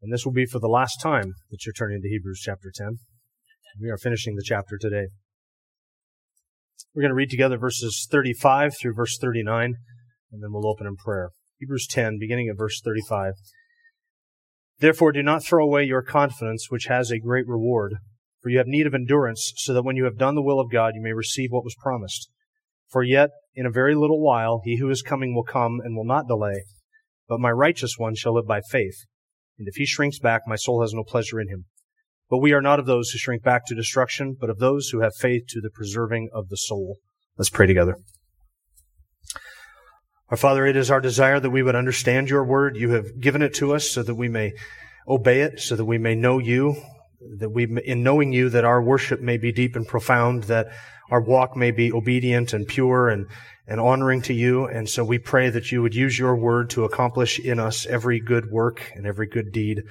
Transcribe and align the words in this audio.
And 0.00 0.12
this 0.12 0.24
will 0.24 0.32
be 0.32 0.46
for 0.46 0.60
the 0.60 0.68
last 0.68 1.00
time 1.02 1.34
that 1.50 1.66
you're 1.66 1.72
turning 1.72 2.00
to 2.02 2.08
Hebrews 2.08 2.40
chapter 2.44 2.70
10. 2.74 2.98
We 3.80 3.90
are 3.90 3.98
finishing 3.98 4.36
the 4.36 4.44
chapter 4.44 4.78
today. 4.78 5.08
We're 6.94 7.02
going 7.02 7.10
to 7.10 7.16
read 7.16 7.30
together 7.30 7.58
verses 7.58 8.06
35 8.10 8.76
through 8.80 8.94
verse 8.94 9.18
39, 9.20 9.74
and 10.32 10.42
then 10.42 10.52
we'll 10.52 10.68
open 10.68 10.86
in 10.86 10.96
prayer. 10.96 11.30
Hebrews 11.58 11.88
10, 11.90 12.18
beginning 12.18 12.48
at 12.48 12.56
verse 12.56 12.80
35. 12.80 13.34
Therefore, 14.78 15.10
do 15.10 15.22
not 15.22 15.44
throw 15.44 15.64
away 15.64 15.84
your 15.84 16.02
confidence, 16.02 16.68
which 16.70 16.86
has 16.86 17.10
a 17.10 17.18
great 17.18 17.48
reward. 17.48 17.96
For 18.40 18.50
you 18.50 18.58
have 18.58 18.68
need 18.68 18.86
of 18.86 18.94
endurance, 18.94 19.52
so 19.56 19.74
that 19.74 19.82
when 19.82 19.96
you 19.96 20.04
have 20.04 20.16
done 20.16 20.36
the 20.36 20.42
will 20.42 20.60
of 20.60 20.70
God, 20.70 20.94
you 20.94 21.02
may 21.02 21.12
receive 21.12 21.50
what 21.50 21.64
was 21.64 21.74
promised. 21.82 22.30
For 22.88 23.02
yet, 23.02 23.30
in 23.54 23.66
a 23.66 23.70
very 23.70 23.96
little 23.96 24.22
while, 24.22 24.60
he 24.64 24.76
who 24.76 24.88
is 24.90 25.02
coming 25.02 25.34
will 25.34 25.42
come 25.42 25.80
and 25.82 25.96
will 25.96 26.06
not 26.06 26.28
delay. 26.28 26.64
But 27.28 27.40
my 27.40 27.50
righteous 27.50 27.94
one 27.98 28.14
shall 28.14 28.34
live 28.36 28.46
by 28.46 28.60
faith. 28.70 29.04
And 29.58 29.68
if 29.68 29.74
he 29.74 29.86
shrinks 29.86 30.18
back, 30.18 30.42
my 30.46 30.56
soul 30.56 30.82
has 30.82 30.94
no 30.94 31.04
pleasure 31.04 31.40
in 31.40 31.48
him. 31.48 31.64
But 32.30 32.38
we 32.38 32.52
are 32.52 32.60
not 32.60 32.78
of 32.78 32.86
those 32.86 33.10
who 33.10 33.18
shrink 33.18 33.42
back 33.42 33.66
to 33.66 33.74
destruction, 33.74 34.36
but 34.38 34.50
of 34.50 34.58
those 34.58 34.90
who 34.90 35.00
have 35.00 35.14
faith 35.14 35.44
to 35.48 35.60
the 35.60 35.70
preserving 35.70 36.28
of 36.32 36.48
the 36.48 36.56
soul. 36.56 36.98
Let's 37.36 37.50
pray 37.50 37.66
together. 37.66 37.96
Our 40.30 40.36
Father, 40.36 40.66
it 40.66 40.76
is 40.76 40.90
our 40.90 41.00
desire 41.00 41.40
that 41.40 41.50
we 41.50 41.62
would 41.62 41.74
understand 41.74 42.28
your 42.28 42.44
word. 42.44 42.76
You 42.76 42.90
have 42.90 43.18
given 43.18 43.40
it 43.40 43.54
to 43.54 43.74
us 43.74 43.88
so 43.88 44.02
that 44.02 44.14
we 44.14 44.28
may 44.28 44.52
obey 45.08 45.40
it, 45.40 45.58
so 45.58 45.74
that 45.74 45.86
we 45.86 45.96
may 45.96 46.14
know 46.14 46.38
you, 46.38 46.76
that 47.38 47.48
we, 47.48 47.66
in 47.84 48.02
knowing 48.02 48.34
you, 48.34 48.50
that 48.50 48.64
our 48.64 48.82
worship 48.82 49.22
may 49.22 49.38
be 49.38 49.52
deep 49.52 49.74
and 49.74 49.88
profound, 49.88 50.44
that 50.44 50.66
our 51.10 51.20
walk 51.20 51.56
may 51.56 51.70
be 51.70 51.92
obedient 51.92 52.52
and 52.52 52.66
pure 52.66 53.08
and, 53.08 53.26
and 53.66 53.80
honoring 53.80 54.22
to 54.22 54.34
you. 54.34 54.66
And 54.66 54.88
so 54.88 55.04
we 55.04 55.18
pray 55.18 55.50
that 55.50 55.72
you 55.72 55.82
would 55.82 55.94
use 55.94 56.18
your 56.18 56.36
word 56.36 56.70
to 56.70 56.84
accomplish 56.84 57.38
in 57.38 57.58
us 57.58 57.86
every 57.86 58.20
good 58.20 58.50
work 58.50 58.92
and 58.94 59.06
every 59.06 59.26
good 59.26 59.52
deed. 59.52 59.82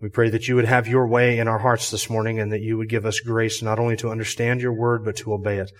We 0.00 0.08
pray 0.08 0.30
that 0.30 0.48
you 0.48 0.56
would 0.56 0.64
have 0.64 0.88
your 0.88 1.06
way 1.06 1.38
in 1.38 1.46
our 1.46 1.58
hearts 1.58 1.90
this 1.90 2.08
morning 2.08 2.40
and 2.40 2.52
that 2.52 2.62
you 2.62 2.78
would 2.78 2.88
give 2.88 3.04
us 3.04 3.20
grace 3.20 3.62
not 3.62 3.78
only 3.78 3.96
to 3.96 4.10
understand 4.10 4.60
your 4.60 4.72
word, 4.72 5.04
but 5.04 5.16
to 5.16 5.34
obey 5.34 5.58
it. 5.58 5.70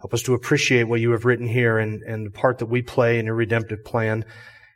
Help 0.00 0.14
us 0.14 0.22
to 0.22 0.34
appreciate 0.34 0.84
what 0.84 1.00
you 1.00 1.10
have 1.10 1.24
written 1.24 1.48
here 1.48 1.76
and, 1.76 2.02
and 2.02 2.26
the 2.26 2.30
part 2.30 2.58
that 2.58 2.66
we 2.66 2.82
play 2.82 3.18
in 3.18 3.26
your 3.26 3.34
redemptive 3.34 3.84
plan. 3.84 4.24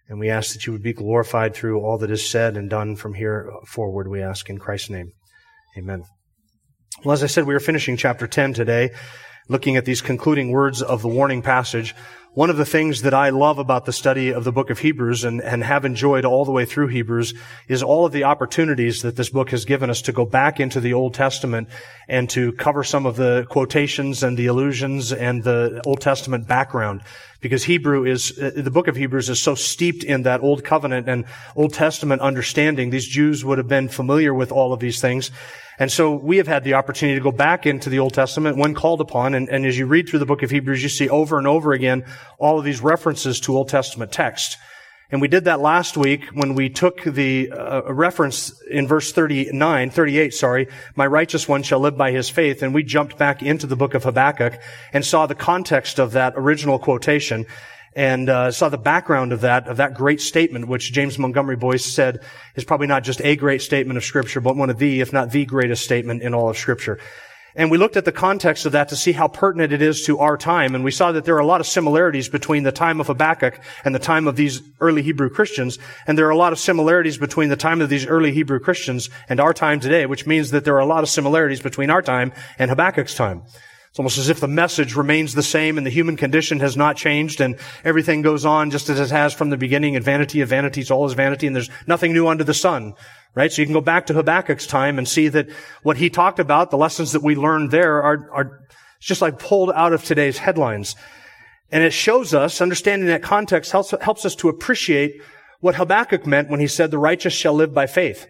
And 0.08 0.18
we 0.18 0.30
ask 0.30 0.52
that 0.52 0.66
you 0.66 0.72
would 0.72 0.82
be 0.82 0.92
glorified 0.92 1.54
through 1.54 1.80
all 1.80 1.98
that 1.98 2.10
is 2.10 2.28
said 2.28 2.56
and 2.56 2.68
done 2.68 2.96
from 2.96 3.14
here 3.14 3.50
forward, 3.66 4.08
we 4.08 4.20
ask 4.20 4.50
in 4.50 4.58
Christ's 4.58 4.90
name. 4.90 5.12
Amen. 5.78 6.02
Well, 7.04 7.12
as 7.12 7.22
I 7.22 7.28
said, 7.28 7.46
we 7.46 7.54
are 7.54 7.60
finishing 7.60 7.96
chapter 7.96 8.26
10 8.26 8.52
today, 8.52 8.90
looking 9.48 9.76
at 9.76 9.84
these 9.84 10.00
concluding 10.00 10.50
words 10.50 10.82
of 10.82 11.02
the 11.02 11.08
warning 11.08 11.42
passage. 11.42 11.94
One 12.34 12.48
of 12.48 12.56
the 12.56 12.64
things 12.64 13.02
that 13.02 13.12
I 13.12 13.28
love 13.28 13.58
about 13.58 13.84
the 13.84 13.92
study 13.92 14.30
of 14.30 14.44
the 14.44 14.52
book 14.52 14.70
of 14.70 14.78
Hebrews 14.78 15.24
and, 15.24 15.42
and 15.42 15.62
have 15.62 15.84
enjoyed 15.84 16.24
all 16.24 16.46
the 16.46 16.50
way 16.50 16.64
through 16.64 16.88
Hebrews 16.88 17.34
is 17.68 17.82
all 17.82 18.06
of 18.06 18.12
the 18.12 18.24
opportunities 18.24 19.02
that 19.02 19.16
this 19.16 19.28
book 19.28 19.50
has 19.50 19.66
given 19.66 19.90
us 19.90 20.00
to 20.02 20.12
go 20.12 20.24
back 20.24 20.58
into 20.58 20.80
the 20.80 20.94
Old 20.94 21.12
Testament 21.12 21.68
and 22.08 22.30
to 22.30 22.52
cover 22.52 22.84
some 22.84 23.04
of 23.04 23.16
the 23.16 23.46
quotations 23.50 24.22
and 24.22 24.38
the 24.38 24.46
allusions 24.46 25.12
and 25.12 25.44
the 25.44 25.82
Old 25.84 26.00
Testament 26.00 26.48
background. 26.48 27.02
Because 27.42 27.64
Hebrew 27.64 28.06
is, 28.06 28.38
uh, 28.38 28.52
the 28.54 28.70
book 28.70 28.88
of 28.88 28.96
Hebrews 28.96 29.28
is 29.28 29.40
so 29.40 29.54
steeped 29.54 30.04
in 30.04 30.22
that 30.22 30.40
Old 30.40 30.64
Covenant 30.64 31.08
and 31.08 31.26
Old 31.54 31.74
Testament 31.74 32.22
understanding. 32.22 32.88
These 32.88 33.08
Jews 33.08 33.44
would 33.44 33.58
have 33.58 33.68
been 33.68 33.88
familiar 33.88 34.32
with 34.32 34.52
all 34.52 34.72
of 34.72 34.80
these 34.80 35.00
things. 35.00 35.30
And 35.78 35.90
so 35.90 36.14
we 36.14 36.36
have 36.36 36.46
had 36.46 36.62
the 36.62 36.74
opportunity 36.74 37.18
to 37.18 37.22
go 37.22 37.32
back 37.32 37.66
into 37.66 37.90
the 37.90 37.98
Old 37.98 38.14
Testament 38.14 38.56
when 38.56 38.74
called 38.74 39.00
upon. 39.00 39.34
And, 39.34 39.48
and, 39.48 39.66
as 39.66 39.76
you 39.76 39.86
read 39.86 40.08
through 40.08 40.20
the 40.20 40.26
book 40.26 40.42
of 40.42 40.50
Hebrews, 40.50 40.82
you 40.82 40.88
see 40.88 41.08
over 41.08 41.38
and 41.38 41.46
over 41.46 41.72
again 41.72 42.04
all 42.38 42.58
of 42.58 42.64
these 42.64 42.80
references 42.80 43.40
to 43.40 43.56
Old 43.56 43.68
Testament 43.68 44.12
text. 44.12 44.56
And 45.12 45.20
we 45.20 45.28
did 45.28 45.44
that 45.44 45.60
last 45.60 45.98
week 45.98 46.24
when 46.32 46.54
we 46.54 46.70
took 46.70 47.04
the 47.04 47.52
uh, 47.52 47.92
reference 47.92 48.58
in 48.62 48.88
verse 48.88 49.12
39, 49.12 49.90
38, 49.90 50.32
sorry, 50.32 50.68
my 50.96 51.06
righteous 51.06 51.46
one 51.46 51.62
shall 51.62 51.80
live 51.80 51.98
by 51.98 52.12
his 52.12 52.30
faith. 52.30 52.62
And 52.62 52.72
we 52.72 52.82
jumped 52.82 53.18
back 53.18 53.42
into 53.42 53.66
the 53.66 53.76
book 53.76 53.92
of 53.92 54.04
Habakkuk 54.04 54.58
and 54.94 55.04
saw 55.04 55.26
the 55.26 55.34
context 55.34 55.98
of 55.98 56.12
that 56.12 56.32
original 56.34 56.78
quotation 56.78 57.44
and 57.94 58.30
uh, 58.30 58.50
saw 58.50 58.70
the 58.70 58.78
background 58.78 59.34
of 59.34 59.42
that 59.42 59.68
of 59.68 59.76
that 59.76 59.92
great 59.92 60.22
statement, 60.22 60.66
which 60.66 60.94
James 60.94 61.18
Montgomery 61.18 61.56
Boice 61.56 61.84
said 61.84 62.24
is 62.54 62.64
probably 62.64 62.86
not 62.86 63.04
just 63.04 63.20
a 63.20 63.36
great 63.36 63.60
statement 63.60 63.98
of 63.98 64.04
Scripture, 64.04 64.40
but 64.40 64.56
one 64.56 64.70
of 64.70 64.78
the, 64.78 65.02
if 65.02 65.12
not 65.12 65.30
the 65.30 65.44
greatest 65.44 65.84
statement 65.84 66.22
in 66.22 66.32
all 66.32 66.48
of 66.48 66.56
Scripture. 66.56 66.98
And 67.54 67.70
we 67.70 67.78
looked 67.78 67.96
at 67.96 68.04
the 68.04 68.12
context 68.12 68.64
of 68.64 68.72
that 68.72 68.88
to 68.88 68.96
see 68.96 69.12
how 69.12 69.28
pertinent 69.28 69.72
it 69.72 69.82
is 69.82 70.04
to 70.06 70.18
our 70.18 70.36
time, 70.36 70.74
and 70.74 70.84
we 70.84 70.90
saw 70.90 71.12
that 71.12 71.24
there 71.24 71.34
are 71.36 71.40
a 71.40 71.46
lot 71.46 71.60
of 71.60 71.66
similarities 71.66 72.28
between 72.28 72.62
the 72.62 72.72
time 72.72 73.00
of 73.00 73.08
Habakkuk 73.08 73.60
and 73.84 73.94
the 73.94 73.98
time 73.98 74.26
of 74.26 74.36
these 74.36 74.62
early 74.80 75.02
Hebrew 75.02 75.28
Christians, 75.28 75.78
and 76.06 76.16
there 76.16 76.26
are 76.26 76.30
a 76.30 76.36
lot 76.36 76.52
of 76.52 76.58
similarities 76.58 77.18
between 77.18 77.50
the 77.50 77.56
time 77.56 77.80
of 77.80 77.90
these 77.90 78.06
early 78.06 78.32
Hebrew 78.32 78.58
Christians 78.58 79.10
and 79.28 79.40
our 79.40 79.52
time 79.52 79.80
today, 79.80 80.06
which 80.06 80.26
means 80.26 80.50
that 80.50 80.64
there 80.64 80.76
are 80.76 80.80
a 80.80 80.86
lot 80.86 81.02
of 81.02 81.10
similarities 81.10 81.60
between 81.60 81.90
our 81.90 82.02
time 82.02 82.32
and 82.58 82.70
Habakkuk's 82.70 83.14
time. 83.14 83.42
It's 83.92 83.98
almost 83.98 84.16
as 84.16 84.30
if 84.30 84.40
the 84.40 84.48
message 84.48 84.96
remains 84.96 85.34
the 85.34 85.42
same 85.42 85.76
and 85.76 85.86
the 85.86 85.90
human 85.90 86.16
condition 86.16 86.60
has 86.60 86.78
not 86.78 86.96
changed 86.96 87.42
and 87.42 87.58
everything 87.84 88.22
goes 88.22 88.46
on 88.46 88.70
just 88.70 88.88
as 88.88 88.98
it 88.98 89.10
has 89.10 89.34
from 89.34 89.50
the 89.50 89.58
beginning 89.58 89.96
and 89.96 90.04
vanity 90.04 90.40
of 90.40 90.48
vanities, 90.48 90.90
all 90.90 91.04
is 91.04 91.12
vanity 91.12 91.46
and 91.46 91.54
there's 91.54 91.68
nothing 91.86 92.14
new 92.14 92.26
under 92.26 92.42
the 92.42 92.54
sun. 92.54 92.94
Right? 93.34 93.50
So 93.50 93.62
you 93.62 93.66
can 93.66 93.72
go 93.72 93.80
back 93.80 94.06
to 94.06 94.14
Habakkuk's 94.14 94.66
time 94.66 94.98
and 94.98 95.08
see 95.08 95.28
that 95.28 95.48
what 95.82 95.96
he 95.96 96.10
talked 96.10 96.38
about, 96.38 96.70
the 96.70 96.76
lessons 96.76 97.12
that 97.12 97.22
we 97.22 97.34
learned 97.34 97.70
there 97.70 98.02
are, 98.02 98.30
are 98.30 98.60
just 99.00 99.22
like 99.22 99.38
pulled 99.38 99.70
out 99.72 99.92
of 99.92 100.04
today's 100.04 100.38
headlines. 100.38 100.96
And 101.70 101.82
it 101.82 101.92
shows 101.92 102.34
us, 102.34 102.60
understanding 102.60 103.08
that 103.08 103.22
context 103.22 103.72
helps, 103.72 103.94
helps 104.02 104.26
us 104.26 104.34
to 104.36 104.50
appreciate 104.50 105.22
what 105.60 105.76
Habakkuk 105.76 106.26
meant 106.26 106.50
when 106.50 106.60
he 106.60 106.66
said 106.66 106.90
the 106.90 106.98
righteous 106.98 107.32
shall 107.32 107.54
live 107.54 107.72
by 107.72 107.86
faith. 107.86 108.26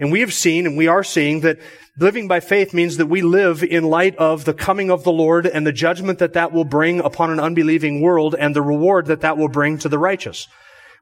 And 0.00 0.12
we 0.12 0.20
have 0.20 0.32
seen 0.32 0.66
and 0.66 0.76
we 0.76 0.86
are 0.86 1.04
seeing 1.04 1.40
that 1.40 1.58
living 1.98 2.28
by 2.28 2.40
faith 2.40 2.72
means 2.72 2.96
that 2.96 3.06
we 3.06 3.22
live 3.22 3.62
in 3.62 3.84
light 3.84 4.16
of 4.16 4.44
the 4.44 4.54
coming 4.54 4.90
of 4.90 5.04
the 5.04 5.12
Lord 5.12 5.46
and 5.46 5.66
the 5.66 5.72
judgment 5.72 6.20
that 6.20 6.34
that 6.34 6.52
will 6.52 6.64
bring 6.64 7.00
upon 7.00 7.30
an 7.30 7.40
unbelieving 7.40 8.00
world 8.00 8.34
and 8.38 8.54
the 8.54 8.62
reward 8.62 9.06
that 9.06 9.22
that 9.22 9.36
will 9.36 9.48
bring 9.48 9.78
to 9.78 9.88
the 9.88 9.98
righteous. 9.98 10.48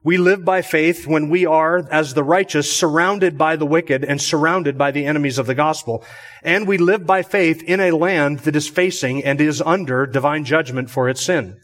We 0.03 0.17
live 0.17 0.45
by 0.45 0.61
faith 0.61 1.07
when 1.07 1.29
we 1.29 1.45
are, 1.45 1.87
as 1.91 2.13
the 2.13 2.23
righteous, 2.23 2.71
surrounded 2.71 3.37
by 3.37 3.55
the 3.55 3.65
wicked 3.65 4.03
and 4.03 4.21
surrounded 4.21 4.77
by 4.77 4.91
the 4.91 5.05
enemies 5.05 5.37
of 5.37 5.47
the 5.47 5.55
gospel. 5.55 6.03
And 6.43 6.67
we 6.67 6.77
live 6.77 7.05
by 7.05 7.23
faith 7.23 7.63
in 7.63 7.79
a 7.79 7.91
land 7.91 8.39
that 8.39 8.55
is 8.55 8.67
facing 8.67 9.23
and 9.23 9.41
is 9.41 9.61
under 9.61 10.05
divine 10.05 10.45
judgment 10.45 10.89
for 10.89 11.09
its 11.09 11.21
sin 11.21 11.57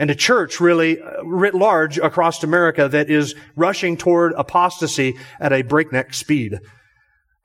and 0.00 0.10
a 0.10 0.14
church 0.14 0.60
really 0.60 1.00
uh, 1.00 1.22
writ 1.24 1.54
large 1.54 1.98
across 1.98 2.42
America 2.42 2.88
that 2.88 3.10
is 3.10 3.34
rushing 3.54 3.98
toward 3.98 4.32
apostasy 4.32 5.14
at 5.38 5.52
a 5.52 5.60
breakneck 5.60 6.14
speed. 6.14 6.58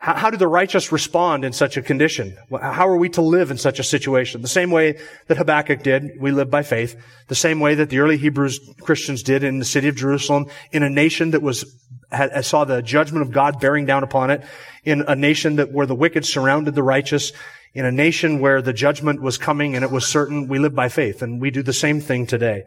How, 0.06 0.14
how, 0.14 0.30
do 0.30 0.38
the 0.38 0.48
righteous 0.48 0.92
respond 0.92 1.44
in 1.44 1.52
such 1.52 1.78
a 1.78 1.82
condition? 1.82 2.38
How 2.52 2.88
are 2.88 2.96
we 2.96 3.10
to 3.10 3.24
live 3.24 3.50
in 3.50 3.58
such 3.58 3.80
a 3.80 3.84
situation? 3.84 4.44
The 4.44 4.48
same 4.48 4.70
way 4.70 5.00
that 5.25 5.38
Habakkuk 5.38 5.81
did, 5.81 6.22
we 6.22 6.30
live 6.30 6.52
by 6.52 6.62
faith. 6.62 6.96
The 7.28 7.34
same 7.34 7.60
way 7.60 7.74
that 7.74 7.90
the 7.90 7.98
early 7.98 8.18
Hebrews 8.18 8.60
Christians 8.81 9.24
did 9.24 9.44
in 9.44 9.57
the 9.57 9.66
city 9.66 9.88
of 9.88 9.96
Jerusalem, 9.96 10.46
in 10.72 10.84
a 10.84 10.92
nation 10.92 11.31
that 11.31 11.42
was 11.42 11.75
had, 12.12 12.46
saw 12.46 12.66
the 12.66 12.84
judgment 12.84 13.24
of 13.24 13.31
God 13.31 13.60
bearing 13.60 13.88
down 13.88 14.04
upon 14.04 14.30
it, 14.30 14.44
in 14.84 15.02
a 15.07 15.16
nation 15.16 15.56
that 15.56 15.72
where 15.72 15.88
the 15.88 15.96
wicked 15.96 16.24
surrounded 16.24 16.75
the 16.75 16.84
righteous, 16.84 17.31
in 17.74 17.84
a 17.84 17.92
nation 17.92 18.40
where 18.40 18.62
the 18.62 18.74
judgment 18.74 19.24
was 19.24 19.40
coming 19.40 19.75
and 19.75 19.84
it 19.84 19.90
was 19.90 20.06
certain, 20.06 20.48
we 20.48 20.60
live 20.60 20.75
by 20.75 20.88
faith, 20.88 21.24
and 21.24 21.42
we 21.42 21.50
do 21.50 21.63
the 21.63 21.74
same 21.74 22.00
thing 22.00 22.28
today. 22.28 22.63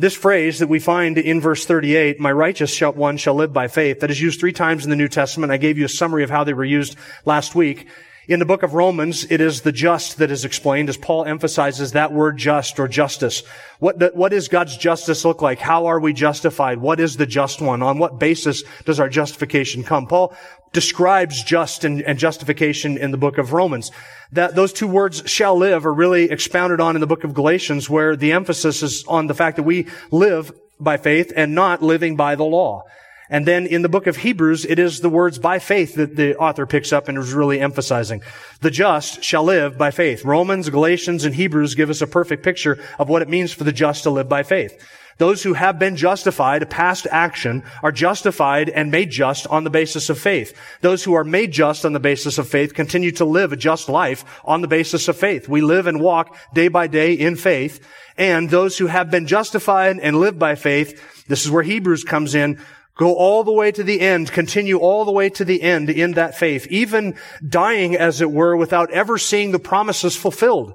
This 0.00 0.14
phrase 0.14 0.60
that 0.60 0.68
we 0.68 0.78
find 0.78 1.18
in 1.18 1.40
verse 1.40 1.66
38, 1.66 2.20
my 2.20 2.30
righteous 2.30 2.80
one 2.80 3.16
shall 3.16 3.34
live 3.34 3.52
by 3.52 3.66
faith, 3.66 3.98
that 3.98 4.12
is 4.12 4.20
used 4.20 4.38
three 4.38 4.52
times 4.52 4.84
in 4.84 4.90
the 4.90 4.96
New 4.96 5.08
Testament. 5.08 5.50
I 5.50 5.56
gave 5.56 5.76
you 5.76 5.86
a 5.86 5.88
summary 5.88 6.22
of 6.22 6.30
how 6.30 6.44
they 6.44 6.54
were 6.54 6.64
used 6.64 6.96
last 7.24 7.56
week. 7.56 7.88
In 8.28 8.38
the 8.38 8.46
book 8.46 8.62
of 8.62 8.74
Romans, 8.74 9.26
it 9.28 9.40
is 9.40 9.62
the 9.62 9.72
just 9.72 10.18
that 10.18 10.30
is 10.30 10.44
explained 10.44 10.88
as 10.88 10.96
Paul 10.96 11.24
emphasizes 11.24 11.92
that 11.92 12.12
word 12.12 12.36
just 12.36 12.78
or 12.78 12.86
justice. 12.86 13.42
What, 13.80 14.14
what 14.14 14.28
does 14.28 14.46
God's 14.46 14.76
justice 14.76 15.24
look 15.24 15.42
like? 15.42 15.58
How 15.58 15.86
are 15.86 15.98
we 15.98 16.12
justified? 16.12 16.78
What 16.78 17.00
is 17.00 17.16
the 17.16 17.26
just 17.26 17.60
one? 17.60 17.82
On 17.82 17.98
what 17.98 18.20
basis 18.20 18.62
does 18.84 19.00
our 19.00 19.08
justification 19.08 19.82
come? 19.82 20.06
Paul 20.06 20.32
describes 20.72 21.42
just 21.42 21.84
and, 21.84 22.02
and 22.02 22.18
justification 22.18 22.98
in 22.98 23.10
the 23.10 23.16
book 23.16 23.38
of 23.38 23.52
Romans. 23.52 23.90
That 24.32 24.54
those 24.54 24.72
two 24.72 24.86
words 24.86 25.22
shall 25.26 25.56
live 25.56 25.86
are 25.86 25.92
really 25.92 26.30
expounded 26.30 26.80
on 26.80 26.96
in 26.96 27.00
the 27.00 27.06
book 27.06 27.24
of 27.24 27.34
Galatians 27.34 27.88
where 27.88 28.16
the 28.16 28.32
emphasis 28.32 28.82
is 28.82 29.04
on 29.06 29.26
the 29.26 29.34
fact 29.34 29.56
that 29.56 29.62
we 29.62 29.86
live 30.10 30.52
by 30.78 30.96
faith 30.96 31.32
and 31.34 31.54
not 31.54 31.82
living 31.82 32.16
by 32.16 32.34
the 32.34 32.44
law. 32.44 32.84
And 33.30 33.46
then 33.46 33.66
in 33.66 33.82
the 33.82 33.88
book 33.88 34.06
of 34.06 34.18
Hebrews, 34.18 34.64
it 34.64 34.78
is 34.78 35.00
the 35.00 35.10
words 35.10 35.38
by 35.38 35.58
faith 35.58 35.94
that 35.96 36.16
the 36.16 36.36
author 36.36 36.66
picks 36.66 36.92
up 36.92 37.08
and 37.08 37.18
is 37.18 37.32
really 37.32 37.60
emphasizing. 37.60 38.22
The 38.60 38.70
just 38.70 39.22
shall 39.22 39.44
live 39.44 39.76
by 39.76 39.90
faith. 39.90 40.24
Romans, 40.24 40.70
Galatians, 40.70 41.24
and 41.24 41.34
Hebrews 41.34 41.74
give 41.74 41.90
us 41.90 42.00
a 42.00 42.06
perfect 42.06 42.42
picture 42.42 42.82
of 42.98 43.08
what 43.08 43.22
it 43.22 43.28
means 43.28 43.52
for 43.52 43.64
the 43.64 43.72
just 43.72 44.04
to 44.04 44.10
live 44.10 44.28
by 44.28 44.42
faith. 44.42 44.82
Those 45.18 45.42
who 45.42 45.54
have 45.54 45.80
been 45.80 45.96
justified, 45.96 46.70
past 46.70 47.06
action, 47.10 47.64
are 47.82 47.90
justified 47.90 48.68
and 48.68 48.90
made 48.90 49.10
just 49.10 49.48
on 49.48 49.64
the 49.64 49.70
basis 49.70 50.08
of 50.08 50.18
faith. 50.18 50.56
Those 50.80 51.02
who 51.02 51.14
are 51.14 51.24
made 51.24 51.50
just 51.50 51.84
on 51.84 51.92
the 51.92 52.00
basis 52.00 52.38
of 52.38 52.48
faith 52.48 52.72
continue 52.72 53.10
to 53.12 53.24
live 53.24 53.52
a 53.52 53.56
just 53.56 53.88
life 53.88 54.24
on 54.44 54.60
the 54.60 54.68
basis 54.68 55.08
of 55.08 55.16
faith. 55.16 55.48
We 55.48 55.60
live 55.60 55.88
and 55.88 56.00
walk 56.00 56.36
day 56.54 56.68
by 56.68 56.86
day 56.86 57.14
in 57.14 57.34
faith. 57.34 57.84
And 58.16 58.48
those 58.48 58.78
who 58.78 58.86
have 58.86 59.10
been 59.10 59.26
justified 59.26 59.98
and 59.98 60.20
live 60.20 60.38
by 60.38 60.54
faith, 60.54 61.26
this 61.26 61.44
is 61.44 61.50
where 61.50 61.64
Hebrews 61.64 62.04
comes 62.04 62.36
in, 62.36 62.60
Go 62.98 63.14
all 63.14 63.44
the 63.44 63.52
way 63.52 63.70
to 63.70 63.84
the 63.84 64.00
end, 64.00 64.32
continue 64.32 64.78
all 64.78 65.04
the 65.04 65.12
way 65.12 65.30
to 65.30 65.44
the 65.44 65.62
end 65.62 65.88
in 65.88 66.12
that 66.14 66.36
faith, 66.36 66.66
even 66.66 67.14
dying, 67.48 67.96
as 67.96 68.20
it 68.20 68.30
were, 68.30 68.56
without 68.56 68.90
ever 68.90 69.16
seeing 69.18 69.52
the 69.52 69.60
promises 69.60 70.16
fulfilled. 70.16 70.74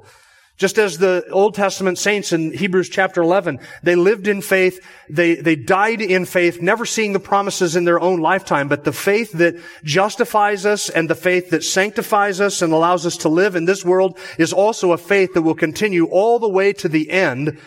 Just 0.55 0.77
as 0.77 0.99
the 0.99 1.25
Old 1.31 1.53
Testament 1.53 1.97
saints 1.97 2.31
in 2.31 2.53
Hebrews 2.53 2.87
chapter 2.87 3.21
11, 3.21 3.59
they 3.81 3.95
lived 3.95 4.29
in 4.29 4.41
faith, 4.41 4.79
they, 5.09 5.35
they 5.35 5.57
died 5.57 5.99
in 5.99 6.23
faith, 6.23 6.61
never 6.61 6.85
seeing 6.85 7.11
the 7.11 7.19
promises 7.19 7.75
in 7.75 7.83
their 7.83 7.99
own 7.99 8.21
lifetime, 8.21 8.69
but 8.69 8.85
the 8.85 8.93
faith 8.93 9.33
that 9.33 9.55
justifies 9.83 10.65
us 10.65 10.89
and 10.89 11.09
the 11.09 11.15
faith 11.15 11.49
that 11.49 11.65
sanctifies 11.65 12.39
us 12.39 12.61
and 12.61 12.71
allows 12.71 13.05
us 13.05 13.17
to 13.17 13.29
live 13.29 13.57
in 13.57 13.65
this 13.65 13.83
world 13.83 14.17
is 14.37 14.53
also 14.53 14.93
a 14.93 14.97
faith 14.97 15.33
that 15.33 15.41
will 15.41 15.55
continue 15.55 16.05
all 16.05 16.39
the 16.39 16.47
way 16.47 16.71
to 16.71 16.87
the 16.87 17.09
end 17.09 17.59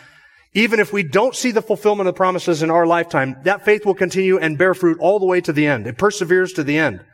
even 0.56 0.80
if 0.80 0.90
we 0.90 1.02
don't 1.02 1.36
see 1.36 1.50
the 1.50 1.60
fulfillment 1.60 2.08
of 2.08 2.14
the 2.14 2.16
promises 2.16 2.62
in 2.62 2.70
our 2.70 2.86
lifetime, 2.86 3.36
that 3.44 3.64
faith 3.64 3.84
will 3.84 3.94
continue 3.94 4.38
and 4.38 4.56
bear 4.56 4.72
fruit 4.72 4.98
all 5.00 5.18
the 5.18 5.26
way 5.26 5.38
to 5.42 5.52
the 5.52 5.66
end. 5.66 5.86
It 5.86 5.98
perseveres 5.98 6.54
to 6.54 6.64
the 6.64 6.78
end. 6.78 7.04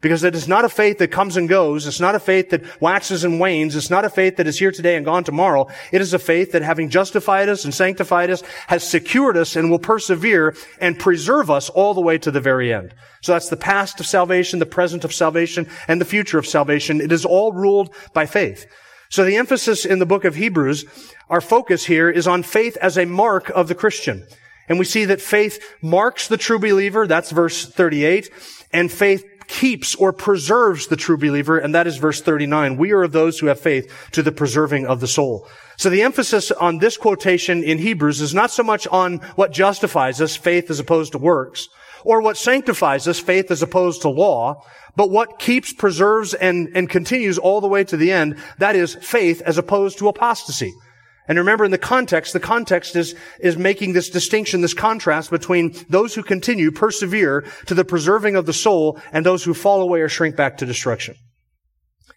Because 0.00 0.24
it 0.24 0.34
is 0.34 0.48
not 0.48 0.64
a 0.64 0.68
faith 0.70 0.98
that 0.98 1.10
comes 1.10 1.36
and 1.36 1.48
goes. 1.48 1.86
It's 1.86 2.00
not 2.00 2.14
a 2.14 2.20
faith 2.20 2.50
that 2.50 2.80
waxes 2.80 3.22
and 3.22 3.38
wanes. 3.38 3.76
It's 3.76 3.90
not 3.90 4.06
a 4.06 4.10
faith 4.10 4.36
that 4.36 4.46
is 4.46 4.58
here 4.58 4.70
today 4.70 4.96
and 4.96 5.04
gone 5.04 5.24
tomorrow. 5.24 5.68
It 5.92 6.00
is 6.00 6.14
a 6.14 6.18
faith 6.18 6.52
that 6.52 6.62
having 6.62 6.88
justified 6.88 7.50
us 7.50 7.64
and 7.64 7.74
sanctified 7.74 8.30
us 8.30 8.42
has 8.66 8.82
secured 8.82 9.36
us 9.36 9.56
and 9.56 9.70
will 9.70 9.78
persevere 9.78 10.54
and 10.80 10.98
preserve 10.98 11.50
us 11.50 11.68
all 11.70 11.92
the 11.92 12.00
way 12.00 12.16
to 12.18 12.30
the 12.30 12.40
very 12.40 12.72
end. 12.72 12.94
So 13.20 13.32
that's 13.32 13.50
the 13.50 13.56
past 13.56 14.00
of 14.00 14.06
salvation, 14.06 14.58
the 14.58 14.66
present 14.66 15.04
of 15.04 15.14
salvation, 15.14 15.66
and 15.86 16.00
the 16.00 16.06
future 16.06 16.38
of 16.38 16.46
salvation. 16.46 17.00
It 17.02 17.12
is 17.12 17.26
all 17.26 17.52
ruled 17.52 17.94
by 18.14 18.24
faith. 18.24 18.66
So 19.08 19.24
the 19.24 19.36
emphasis 19.36 19.84
in 19.84 19.98
the 19.98 20.06
book 20.06 20.24
of 20.24 20.34
Hebrews, 20.34 20.84
our 21.28 21.40
focus 21.40 21.86
here 21.86 22.10
is 22.10 22.26
on 22.26 22.42
faith 22.42 22.76
as 22.78 22.98
a 22.98 23.04
mark 23.04 23.48
of 23.50 23.68
the 23.68 23.74
Christian. 23.74 24.26
And 24.68 24.78
we 24.78 24.84
see 24.84 25.04
that 25.04 25.20
faith 25.20 25.62
marks 25.80 26.28
the 26.28 26.36
true 26.36 26.58
believer, 26.58 27.06
that's 27.06 27.30
verse 27.30 27.66
38, 27.66 28.30
and 28.72 28.90
faith 28.90 29.24
keeps 29.46 29.94
or 29.94 30.12
preserves 30.12 30.88
the 30.88 30.96
true 30.96 31.16
believer, 31.16 31.58
and 31.58 31.74
that 31.74 31.86
is 31.86 31.98
verse 31.98 32.20
39. 32.20 32.76
We 32.76 32.92
are 32.92 33.04
of 33.04 33.12
those 33.12 33.38
who 33.38 33.46
have 33.46 33.60
faith 33.60 33.92
to 34.12 34.22
the 34.22 34.32
preserving 34.32 34.86
of 34.86 35.00
the 35.00 35.06
soul. 35.06 35.46
So 35.76 35.90
the 35.90 36.02
emphasis 36.02 36.50
on 36.50 36.78
this 36.78 36.96
quotation 36.96 37.62
in 37.62 37.78
Hebrews 37.78 38.20
is 38.20 38.34
not 38.34 38.50
so 38.50 38.62
much 38.62 38.86
on 38.88 39.18
what 39.36 39.52
justifies 39.52 40.20
us, 40.20 40.34
faith 40.34 40.70
as 40.70 40.80
opposed 40.80 41.12
to 41.12 41.18
works, 41.18 41.68
or 42.04 42.20
what 42.20 42.36
sanctifies 42.36 43.06
us, 43.06 43.20
faith 43.20 43.50
as 43.50 43.62
opposed 43.62 44.02
to 44.02 44.08
law, 44.08 44.64
but 44.96 45.10
what 45.10 45.38
keeps, 45.38 45.72
preserves, 45.72 46.34
and, 46.34 46.70
and 46.74 46.88
continues 46.88 47.38
all 47.38 47.60
the 47.60 47.68
way 47.68 47.84
to 47.84 47.96
the 47.96 48.10
end, 48.10 48.36
that 48.58 48.74
is 48.74 48.94
faith 48.96 49.42
as 49.42 49.58
opposed 49.58 49.98
to 49.98 50.08
apostasy. 50.08 50.72
And 51.28 51.38
remember 51.38 51.64
in 51.64 51.70
the 51.70 51.78
context, 51.78 52.32
the 52.32 52.40
context 52.40 52.94
is, 52.94 53.14
is 53.40 53.56
making 53.56 53.92
this 53.92 54.10
distinction, 54.10 54.60
this 54.60 54.74
contrast 54.74 55.30
between 55.30 55.74
those 55.88 56.14
who 56.14 56.22
continue, 56.22 56.70
persevere 56.70 57.44
to 57.66 57.74
the 57.74 57.84
preserving 57.84 58.36
of 58.36 58.46
the 58.46 58.52
soul 58.52 58.98
and 59.12 59.26
those 59.26 59.44
who 59.44 59.52
fall 59.52 59.82
away 59.82 60.00
or 60.00 60.08
shrink 60.08 60.36
back 60.36 60.58
to 60.58 60.66
destruction. 60.66 61.16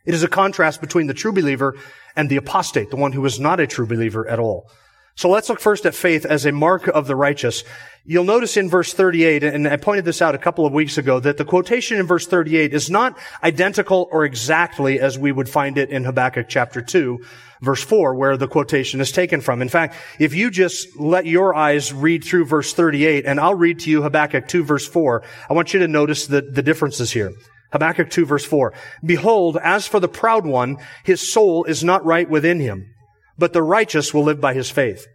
It 0.05 0.13
is 0.13 0.23
a 0.23 0.27
contrast 0.27 0.79
between 0.79 1.07
the 1.07 1.13
true 1.13 1.33
believer 1.33 1.75
and 2.15 2.29
the 2.29 2.37
apostate, 2.37 2.91
the 2.91 2.97
one 2.97 3.11
who 3.11 3.25
is 3.25 3.39
not 3.39 3.59
a 3.59 3.67
true 3.67 3.87
believer 3.87 4.27
at 4.27 4.39
all. 4.39 4.69
So 5.19 5.27
let's 5.27 5.49
look 5.49 5.59
first 5.59 5.85
at 5.85 5.95
faith 5.95 6.25
as 6.25 6.45
a 6.45 6.53
mark 6.53 6.87
of 6.87 7.05
the 7.05 7.13
righteous. 7.13 7.65
You'll 8.05 8.23
notice 8.23 8.55
in 8.55 8.69
verse 8.69 8.93
38, 8.93 9.43
and 9.43 9.67
I 9.67 9.75
pointed 9.75 10.05
this 10.05 10.21
out 10.21 10.33
a 10.33 10.37
couple 10.37 10.65
of 10.65 10.71
weeks 10.71 10.97
ago, 10.97 11.19
that 11.19 11.35
the 11.35 11.43
quotation 11.43 11.99
in 11.99 12.07
verse 12.07 12.25
38 12.25 12.73
is 12.73 12.89
not 12.89 13.17
identical 13.43 14.07
or 14.13 14.23
exactly 14.23 14.97
as 14.97 15.19
we 15.19 15.33
would 15.33 15.49
find 15.49 15.77
it 15.77 15.89
in 15.89 16.05
Habakkuk 16.05 16.47
chapter 16.47 16.81
2, 16.81 17.19
verse 17.59 17.83
4, 17.83 18.15
where 18.15 18.37
the 18.37 18.47
quotation 18.47 19.01
is 19.01 19.11
taken 19.11 19.41
from. 19.41 19.61
In 19.61 19.67
fact, 19.67 19.95
if 20.19 20.33
you 20.33 20.49
just 20.49 20.97
let 20.97 21.25
your 21.25 21.53
eyes 21.53 21.91
read 21.91 22.23
through 22.23 22.45
verse 22.45 22.73
38, 22.73 23.25
and 23.25 23.41
I'll 23.41 23.55
read 23.55 23.79
to 23.79 23.91
you 23.91 24.01
Habakkuk 24.01 24.47
2, 24.47 24.63
verse 24.63 24.87
4, 24.87 25.21
I 25.49 25.53
want 25.53 25.73
you 25.73 25.81
to 25.81 25.87
notice 25.89 26.27
the, 26.27 26.43
the 26.43 26.63
differences 26.63 27.11
here. 27.11 27.33
Habakkuk 27.73 28.09
2, 28.09 28.25
verse 28.25 28.45
4. 28.45 28.73
Behold, 29.03 29.57
as 29.61 29.85
for 29.85 29.99
the 29.99 30.07
proud 30.07 30.45
one, 30.45 30.77
his 31.03 31.29
soul 31.29 31.65
is 31.65 31.83
not 31.83 32.05
right 32.05 32.29
within 32.29 32.61
him 32.61 32.95
but 33.39 33.53
the 33.53 33.63
righteous 33.63 34.13
will 34.13 34.23
live 34.23 34.41
by 34.41 34.53
his 34.53 34.69
faith. 34.69 35.07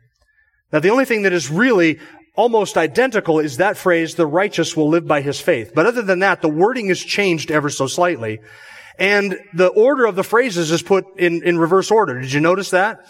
Now, 0.73 0.81
the 0.81 0.91
only 0.91 1.05
thing 1.05 1.23
that 1.23 1.33
is 1.33 1.51
really 1.51 2.01
almost 2.35 2.77
identical 2.77 3.39
is 3.39 3.59
that 3.59 3.77
phrase, 3.77 4.17
the 4.17 4.27
righteous 4.27 4.77
will 4.77 4.89
live 4.89 5.07
by 5.07 5.21
his 5.21 5.41
faith. 5.41 5.73
But 5.75 5.87
other 5.87 6.03
than 6.03 6.19
that, 6.21 6.43
the 6.43 6.49
wording 6.49 6.89
is 6.89 7.05
changed 7.05 7.51
ever 7.51 7.71
so 7.71 7.87
slightly. 7.87 8.41
And 8.99 9.39
the 9.53 9.69
order 9.69 10.07
of 10.07 10.17
the 10.17 10.25
phrases 10.25 10.71
is 10.71 10.83
put 10.83 11.05
in, 11.19 11.43
in 11.45 11.59
reverse 11.59 11.91
order. 11.91 12.21
Did 12.21 12.33
you 12.33 12.41
notice 12.41 12.71
that? 12.71 13.07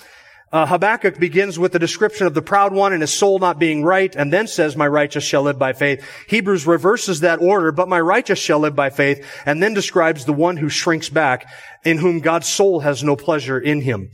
Uh, 0.53 0.67
Habakkuk 0.67 1.19
begins 1.19 1.59
with 1.59 1.73
the 1.73 1.79
description 1.81 2.27
of 2.29 2.35
the 2.35 2.43
proud 2.43 2.73
one 2.73 2.93
and 2.93 3.03
his 3.03 3.13
soul 3.13 3.41
not 3.41 3.59
being 3.59 3.83
right, 3.83 4.15
and 4.15 4.33
then 4.33 4.47
says, 4.47 4.77
my 4.77 4.87
righteous 4.87 5.25
shall 5.25 5.43
live 5.43 5.59
by 5.59 5.73
faith. 5.73 6.07
Hebrews 6.29 6.65
reverses 6.65 7.21
that 7.21 7.41
order, 7.41 7.73
but 7.73 7.89
my 7.89 8.01
righteous 8.01 8.39
shall 8.39 8.61
live 8.61 8.77
by 8.77 8.91
faith, 8.91 9.27
and 9.47 9.61
then 9.61 9.75
describes 9.75 10.25
the 10.25 10.33
one 10.33 10.57
who 10.57 10.69
shrinks 10.69 11.09
back, 11.09 11.49
in 11.85 11.99
whom 11.99 12.21
God's 12.21 12.47
soul 12.47 12.81
has 12.81 13.03
no 13.03 13.17
pleasure 13.17 13.59
in 13.59 13.81
him. 13.81 14.11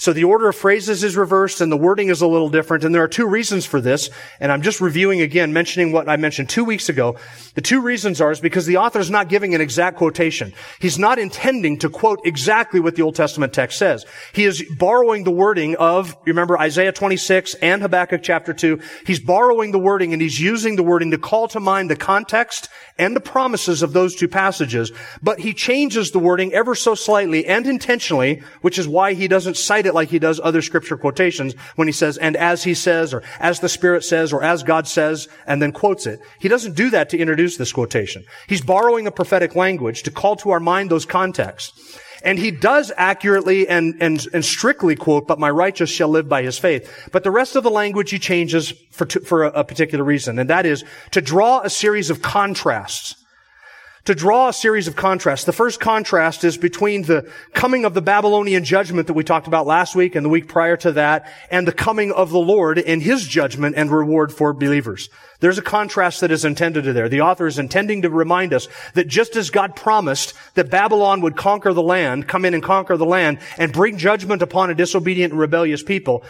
So 0.00 0.12
the 0.12 0.22
order 0.22 0.48
of 0.48 0.54
phrases 0.54 1.02
is 1.02 1.16
reversed 1.16 1.60
and 1.60 1.72
the 1.72 1.76
wording 1.76 2.08
is 2.08 2.20
a 2.20 2.26
little 2.28 2.48
different. 2.48 2.84
And 2.84 2.94
there 2.94 3.02
are 3.02 3.08
two 3.08 3.26
reasons 3.26 3.66
for 3.66 3.80
this. 3.80 4.10
And 4.38 4.52
I'm 4.52 4.62
just 4.62 4.80
reviewing 4.80 5.20
again, 5.20 5.52
mentioning 5.52 5.90
what 5.90 6.08
I 6.08 6.16
mentioned 6.16 6.48
two 6.48 6.64
weeks 6.64 6.88
ago. 6.88 7.16
The 7.54 7.62
two 7.62 7.80
reasons 7.80 8.20
are 8.20 8.30
is 8.30 8.38
because 8.38 8.64
the 8.64 8.76
author 8.76 9.00
is 9.00 9.10
not 9.10 9.28
giving 9.28 9.56
an 9.56 9.60
exact 9.60 9.96
quotation. 9.96 10.54
He's 10.78 11.00
not 11.00 11.18
intending 11.18 11.80
to 11.80 11.90
quote 11.90 12.20
exactly 12.24 12.78
what 12.78 12.94
the 12.94 13.02
Old 13.02 13.16
Testament 13.16 13.52
text 13.52 13.76
says. 13.76 14.06
He 14.32 14.44
is 14.44 14.64
borrowing 14.78 15.24
the 15.24 15.32
wording 15.32 15.74
of, 15.74 16.16
remember 16.24 16.56
Isaiah 16.56 16.92
26 16.92 17.54
and 17.54 17.82
Habakkuk 17.82 18.22
chapter 18.22 18.54
2. 18.54 18.80
He's 19.04 19.18
borrowing 19.18 19.72
the 19.72 19.80
wording 19.80 20.12
and 20.12 20.22
he's 20.22 20.40
using 20.40 20.76
the 20.76 20.84
wording 20.84 21.10
to 21.10 21.18
call 21.18 21.48
to 21.48 21.58
mind 21.58 21.90
the 21.90 21.96
context 21.96 22.68
and 22.98 23.16
the 23.16 23.20
promises 23.20 23.82
of 23.82 23.92
those 23.92 24.14
two 24.14 24.28
passages. 24.28 24.92
But 25.20 25.40
he 25.40 25.54
changes 25.54 26.12
the 26.12 26.20
wording 26.20 26.52
ever 26.52 26.76
so 26.76 26.94
slightly 26.94 27.46
and 27.46 27.66
intentionally, 27.66 28.44
which 28.60 28.78
is 28.78 28.86
why 28.86 29.14
he 29.14 29.26
doesn't 29.26 29.56
cite 29.56 29.87
it 29.88 29.94
like 29.94 30.08
he 30.08 30.20
does 30.20 30.40
other 30.40 30.62
scripture 30.62 30.96
quotations 30.96 31.54
when 31.74 31.88
he 31.88 31.92
says, 31.92 32.16
and 32.16 32.36
as 32.36 32.62
he 32.62 32.74
says, 32.74 33.12
or 33.12 33.24
as 33.40 33.58
the 33.58 33.68
Spirit 33.68 34.04
says, 34.04 34.32
or 34.32 34.44
as 34.44 34.62
God 34.62 34.86
says, 34.86 35.26
and 35.46 35.60
then 35.60 35.72
quotes 35.72 36.06
it. 36.06 36.20
He 36.38 36.48
doesn't 36.48 36.76
do 36.76 36.90
that 36.90 37.10
to 37.10 37.18
introduce 37.18 37.56
this 37.56 37.72
quotation. 37.72 38.24
He's 38.46 38.60
borrowing 38.60 39.06
a 39.06 39.12
prophetic 39.12 39.56
language 39.56 40.04
to 40.04 40.12
call 40.12 40.36
to 40.36 40.50
our 40.50 40.60
mind 40.60 40.90
those 40.90 41.04
contexts. 41.04 41.98
And 42.24 42.38
he 42.38 42.50
does 42.50 42.92
accurately 42.96 43.68
and, 43.68 43.96
and, 44.00 44.26
and 44.32 44.44
strictly 44.44 44.96
quote, 44.96 45.26
but 45.26 45.38
my 45.38 45.50
righteous 45.50 45.90
shall 45.90 46.08
live 46.08 46.28
by 46.28 46.42
his 46.42 46.58
faith. 46.58 47.08
But 47.12 47.22
the 47.24 47.30
rest 47.30 47.56
of 47.56 47.62
the 47.62 47.70
language 47.70 48.10
he 48.10 48.18
changes 48.18 48.72
for, 48.90 49.06
for 49.06 49.44
a, 49.44 49.60
a 49.60 49.64
particular 49.64 50.04
reason, 50.04 50.38
and 50.38 50.50
that 50.50 50.66
is 50.66 50.84
to 51.12 51.20
draw 51.20 51.60
a 51.60 51.70
series 51.70 52.10
of 52.10 52.22
contrasts 52.22 53.14
to 54.08 54.14
draw 54.14 54.48
a 54.48 54.52
series 54.54 54.88
of 54.88 54.96
contrasts. 54.96 55.44
The 55.44 55.52
first 55.52 55.80
contrast 55.80 56.42
is 56.42 56.56
between 56.56 57.02
the 57.02 57.30
coming 57.52 57.84
of 57.84 57.92
the 57.92 58.00
Babylonian 58.00 58.64
judgment 58.64 59.06
that 59.06 59.12
we 59.12 59.22
talked 59.22 59.46
about 59.46 59.66
last 59.66 59.94
week 59.94 60.14
and 60.14 60.24
the 60.24 60.30
week 60.30 60.48
prior 60.48 60.78
to 60.78 60.92
that, 60.92 61.30
and 61.50 61.68
the 61.68 61.72
coming 61.72 62.10
of 62.10 62.30
the 62.30 62.38
Lord 62.38 62.78
in 62.78 63.02
his 63.02 63.28
judgment 63.28 63.76
and 63.76 63.90
reward 63.90 64.32
for 64.32 64.54
believers. 64.54 65.10
There's 65.40 65.58
a 65.58 65.62
contrast 65.62 66.22
that 66.22 66.30
is 66.30 66.46
intended 66.46 66.86
there. 66.86 67.10
The 67.10 67.20
author 67.20 67.46
is 67.46 67.58
intending 67.58 68.00
to 68.00 68.08
remind 68.08 68.54
us 68.54 68.66
that 68.94 69.08
just 69.08 69.36
as 69.36 69.50
God 69.50 69.76
promised 69.76 70.32
that 70.54 70.70
Babylon 70.70 71.20
would 71.20 71.36
conquer 71.36 71.74
the 71.74 71.82
land, 71.82 72.26
come 72.26 72.46
in 72.46 72.54
and 72.54 72.62
conquer 72.62 72.96
the 72.96 73.04
land, 73.04 73.40
and 73.58 73.74
bring 73.74 73.98
judgment 73.98 74.40
upon 74.40 74.70
a 74.70 74.74
disobedient 74.74 75.34
and 75.34 75.40
rebellious 75.40 75.82
people, 75.82 76.24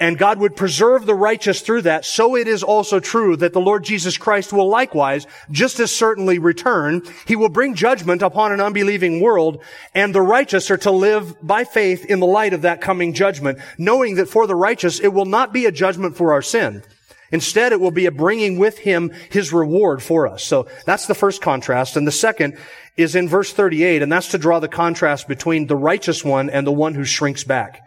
and 0.00 0.18
God 0.18 0.38
would 0.38 0.54
preserve 0.54 1.06
the 1.06 1.14
righteous 1.14 1.60
through 1.60 1.82
that, 1.82 2.04
so 2.04 2.36
it 2.36 2.46
is 2.46 2.62
also 2.62 3.00
true 3.00 3.36
that 3.36 3.52
the 3.52 3.60
Lord 3.60 3.84
Jesus 3.84 4.16
Christ 4.16 4.52
will 4.52 4.68
likewise, 4.68 5.26
just 5.50 5.80
as 5.80 5.94
certainly 5.94 6.38
return. 6.38 7.02
He 7.26 7.36
will 7.36 7.48
bring 7.48 7.74
judgment 7.74 8.22
upon 8.22 8.52
an 8.52 8.60
unbelieving 8.60 9.20
world, 9.20 9.62
and 9.94 10.14
the 10.14 10.22
righteous 10.22 10.70
are 10.70 10.76
to 10.78 10.90
live 10.90 11.34
by 11.44 11.64
faith 11.64 12.04
in 12.04 12.20
the 12.20 12.26
light 12.26 12.54
of 12.54 12.62
that 12.62 12.80
coming 12.80 13.12
judgment, 13.12 13.58
knowing 13.76 14.16
that 14.16 14.28
for 14.28 14.46
the 14.46 14.54
righteous 14.54 15.00
it 15.00 15.08
will 15.08 15.26
not 15.26 15.52
be 15.52 15.66
a 15.66 15.72
judgment 15.72 16.16
for 16.16 16.32
our 16.32 16.42
sin. 16.42 16.82
Instead, 17.30 17.72
it 17.72 17.80
will 17.80 17.90
be 17.90 18.06
a 18.06 18.12
bringing 18.12 18.58
with 18.58 18.78
him 18.78 19.12
his 19.30 19.52
reward 19.52 20.02
for 20.02 20.26
us. 20.26 20.42
So 20.42 20.66
that's 20.86 21.06
the 21.06 21.14
first 21.14 21.42
contrast. 21.42 21.96
And 21.96 22.06
the 22.06 22.12
second 22.12 22.56
is 22.96 23.14
in 23.14 23.28
verse 23.28 23.52
38, 23.52 24.00
and 24.00 24.10
that's 24.10 24.28
to 24.28 24.38
draw 24.38 24.60
the 24.60 24.68
contrast 24.68 25.28
between 25.28 25.66
the 25.66 25.76
righteous 25.76 26.24
one 26.24 26.48
and 26.48 26.66
the 26.66 26.72
one 26.72 26.94
who 26.94 27.04
shrinks 27.04 27.44
back. 27.44 27.82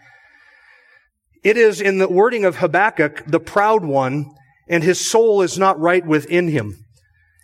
It 1.43 1.57
is 1.57 1.81
in 1.81 1.97
the 1.97 2.07
wording 2.07 2.45
of 2.45 2.57
Habakkuk, 2.57 3.23
the 3.25 3.39
proud 3.39 3.83
one, 3.83 4.35
and 4.67 4.83
his 4.83 5.09
soul 5.09 5.41
is 5.41 5.57
not 5.57 5.79
right 5.79 6.05
within 6.05 6.47
him. 6.47 6.85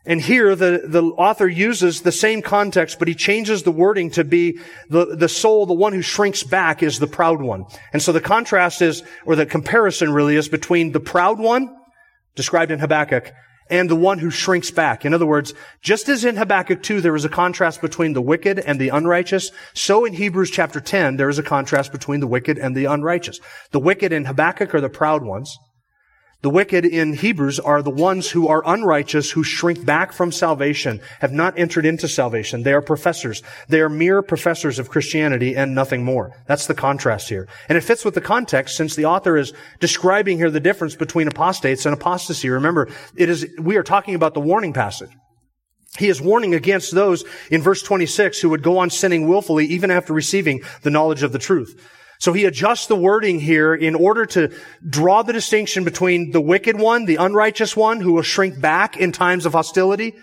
And 0.05 0.21
here 0.21 0.55
the, 0.55 0.83
the 0.85 1.03
author 1.03 1.47
uses 1.47 2.01
the 2.01 2.13
same 2.13 2.41
context, 2.41 2.99
but 2.99 3.09
he 3.09 3.15
changes 3.15 3.63
the 3.63 3.71
wording 3.71 4.11
to 4.11 4.23
be 4.23 4.59
the, 4.89 5.17
the 5.17 5.27
soul, 5.27 5.65
the 5.65 5.73
one 5.73 5.91
who 5.91 6.01
shrinks 6.01 6.43
back 6.43 6.81
is 6.81 6.99
the 6.99 7.07
proud 7.07 7.41
one. 7.41 7.65
And 7.91 8.01
so 8.01 8.13
the 8.13 8.21
contrast 8.21 8.81
is, 8.81 9.03
or 9.25 9.35
the 9.35 9.45
comparison 9.45 10.13
really 10.13 10.37
is 10.37 10.47
between 10.47 10.93
the 10.93 11.01
proud 11.01 11.39
one, 11.39 11.75
described 12.35 12.71
in 12.71 12.79
Habakkuk, 12.79 13.33
and 13.69 13.89
the 13.89 13.95
one 13.95 14.19
who 14.19 14.29
shrinks 14.29 14.71
back. 14.71 15.05
In 15.05 15.13
other 15.13 15.25
words, 15.25 15.53
just 15.81 16.09
as 16.09 16.25
in 16.25 16.35
Habakkuk 16.35 16.83
2 16.83 17.01
there 17.01 17.15
is 17.15 17.25
a 17.25 17.29
contrast 17.29 17.81
between 17.81 18.13
the 18.13 18.21
wicked 18.21 18.59
and 18.59 18.79
the 18.79 18.89
unrighteous, 18.89 19.51
so 19.73 20.05
in 20.05 20.13
Hebrews 20.13 20.51
chapter 20.51 20.79
10 20.79 21.17
there 21.17 21.29
is 21.29 21.39
a 21.39 21.43
contrast 21.43 21.91
between 21.91 22.19
the 22.19 22.27
wicked 22.27 22.57
and 22.57 22.75
the 22.75 22.85
unrighteous. 22.85 23.39
The 23.71 23.79
wicked 23.79 24.13
in 24.13 24.25
Habakkuk 24.25 24.73
are 24.73 24.81
the 24.81 24.89
proud 24.89 25.23
ones. 25.23 25.57
The 26.43 26.51
wicked 26.51 26.85
in 26.85 27.13
Hebrews 27.13 27.59
are 27.59 27.81
the 27.81 27.89
ones 27.89 28.29
who 28.29 28.47
are 28.47 28.61
unrighteous, 28.63 29.31
who 29.31 29.43
shrink 29.43 29.83
back 29.83 30.13
from 30.13 30.31
salvation, 30.31 31.01
have 31.19 31.33
not 31.33 31.57
entered 31.57 31.83
into 31.83 32.07
salvation. 32.07 32.61
They 32.61 32.73
are 32.73 32.81
professors. 32.81 33.41
They 33.69 33.81
are 33.81 33.89
mere 33.89 34.21
professors 34.21 34.77
of 34.77 34.89
Christianity 34.89 35.55
and 35.55 35.73
nothing 35.73 36.03
more. 36.03 36.31
That's 36.45 36.67
the 36.67 36.75
contrast 36.75 37.29
here. 37.29 37.47
And 37.67 37.77
it 37.77 37.81
fits 37.81 38.05
with 38.05 38.13
the 38.13 38.21
context 38.21 38.77
since 38.77 38.95
the 38.95 39.05
author 39.05 39.35
is 39.35 39.51
describing 39.79 40.37
here 40.37 40.51
the 40.51 40.59
difference 40.59 40.95
between 40.95 41.27
apostates 41.27 41.87
and 41.87 41.93
apostasy. 41.93 42.49
Remember, 42.49 42.87
it 43.15 43.29
is, 43.29 43.47
we 43.59 43.75
are 43.77 43.83
talking 43.83 44.13
about 44.13 44.35
the 44.35 44.39
warning 44.39 44.73
passage. 44.73 45.09
He 45.97 46.07
is 46.07 46.21
warning 46.21 46.53
against 46.53 46.93
those 46.93 47.23
in 47.49 47.63
verse 47.63 47.81
26 47.81 48.41
who 48.41 48.49
would 48.49 48.61
go 48.61 48.77
on 48.77 48.91
sinning 48.91 49.27
willfully 49.27 49.65
even 49.65 49.89
after 49.89 50.13
receiving 50.13 50.61
the 50.83 50.91
knowledge 50.91 51.23
of 51.23 51.31
the 51.31 51.39
truth. 51.39 51.81
So 52.19 52.33
he 52.33 52.45
adjusts 52.45 52.87
the 52.87 52.95
wording 52.95 53.39
here 53.39 53.75
in 53.75 53.93
order 53.93 54.25
to 54.27 54.51
draw 54.87 55.21
the 55.21 55.33
distinction 55.33 55.83
between 55.83 56.31
the 56.31 56.41
wicked 56.41 56.77
one, 56.79 57.05
the 57.05 57.17
unrighteous 57.17 57.77
one, 57.77 58.01
who 58.01 58.13
will 58.13 58.23
shrink 58.23 58.59
back 58.59 58.97
in 58.97 59.11
times 59.11 59.45
of 59.45 59.53
hostility, 59.53 60.15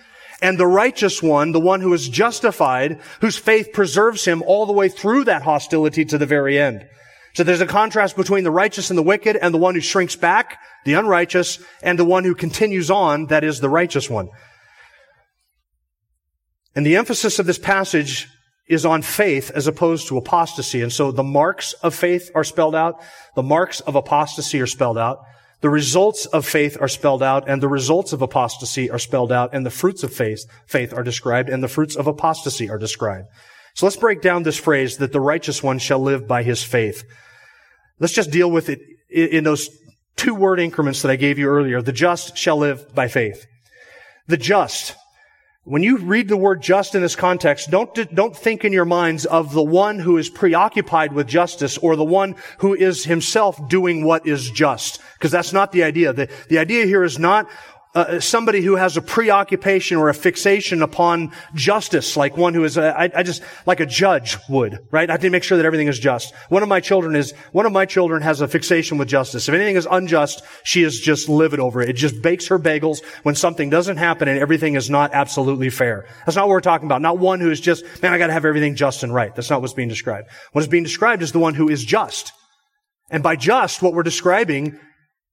and 0.43 0.59
the 0.59 0.67
righteous 0.67 1.23
one, 1.23 1.53
the 1.53 1.61
one 1.61 1.81
who 1.81 1.93
is 1.93 2.09
justified, 2.09 3.01
whose 3.21 3.37
faith 3.37 3.73
preserves 3.73 4.25
him 4.25 4.43
all 4.43 4.67
the 4.67 4.73
way 4.73 4.89
through 4.89 5.25
that 5.25 5.43
hostility 5.43 6.05
to 6.05 6.19
the 6.19 6.27
very 6.27 6.59
end. 6.59 6.85
So 7.35 7.45
there's 7.45 7.61
a 7.61 7.67
contrast 7.67 8.17
between 8.17 8.45
the 8.45 8.51
righteous 8.51 8.91
and 8.91 8.99
the 8.99 9.03
wicked, 9.03 9.37
and 9.37 9.55
the 9.55 9.59
one 9.59 9.75
who 9.75 9.81
shrinks 9.81 10.17
back, 10.17 10.59
the 10.85 10.95
unrighteous, 10.95 11.61
and 11.83 11.99
the 11.99 12.05
one 12.05 12.25
who 12.25 12.35
continues 12.35 12.91
on, 12.91 13.27
that 13.27 13.45
is 13.45 13.61
the 13.61 13.69
righteous 13.69 14.11
one. 14.11 14.29
And 16.77 16.85
the 16.85 16.97
emphasis 16.97 17.39
of 17.39 17.47
this 17.47 17.59
passage 17.59 18.29
is 18.67 18.87
on 18.87 19.03
faith 19.03 19.51
as 19.55 19.67
opposed 19.67 20.09
to 20.09 20.17
apostasy. 20.17 20.83
And 20.83 20.93
so 20.93 21.13
the 21.13 21.23
marks 21.23 21.75
of 21.75 21.95
faith 21.95 22.31
are 22.35 22.45
spelled 22.45 22.75
out. 22.75 23.01
The 23.35 23.43
marks 23.43 23.81
of 23.81 23.95
apostasy 23.95 24.61
are 24.61 24.67
spelled 24.67 24.99
out. 24.99 25.21
The 25.61 25.71
results 25.71 26.27
of 26.27 26.47
faith 26.47 26.77
are 26.81 26.89
spelled 26.89 27.23
out 27.23 27.49
and 27.49 27.63
the 27.63 27.69
results 27.69 28.13
of 28.13 28.23
apostasy 28.23 28.91
are 28.91 28.99
spelled 28.99 29.33
out 29.33 29.55
and 29.55 29.65
the 29.65 29.71
fruits 29.71 30.03
of 30.03 30.13
faith, 30.13 30.45
faith 30.67 30.93
are 30.93 31.03
described 31.03 31.49
and 31.49 31.63
the 31.63 31.69
fruits 31.69 31.97
of 31.97 32.07
apostasy 32.07 32.69
are 32.69 32.79
described. 32.79 33.29
So 33.75 33.87
let's 33.87 33.97
break 33.97 34.21
down 34.21 34.43
this 34.43 34.59
phrase 34.59 34.99
that 34.99 35.13
the 35.13 35.21
righteous 35.21 35.63
one 35.63 35.79
shall 35.79 36.01
live 36.01 36.29
by 36.29 36.43
his 36.43 36.63
faith. 36.63 37.03
Let's 37.99 38.13
just 38.13 38.31
deal 38.31 38.51
with 38.51 38.69
it 38.69 38.81
in 39.09 39.45
those 39.45 39.69
two 40.17 40.35
word 40.35 40.61
increments 40.61 41.03
that 41.03 41.11
I 41.11 41.17
gave 41.17 41.39
you 41.39 41.49
earlier. 41.49 41.83
The 41.83 41.93
just 41.93 42.37
shall 42.37 42.57
live 42.57 42.95
by 42.95 43.09
faith. 43.09 43.47
The 44.27 44.37
just 44.37 44.97
when 45.65 45.83
you 45.83 45.97
read 45.97 46.29
the 46.29 46.37
word 46.37 46.61
just 46.61 46.95
in 46.95 47.01
this 47.01 47.17
context, 47.17 47.71
don't, 47.71 48.15
don't 48.15 48.37
think 48.37 48.67
in 48.67 48.73
your 48.73 48.85
minds 48.85 49.25
of 49.25 49.55
the 49.55 49.63
one 49.63 49.99
who 49.99 50.19
is 50.19 50.29
preoccupied 50.29 51.15
with 51.15 51.27
justice 51.27 51.79
or 51.79 51.97
the 51.97 52.05
one 52.05 52.37
who 52.59 52.75
is 52.75 53.05
himself 53.05 53.67
doing 53.69 54.05
what 54.05 54.27
is 54.27 54.51
just. 54.51 55.01
Because 55.15 55.31
that's 55.31 55.55
not 55.55 55.73
the 55.73 55.83
idea. 55.83 56.13
The, 56.13 56.29
the 56.51 56.59
idea 56.59 56.85
here 56.85 57.03
is 57.03 57.19
not 57.19 57.49
uh, 57.95 58.19
somebody 58.19 58.61
who 58.61 58.75
has 58.75 58.97
a 58.97 59.03
preoccupation 59.03 59.97
or 59.97 60.09
a 60.09 60.15
fixation 60.15 60.83
upon 60.83 61.33
justice, 61.55 62.17
like 62.17 62.37
one 62.37 62.53
who 62.53 62.65
is, 62.65 62.77
a, 62.77 62.99
I, 62.99 63.11
I 63.15 63.23
just, 63.23 63.41
like 63.67 63.79
a 63.79 63.87
judge 63.87 64.37
would, 64.49 64.81
right? 64.91 65.09
I 65.09 65.13
have 65.13 65.21
to 65.21 65.31
make 65.31 65.45
sure 65.45 65.57
that 65.57 65.65
everything 65.67 65.87
is 65.87 66.01
just. 66.01 66.35
One 66.49 66.65
of 66.65 66.69
my 66.69 66.81
children 66.81 67.15
is, 67.15 67.33
one 67.53 67.67
of 67.67 67.73
my 67.73 67.87
children 67.87 68.21
has 68.23 68.41
a 68.41 68.49
fixation 68.49 68.99
with 68.99 69.07
justice. 69.07 69.49
If 69.49 69.55
anything 69.55 69.77
is 69.77 69.87
unjust, 69.89 70.43
she 70.65 70.83
is 70.83 70.99
just 70.99 71.29
livid 71.29 71.61
over 71.61 71.83
it. 71.83 71.89
It 71.89 71.93
just 71.93 72.21
bakes 72.21 72.49
her 72.49 72.59
bagels 72.59 73.05
when 73.23 73.37
something 73.37 73.71
doesn't 73.71 73.99
happen 73.99 74.27
and 74.27 74.41
everything 74.41 74.75
is 74.75 74.91
not 74.91 75.15
absolutely 75.15 75.71
fair. 75.71 76.07
That's 76.27 76.37
not 76.37 76.49
what 76.49 76.55
we're 76.55 76.61
talking 76.63 76.87
about. 76.87 77.01
Not 77.01 77.19
one 77.19 77.39
who 77.39 77.51
is 77.51 77.61
just, 77.61 77.85
man, 78.03 78.13
I 78.13 78.19
gotta 78.19 78.33
have 78.33 78.45
everything 78.45 78.75
just 78.75 79.05
and 79.05 79.15
right. 79.15 79.33
That's 79.35 79.51
not 79.51 79.61
what's 79.61 79.73
being 79.73 79.89
described. 79.89 80.29
What 80.51 80.63
is 80.63 80.69
being 80.69 80.83
described 80.83 81.23
is 81.23 81.31
the 81.31 81.39
one 81.39 81.55
who 81.55 81.69
is 81.69 81.85
just. 81.85 82.33
And 83.11 83.23
by 83.23 83.37
just, 83.37 83.83
what 83.83 83.95
we're 83.95 84.03
describing 84.03 84.81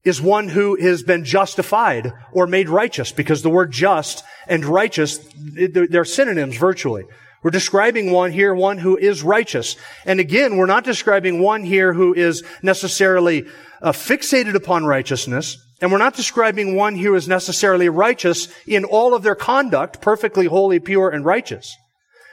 is 0.03 0.21
one 0.21 0.49
who 0.49 0.75
has 0.81 1.03
been 1.03 1.23
justified 1.23 2.11
or 2.31 2.47
made 2.47 2.69
righteous 2.69 3.11
because 3.11 3.41
the 3.41 3.49
word 3.49 3.71
just 3.71 4.23
and 4.47 4.65
righteous, 4.65 5.19
they're 5.37 6.05
synonyms 6.05 6.57
virtually. 6.57 7.05
We're 7.43 7.51
describing 7.51 8.11
one 8.11 8.31
here, 8.31 8.53
one 8.53 8.77
who 8.77 8.97
is 8.97 9.23
righteous. 9.23 9.75
And 10.05 10.19
again, 10.19 10.57
we're 10.57 10.67
not 10.67 10.83
describing 10.83 11.41
one 11.41 11.63
here 11.63 11.93
who 11.93 12.13
is 12.13 12.43
necessarily 12.61 13.45
uh, 13.81 13.91
fixated 13.91 14.55
upon 14.55 14.85
righteousness. 14.85 15.57
And 15.81 15.91
we're 15.91 15.97
not 15.97 16.15
describing 16.15 16.75
one 16.75 16.95
who 16.95 17.15
is 17.15 17.27
necessarily 17.27 17.89
righteous 17.89 18.47
in 18.67 18.85
all 18.85 19.15
of 19.15 19.23
their 19.23 19.35
conduct, 19.35 20.01
perfectly 20.01 20.45
holy, 20.45 20.79
pure, 20.79 21.09
and 21.09 21.25
righteous. 21.25 21.75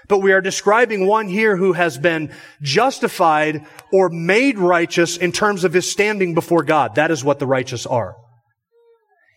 But 0.09 0.19
we 0.19 0.33
are 0.33 0.41
describing 0.41 1.07
one 1.07 1.29
here 1.29 1.57
who 1.57 1.75
has 1.75 1.99
been 1.99 2.33
justified 2.63 3.67
or 3.93 4.09
made 4.09 4.59
righteous 4.59 5.17
in 5.17 5.33
terms 5.33 5.65
of 5.65 5.75
his 5.75 5.91
standing 5.91 6.35
before 6.35 6.65
God. 6.65 6.95
That 6.95 7.11
is 7.11 7.23
what 7.23 7.39
the 7.39 7.47
righteous 7.47 7.85
are. 7.87 8.17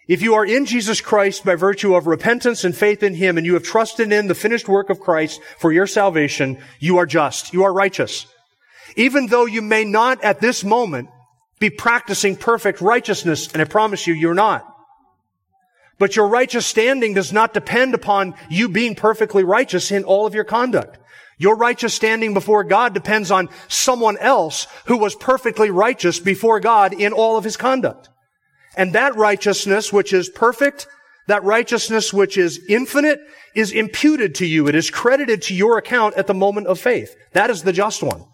If 0.07 0.21
you 0.21 0.33
are 0.33 0.45
in 0.45 0.65
Jesus 0.65 0.99
Christ 0.99 1.45
by 1.45 1.55
virtue 1.55 1.95
of 1.95 2.07
repentance 2.07 2.63
and 2.63 2.75
faith 2.75 3.03
in 3.03 3.13
Him 3.13 3.37
and 3.37 3.45
you 3.45 3.53
have 3.53 3.63
trusted 3.63 4.11
in 4.11 4.27
the 4.27 4.35
finished 4.35 4.67
work 4.67 4.89
of 4.89 4.99
Christ 4.99 5.39
for 5.57 5.71
your 5.71 5.87
salvation, 5.87 6.57
you 6.79 6.97
are 6.97 7.05
just. 7.05 7.53
You 7.53 7.63
are 7.63 7.73
righteous. 7.73 8.25
Even 8.95 9.27
though 9.27 9.45
you 9.45 9.61
may 9.61 9.85
not 9.85 10.23
at 10.23 10.41
this 10.41 10.63
moment 10.63 11.09
be 11.59 11.69
practicing 11.69 12.35
perfect 12.35 12.81
righteousness, 12.81 13.51
and 13.53 13.61
I 13.61 13.65
promise 13.65 14.07
you, 14.07 14.13
you're 14.13 14.33
not. 14.33 14.67
But 16.01 16.15
your 16.15 16.29
righteous 16.29 16.65
standing 16.65 17.13
does 17.13 17.31
not 17.31 17.53
depend 17.53 17.93
upon 17.93 18.33
you 18.49 18.69
being 18.69 18.95
perfectly 18.95 19.43
righteous 19.43 19.91
in 19.91 20.03
all 20.03 20.25
of 20.25 20.33
your 20.33 20.43
conduct. 20.43 20.97
Your 21.37 21.55
righteous 21.55 21.93
standing 21.93 22.33
before 22.33 22.63
God 22.63 22.95
depends 22.95 23.29
on 23.29 23.49
someone 23.67 24.17
else 24.17 24.65
who 24.87 24.97
was 24.97 25.13
perfectly 25.13 25.69
righteous 25.69 26.19
before 26.19 26.59
God 26.59 26.91
in 26.91 27.13
all 27.13 27.37
of 27.37 27.43
his 27.43 27.55
conduct. 27.55 28.09
And 28.75 28.93
that 28.93 29.15
righteousness, 29.15 29.93
which 29.93 30.11
is 30.11 30.27
perfect, 30.27 30.87
that 31.27 31.43
righteousness 31.43 32.11
which 32.11 32.35
is 32.35 32.59
infinite, 32.67 33.19
is 33.53 33.71
imputed 33.71 34.33
to 34.35 34.47
you. 34.47 34.67
It 34.67 34.73
is 34.73 34.89
credited 34.89 35.43
to 35.43 35.53
your 35.53 35.77
account 35.77 36.15
at 36.15 36.25
the 36.25 36.33
moment 36.33 36.65
of 36.65 36.79
faith. 36.79 37.15
That 37.33 37.51
is 37.51 37.61
the 37.61 37.73
just 37.73 38.01
one. 38.01 38.25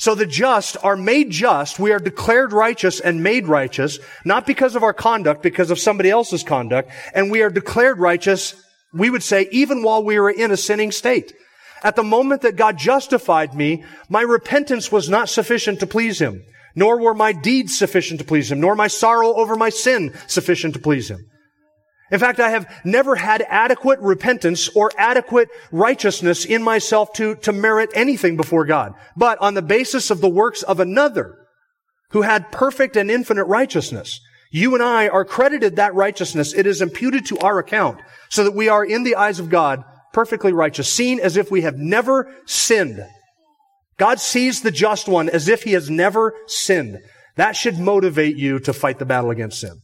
So 0.00 0.14
the 0.14 0.24
just 0.24 0.78
are 0.82 0.96
made 0.96 1.30
just. 1.30 1.78
We 1.78 1.92
are 1.92 1.98
declared 1.98 2.54
righteous 2.54 3.00
and 3.00 3.22
made 3.22 3.46
righteous, 3.46 3.98
not 4.24 4.46
because 4.46 4.74
of 4.74 4.82
our 4.82 4.94
conduct, 4.94 5.42
because 5.42 5.70
of 5.70 5.78
somebody 5.78 6.08
else's 6.08 6.42
conduct. 6.42 6.90
And 7.12 7.30
we 7.30 7.42
are 7.42 7.50
declared 7.50 7.98
righteous, 7.98 8.54
we 8.94 9.10
would 9.10 9.22
say, 9.22 9.46
even 9.50 9.82
while 9.82 10.02
we 10.02 10.18
were 10.18 10.30
in 10.30 10.52
a 10.52 10.56
sinning 10.56 10.90
state. 10.90 11.34
At 11.82 11.96
the 11.96 12.02
moment 12.02 12.40
that 12.40 12.56
God 12.56 12.78
justified 12.78 13.54
me, 13.54 13.84
my 14.08 14.22
repentance 14.22 14.90
was 14.90 15.10
not 15.10 15.28
sufficient 15.28 15.80
to 15.80 15.86
please 15.86 16.18
Him, 16.18 16.44
nor 16.74 16.98
were 16.98 17.12
my 17.12 17.32
deeds 17.32 17.76
sufficient 17.76 18.20
to 18.20 18.26
please 18.26 18.50
Him, 18.50 18.58
nor 18.58 18.74
my 18.74 18.86
sorrow 18.86 19.34
over 19.34 19.54
my 19.54 19.68
sin 19.68 20.14
sufficient 20.26 20.72
to 20.72 20.80
please 20.80 21.10
Him. 21.10 21.26
In 22.10 22.18
fact, 22.18 22.40
I 22.40 22.50
have 22.50 22.66
never 22.84 23.14
had 23.14 23.42
adequate 23.48 24.00
repentance 24.00 24.68
or 24.74 24.90
adequate 24.96 25.48
righteousness 25.70 26.44
in 26.44 26.62
myself 26.62 27.12
to, 27.14 27.36
to 27.36 27.52
merit 27.52 27.90
anything 27.94 28.36
before 28.36 28.64
God. 28.64 28.94
But 29.16 29.38
on 29.40 29.54
the 29.54 29.62
basis 29.62 30.10
of 30.10 30.20
the 30.20 30.28
works 30.28 30.62
of 30.62 30.80
another 30.80 31.36
who 32.10 32.22
had 32.22 32.50
perfect 32.50 32.96
and 32.96 33.10
infinite 33.10 33.44
righteousness, 33.44 34.20
you 34.50 34.74
and 34.74 34.82
I 34.82 35.08
are 35.08 35.24
credited 35.24 35.76
that 35.76 35.94
righteousness. 35.94 36.52
It 36.52 36.66
is 36.66 36.82
imputed 36.82 37.26
to 37.26 37.38
our 37.38 37.60
account 37.60 38.00
so 38.28 38.42
that 38.42 38.54
we 38.54 38.68
are 38.68 38.84
in 38.84 39.04
the 39.04 39.14
eyes 39.14 39.38
of 39.38 39.48
God 39.48 39.84
perfectly 40.12 40.52
righteous, 40.52 40.92
seen 40.92 41.20
as 41.20 41.36
if 41.36 41.52
we 41.52 41.60
have 41.60 41.76
never 41.76 42.34
sinned. 42.46 43.00
God 43.96 44.18
sees 44.18 44.62
the 44.62 44.72
just 44.72 45.06
one 45.06 45.28
as 45.28 45.48
if 45.48 45.62
he 45.62 45.72
has 45.72 45.88
never 45.88 46.34
sinned. 46.46 46.98
That 47.36 47.54
should 47.54 47.78
motivate 47.78 48.36
you 48.36 48.58
to 48.60 48.72
fight 48.72 48.98
the 48.98 49.04
battle 49.04 49.30
against 49.30 49.60
sin. 49.60 49.80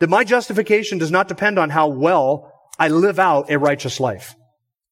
That 0.00 0.10
my 0.10 0.24
justification 0.24 0.98
does 0.98 1.10
not 1.10 1.28
depend 1.28 1.58
on 1.58 1.70
how 1.70 1.88
well 1.88 2.52
I 2.78 2.88
live 2.88 3.18
out 3.18 3.50
a 3.50 3.58
righteous 3.58 3.98
life. 3.98 4.34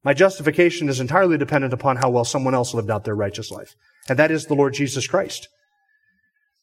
My 0.03 0.15
justification 0.15 0.89
is 0.89 1.01
entirely 1.01 1.39
dependent 1.39 1.73
upon 1.73 1.97
how 1.97 2.11
well 2.11 2.25
someone 2.25 2.55
else 2.55 2.75
lived 2.75 2.91
out 2.91 3.05
their 3.05 3.17
righteous 3.17 3.51
life. 3.51 3.75
And 4.09 4.19
that 4.19 4.31
is 4.31 4.47
the 4.47 4.55
Lord 4.55 4.75
Jesus 4.75 5.07
Christ. 5.07 5.49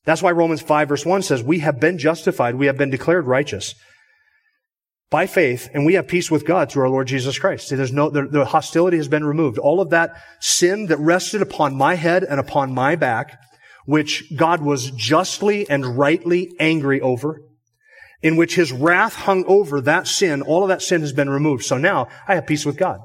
That's 0.06 0.22
why 0.22 0.32
Romans 0.32 0.62
5 0.62 0.90
verse 0.90 1.06
1 1.06 1.22
says, 1.24 1.44
we 1.44 1.60
have 1.60 1.80
been 1.80 1.98
justified, 1.98 2.56
we 2.56 2.68
have 2.68 2.78
been 2.78 2.90
declared 2.90 3.26
righteous 3.26 3.76
by 5.10 5.28
faith, 5.28 5.70
and 5.74 5.86
we 5.86 5.94
have 5.94 6.08
peace 6.08 6.32
with 6.32 6.46
God 6.46 6.72
through 6.72 6.84
our 6.84 6.90
Lord 6.90 7.08
Jesus 7.08 7.38
Christ. 7.38 7.68
See, 7.68 7.76
there's 7.76 7.94
no, 7.94 8.10
the, 8.10 8.28
the 8.28 8.46
hostility 8.46 8.98
has 8.98 9.08
been 9.08 9.24
removed. 9.24 9.60
All 9.60 9.80
of 9.80 9.92
that 9.92 10.16
sin 10.40 10.88
that 10.88 10.98
rested 10.98 11.42
upon 11.42 11.76
my 11.76 11.94
head 11.94 12.24
and 12.24 12.40
upon 12.40 12.74
my 12.74 12.96
back, 12.96 13.40
which 13.86 14.36
God 14.36 14.62
was 14.62 14.90
justly 14.90 15.70
and 15.70 15.98
rightly 15.98 16.54
angry 16.60 17.00
over, 17.00 17.42
in 18.24 18.38
which 18.38 18.56
his 18.56 18.72
wrath 18.72 19.14
hung 19.14 19.44
over 19.46 19.82
that 19.82 20.08
sin, 20.08 20.42
all 20.42 20.64
of 20.64 20.70
that 20.70 20.82
sin 20.82 21.02
has 21.02 21.14
been 21.14 21.30
removed. 21.30 21.66
So 21.66 21.78
now 21.78 22.08
I 22.28 22.36
have 22.36 22.48
peace 22.48 22.66
with 22.66 22.78
God. 22.78 23.00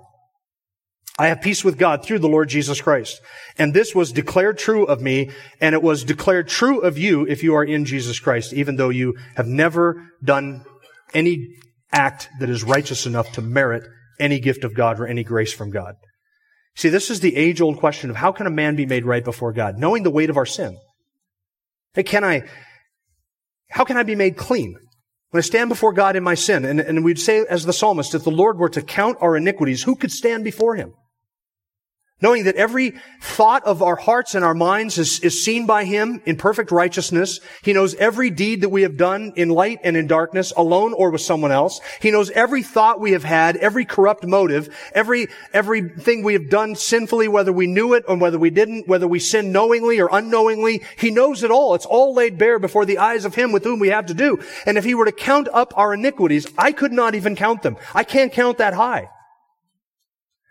I 1.19 1.27
have 1.27 1.43
peace 1.43 1.65
with 1.65 1.77
God 1.77 2.05
through 2.05 2.21
the 2.21 2.29
Lord 2.29 2.49
Jesus 2.49 2.81
Christ. 2.81 3.21
And 3.59 3.75
this 3.75 3.93
was 3.93 4.13
declared 4.13 4.57
true 4.57 4.87
of 4.87 5.03
me, 5.03 5.31
and 5.61 5.75
it 5.75 5.83
was 5.83 6.05
declared 6.05 6.47
true 6.47 6.81
of 6.81 6.97
you 6.97 7.27
if 7.27 7.43
you 7.43 7.57
are 7.57 7.65
in 7.65 7.85
Jesus 7.85 8.21
Christ, 8.21 8.53
even 8.53 8.77
though 8.77 8.89
you 8.89 9.17
have 9.35 9.49
never 9.49 10.13
done 10.23 10.65
any 11.13 11.57
act 11.91 12.29
that 12.39 12.49
is 12.49 12.63
righteous 12.63 13.05
enough 13.05 13.33
to 13.33 13.43
merit 13.43 13.83
any 14.21 14.39
gift 14.39 14.63
of 14.63 14.75
God 14.75 15.01
or 15.01 15.07
any 15.09 15.25
grace 15.25 15.53
from 15.53 15.71
God. 15.71 15.95
See, 16.77 16.89
this 16.89 17.11
is 17.11 17.19
the 17.19 17.35
age 17.35 17.61
old 17.61 17.79
question 17.79 18.11
of 18.11 18.17
how 18.17 18.31
can 18.31 18.47
a 18.47 18.51
man 18.51 18.77
be 18.77 18.87
made 18.87 19.05
right 19.05 19.25
before 19.25 19.53
God? 19.53 19.79
Knowing 19.79 20.05
the 20.05 20.11
weight 20.11 20.31
of 20.31 20.37
our 20.37 20.47
sin. 20.47 20.79
Hey, 21.95 22.05
can 22.05 22.23
I, 22.23 22.43
how 23.71 23.83
can 23.83 23.97
I 23.97 24.05
be 24.05 24.15
made 24.15 24.37
clean? 24.37 24.77
When 25.31 25.39
I 25.39 25.43
stand 25.43 25.69
before 25.69 25.93
God 25.93 26.17
in 26.17 26.23
my 26.23 26.35
sin, 26.35 26.65
and, 26.65 26.81
and 26.81 27.05
we'd 27.05 27.19
say 27.19 27.45
as 27.49 27.65
the 27.65 27.73
psalmist, 27.73 28.15
if 28.15 28.25
the 28.25 28.31
Lord 28.31 28.59
were 28.59 28.71
to 28.71 28.81
count 28.81 29.19
our 29.21 29.37
iniquities, 29.37 29.83
who 29.83 29.95
could 29.95 30.11
stand 30.11 30.43
before 30.43 30.75
him? 30.75 30.95
Knowing 32.21 32.45
that 32.45 32.57
every 32.57 32.95
thought 33.21 33.65
of 33.65 33.81
our 33.81 33.95
hearts 33.95 34.35
and 34.35 34.45
our 34.45 34.55
minds 34.55 34.99
is, 34.99 35.21
is 35.21 35.45
seen 35.45 35.67
by 35.67 35.85
Him 35.85 36.21
in 36.27 36.35
perfect 36.35 36.73
righteousness. 36.73 37.39
He 37.63 37.73
knows 37.73 37.95
every 37.95 38.29
deed 38.31 38.63
that 38.63 38.71
we 38.71 38.83
have 38.83 38.97
done 38.97 39.33
in 39.37 39.51
light 39.51 39.79
and 39.85 39.97
in 39.97 40.09
darkness, 40.09 40.53
alone 40.57 40.95
or 40.95 41.11
with 41.11 41.21
someone 41.21 41.53
else. 41.53 41.81
He 42.01 42.11
knows 42.11 42.31
every 42.31 42.65
thought 42.65 42.99
we 42.99 43.13
have 43.13 43.23
had, 43.23 43.57
every 43.59 43.85
corrupt 43.85 44.27
motive, 44.27 44.77
every, 44.93 45.29
everything 45.53 46.25
we 46.25 46.33
have 46.33 46.51
done 46.51 46.75
sinfully, 46.75 47.29
whether 47.29 47.53
we 47.53 47.69
knew 47.69 47.95
it 47.95 48.05
or 48.09 48.17
whether 48.17 48.39
we 48.39 48.51
didn't, 48.51 48.89
whether 48.89 49.07
we 49.07 49.21
sinned 49.21 49.53
knowingly 49.53 50.01
or 50.01 50.09
unknowingly. 50.11 50.83
He 50.97 51.13
knows 51.13 51.45
it 51.45 51.53
all. 51.53 51.77
It's 51.77 51.87
all 51.87 52.15
laid 52.15 52.37
bare 52.37 52.59
before 52.59 52.85
the 52.85 52.99
eyes 52.99 53.25
of 53.27 53.37
Him 53.37 53.53
with 53.53 53.63
whom 53.63 53.79
we 53.79 53.91
have 53.91 54.07
to 54.07 54.15
do. 54.15 54.43
And 54.67 54.77
if 54.77 54.83
He 54.83 54.95
were 54.97 55.05
to 55.05 55.13
count 55.13 55.47
up 55.53 55.73
our 55.77 55.95
iniquities, 55.95 56.49
I 56.59 56.73
could 56.73 56.93
not 56.93 57.15
even 57.15 57.37
count 57.37 57.63
them. 57.63 57.77
I 57.95 58.03
can't 58.03 58.33
count 58.33 58.59
that 58.59 58.75
high. 58.75 59.11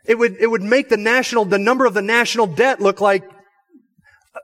It 0.07 0.17
would, 0.17 0.37
it 0.37 0.47
would 0.47 0.63
make 0.63 0.89
the 0.89 0.97
national, 0.97 1.45
the 1.45 1.59
number 1.59 1.85
of 1.85 1.93
the 1.93 2.01
national 2.01 2.47
debt 2.47 2.81
look 2.81 3.01
like 3.01 3.23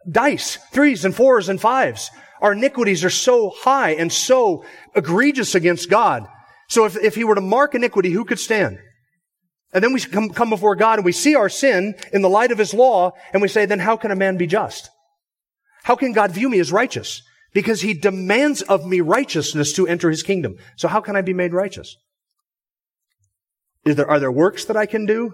dice, 0.10 0.58
threes 0.72 1.06
and 1.06 1.16
fours 1.16 1.50
and 1.50 1.60
fives. 1.60 2.12
Our 2.42 2.52
iniquities 2.52 3.06
are 3.06 3.10
so 3.10 3.50
high 3.50 3.92
and 3.92 4.12
so 4.12 4.66
egregious 4.96 5.56
against 5.56 5.90
God. 5.90 6.28
So 6.68 6.86
if, 6.86 6.98
if 6.98 7.16
he 7.16 7.24
were 7.24 7.36
to 7.36 7.42
mark 7.42 7.76
iniquity, 7.76 8.12
who 8.12 8.26
could 8.26 8.40
stand? 8.40 8.80
And 9.74 9.84
then 9.84 9.94
we 9.94 10.02
come, 10.02 10.30
come 10.30 10.50
before 10.50 10.76
God 10.76 11.00
and 11.00 11.06
we 11.06 11.14
see 11.14 11.36
our 11.36 11.50
sin 11.50 11.96
in 12.12 12.22
the 12.22 12.30
light 12.30 12.52
of 12.52 12.58
his 12.58 12.74
law 12.74 13.12
and 13.32 13.42
we 13.42 13.48
say, 13.48 13.66
then 13.66 13.80
how 13.80 13.96
can 13.96 14.12
a 14.12 14.16
man 14.16 14.38
be 14.38 14.46
just? 14.46 14.90
How 15.84 15.96
can 15.96 16.12
God 16.12 16.32
view 16.32 16.50
me 16.50 16.60
as 16.60 16.72
righteous? 16.72 17.22
Because 17.54 17.82
he 17.82 17.94
demands 17.94 18.62
of 18.62 18.86
me 18.86 19.00
righteousness 19.02 19.74
to 19.74 19.88
enter 19.88 20.10
his 20.10 20.24
kingdom. 20.24 20.58
So 20.76 20.88
how 20.88 21.02
can 21.02 21.16
I 21.16 21.22
be 21.22 21.34
made 21.34 21.54
righteous? 21.54 21.96
Is 23.86 23.96
There, 23.96 24.10
are 24.10 24.20
there 24.20 24.32
works 24.32 24.66
that 24.66 24.78
I 24.78 24.86
can 24.86 25.06
do? 25.06 25.34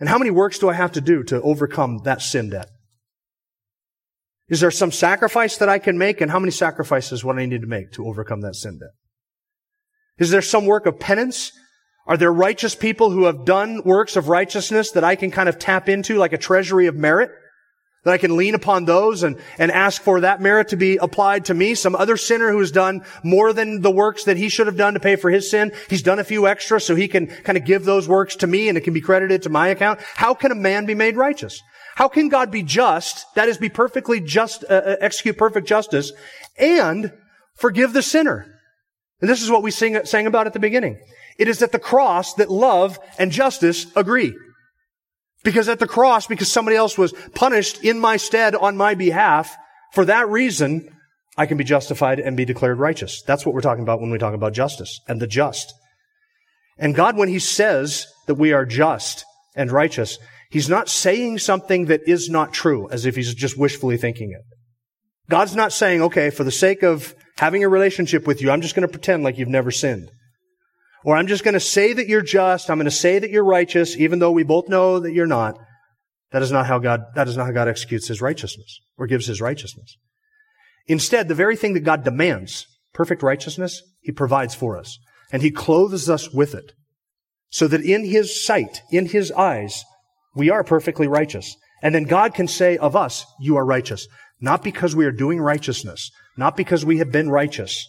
And 0.00 0.08
how 0.08 0.18
many 0.18 0.30
works 0.30 0.58
do 0.58 0.68
I 0.70 0.72
have 0.72 0.92
to 0.92 1.00
do 1.00 1.22
to 1.24 1.40
overcome 1.42 2.00
that 2.04 2.22
sin 2.22 2.50
debt? 2.50 2.70
Is 4.48 4.60
there 4.60 4.70
some 4.70 4.90
sacrifice 4.90 5.58
that 5.58 5.68
I 5.68 5.78
can 5.78 5.98
make? 5.98 6.20
And 6.20 6.30
how 6.30 6.40
many 6.40 6.50
sacrifices 6.50 7.22
would 7.22 7.38
I 7.38 7.46
need 7.46 7.60
to 7.60 7.68
make 7.68 7.92
to 7.92 8.06
overcome 8.06 8.40
that 8.40 8.56
sin 8.56 8.78
debt? 8.78 8.90
Is 10.18 10.30
there 10.30 10.42
some 10.42 10.66
work 10.66 10.86
of 10.86 10.98
penance? 10.98 11.52
Are 12.06 12.16
there 12.16 12.32
righteous 12.32 12.74
people 12.74 13.10
who 13.10 13.26
have 13.26 13.44
done 13.44 13.82
works 13.84 14.16
of 14.16 14.28
righteousness 14.28 14.90
that 14.92 15.04
I 15.04 15.14
can 15.14 15.30
kind 15.30 15.48
of 15.48 15.58
tap 15.58 15.88
into 15.88 16.16
like 16.16 16.32
a 16.32 16.38
treasury 16.38 16.86
of 16.86 16.96
merit? 16.96 17.30
That 18.04 18.14
I 18.14 18.18
can 18.18 18.36
lean 18.36 18.54
upon 18.54 18.86
those 18.86 19.22
and, 19.22 19.38
and 19.58 19.70
ask 19.70 20.00
for 20.00 20.22
that 20.22 20.40
merit 20.40 20.68
to 20.68 20.76
be 20.76 20.96
applied 20.96 21.44
to 21.46 21.54
me. 21.54 21.74
Some 21.74 21.94
other 21.94 22.16
sinner 22.16 22.50
who 22.50 22.58
has 22.60 22.72
done 22.72 23.04
more 23.22 23.52
than 23.52 23.82
the 23.82 23.90
works 23.90 24.24
that 24.24 24.38
he 24.38 24.48
should 24.48 24.66
have 24.66 24.78
done 24.78 24.94
to 24.94 25.00
pay 25.00 25.16
for 25.16 25.30
his 25.30 25.50
sin. 25.50 25.72
He's 25.90 26.02
done 26.02 26.18
a 26.18 26.24
few 26.24 26.46
extra 26.46 26.80
so 26.80 26.94
he 26.94 27.08
can 27.08 27.26
kind 27.26 27.58
of 27.58 27.66
give 27.66 27.84
those 27.84 28.08
works 28.08 28.36
to 28.36 28.46
me 28.46 28.70
and 28.70 28.78
it 28.78 28.84
can 28.84 28.94
be 28.94 29.02
credited 29.02 29.42
to 29.42 29.50
my 29.50 29.68
account. 29.68 30.00
How 30.14 30.32
can 30.32 30.50
a 30.50 30.54
man 30.54 30.86
be 30.86 30.94
made 30.94 31.16
righteous? 31.16 31.60
How 31.96 32.08
can 32.08 32.30
God 32.30 32.50
be 32.50 32.62
just, 32.62 33.26
that 33.34 33.50
is 33.50 33.58
be 33.58 33.68
perfectly 33.68 34.20
just, 34.20 34.64
uh, 34.64 34.72
uh 34.72 34.96
execute 35.00 35.36
perfect 35.36 35.68
justice 35.68 36.12
and 36.58 37.12
forgive 37.56 37.92
the 37.92 38.00
sinner? 38.00 38.46
And 39.20 39.28
this 39.28 39.42
is 39.42 39.50
what 39.50 39.62
we 39.62 39.70
sing, 39.70 40.02
sang 40.06 40.26
about 40.26 40.46
at 40.46 40.54
the 40.54 40.58
beginning. 40.58 40.98
It 41.38 41.48
is 41.48 41.60
at 41.62 41.72
the 41.72 41.78
cross 41.78 42.34
that 42.34 42.50
love 42.50 42.98
and 43.18 43.30
justice 43.30 43.86
agree. 43.94 44.34
Because 45.42 45.68
at 45.68 45.78
the 45.78 45.86
cross, 45.86 46.26
because 46.26 46.52
somebody 46.52 46.76
else 46.76 46.98
was 46.98 47.14
punished 47.34 47.82
in 47.82 47.98
my 47.98 48.16
stead 48.16 48.54
on 48.54 48.76
my 48.76 48.94
behalf, 48.94 49.56
for 49.92 50.04
that 50.04 50.28
reason, 50.28 50.88
I 51.36 51.46
can 51.46 51.56
be 51.56 51.64
justified 51.64 52.20
and 52.20 52.36
be 52.36 52.44
declared 52.44 52.78
righteous. 52.78 53.22
That's 53.22 53.46
what 53.46 53.54
we're 53.54 53.62
talking 53.62 53.82
about 53.82 54.00
when 54.00 54.10
we 54.10 54.18
talk 54.18 54.34
about 54.34 54.52
justice 54.52 55.00
and 55.08 55.20
the 55.20 55.26
just. 55.26 55.72
And 56.78 56.94
God, 56.94 57.16
when 57.16 57.28
He 57.28 57.38
says 57.38 58.06
that 58.26 58.34
we 58.34 58.52
are 58.52 58.66
just 58.66 59.24
and 59.56 59.72
righteous, 59.72 60.18
He's 60.50 60.68
not 60.68 60.88
saying 60.88 61.38
something 61.38 61.86
that 61.86 62.06
is 62.06 62.28
not 62.28 62.52
true, 62.52 62.88
as 62.90 63.06
if 63.06 63.16
He's 63.16 63.34
just 63.34 63.56
wishfully 63.56 63.96
thinking 63.96 64.32
it. 64.32 64.44
God's 65.30 65.54
not 65.54 65.72
saying, 65.72 66.02
okay, 66.02 66.30
for 66.30 66.44
the 66.44 66.50
sake 66.50 66.82
of 66.82 67.14
having 67.38 67.62
a 67.64 67.68
relationship 67.68 68.26
with 68.26 68.42
you, 68.42 68.50
I'm 68.50 68.60
just 68.60 68.74
going 68.74 68.86
to 68.86 68.92
pretend 68.92 69.22
like 69.22 69.38
you've 69.38 69.48
never 69.48 69.70
sinned. 69.70 70.10
Or 71.04 71.16
I'm 71.16 71.26
just 71.26 71.44
going 71.44 71.54
to 71.54 71.60
say 71.60 71.92
that 71.92 72.08
you're 72.08 72.22
just. 72.22 72.70
I'm 72.70 72.78
going 72.78 72.84
to 72.84 72.90
say 72.90 73.18
that 73.18 73.30
you're 73.30 73.44
righteous, 73.44 73.96
even 73.96 74.18
though 74.18 74.32
we 74.32 74.42
both 74.42 74.68
know 74.68 74.98
that 75.00 75.12
you're 75.12 75.26
not. 75.26 75.58
That 76.32 76.42
is 76.42 76.52
not 76.52 76.66
how 76.66 76.78
God, 76.78 77.00
that 77.14 77.28
is 77.28 77.36
not 77.36 77.46
how 77.46 77.52
God 77.52 77.68
executes 77.68 78.08
his 78.08 78.20
righteousness 78.20 78.78
or 78.96 79.06
gives 79.06 79.26
his 79.26 79.40
righteousness. 79.40 79.96
Instead, 80.86 81.28
the 81.28 81.34
very 81.34 81.56
thing 81.56 81.74
that 81.74 81.80
God 81.80 82.04
demands, 82.04 82.66
perfect 82.92 83.22
righteousness, 83.22 83.82
he 84.00 84.12
provides 84.12 84.54
for 84.54 84.76
us. 84.76 84.98
And 85.32 85.42
he 85.42 85.50
clothes 85.50 86.08
us 86.10 86.32
with 86.32 86.54
it. 86.54 86.72
So 87.50 87.66
that 87.68 87.82
in 87.82 88.04
his 88.04 88.44
sight, 88.44 88.82
in 88.90 89.06
his 89.06 89.32
eyes, 89.32 89.84
we 90.34 90.50
are 90.50 90.62
perfectly 90.62 91.08
righteous. 91.08 91.56
And 91.82 91.94
then 91.94 92.04
God 92.04 92.34
can 92.34 92.46
say 92.46 92.76
of 92.76 92.94
us, 92.94 93.24
you 93.40 93.56
are 93.56 93.64
righteous. 93.64 94.06
Not 94.40 94.62
because 94.62 94.94
we 94.94 95.06
are 95.06 95.12
doing 95.12 95.40
righteousness, 95.40 96.10
not 96.36 96.56
because 96.56 96.84
we 96.84 96.98
have 96.98 97.10
been 97.10 97.30
righteous, 97.30 97.86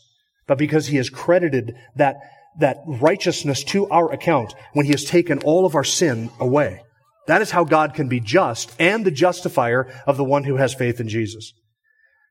but 0.47 0.57
because 0.57 0.87
he 0.87 0.97
has 0.97 1.09
credited 1.09 1.75
that 1.95 2.17
that 2.59 2.77
righteousness 2.85 3.63
to 3.65 3.87
our 3.89 4.11
account 4.11 4.53
when 4.73 4.85
he 4.85 4.91
has 4.91 5.05
taken 5.05 5.39
all 5.39 5.65
of 5.65 5.75
our 5.75 5.83
sin 5.83 6.29
away. 6.39 6.81
That 7.27 7.41
is 7.41 7.51
how 7.51 7.63
God 7.63 7.93
can 7.93 8.09
be 8.09 8.19
just 8.19 8.75
and 8.79 9.05
the 9.05 9.11
justifier 9.11 9.87
of 10.05 10.17
the 10.17 10.23
one 10.23 10.43
who 10.43 10.57
has 10.57 10.73
faith 10.73 10.99
in 10.99 11.07
Jesus. 11.07 11.53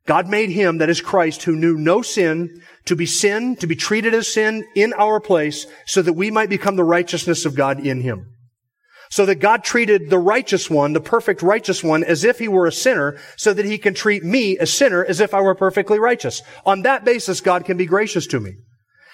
God 0.06 0.28
made 0.28 0.50
him, 0.50 0.78
that 0.78 0.90
is 0.90 1.00
Christ, 1.00 1.44
who 1.44 1.54
knew 1.54 1.76
no 1.76 2.02
sin, 2.02 2.60
to 2.86 2.96
be 2.96 3.06
sin, 3.06 3.56
to 3.56 3.66
be 3.66 3.76
treated 3.76 4.14
as 4.14 4.32
sin 4.32 4.64
in 4.74 4.92
our 4.94 5.20
place, 5.20 5.66
so 5.86 6.02
that 6.02 6.14
we 6.14 6.30
might 6.30 6.48
become 6.48 6.76
the 6.76 6.84
righteousness 6.84 7.44
of 7.44 7.54
God 7.54 7.86
in 7.86 8.00
him. 8.00 8.26
So 9.10 9.26
that 9.26 9.36
God 9.36 9.62
treated 9.62 10.08
the 10.08 10.18
righteous 10.18 10.70
one, 10.70 10.92
the 10.92 11.00
perfect 11.00 11.42
righteous 11.42 11.84
one, 11.84 12.02
as 12.02 12.24
if 12.24 12.38
he 12.38 12.48
were 12.48 12.66
a 12.66 12.72
sinner, 12.72 13.18
so 13.36 13.52
that 13.52 13.66
he 13.66 13.76
can 13.76 13.92
treat 13.92 14.24
me, 14.24 14.56
a 14.58 14.66
sinner, 14.66 15.04
as 15.04 15.20
if 15.20 15.34
I 15.34 15.40
were 15.40 15.54
perfectly 15.54 15.98
righteous. 15.98 16.42
On 16.64 16.82
that 16.82 17.04
basis, 17.04 17.40
God 17.40 17.64
can 17.64 17.76
be 17.76 17.86
gracious 17.86 18.26
to 18.28 18.40
me. 18.40 18.54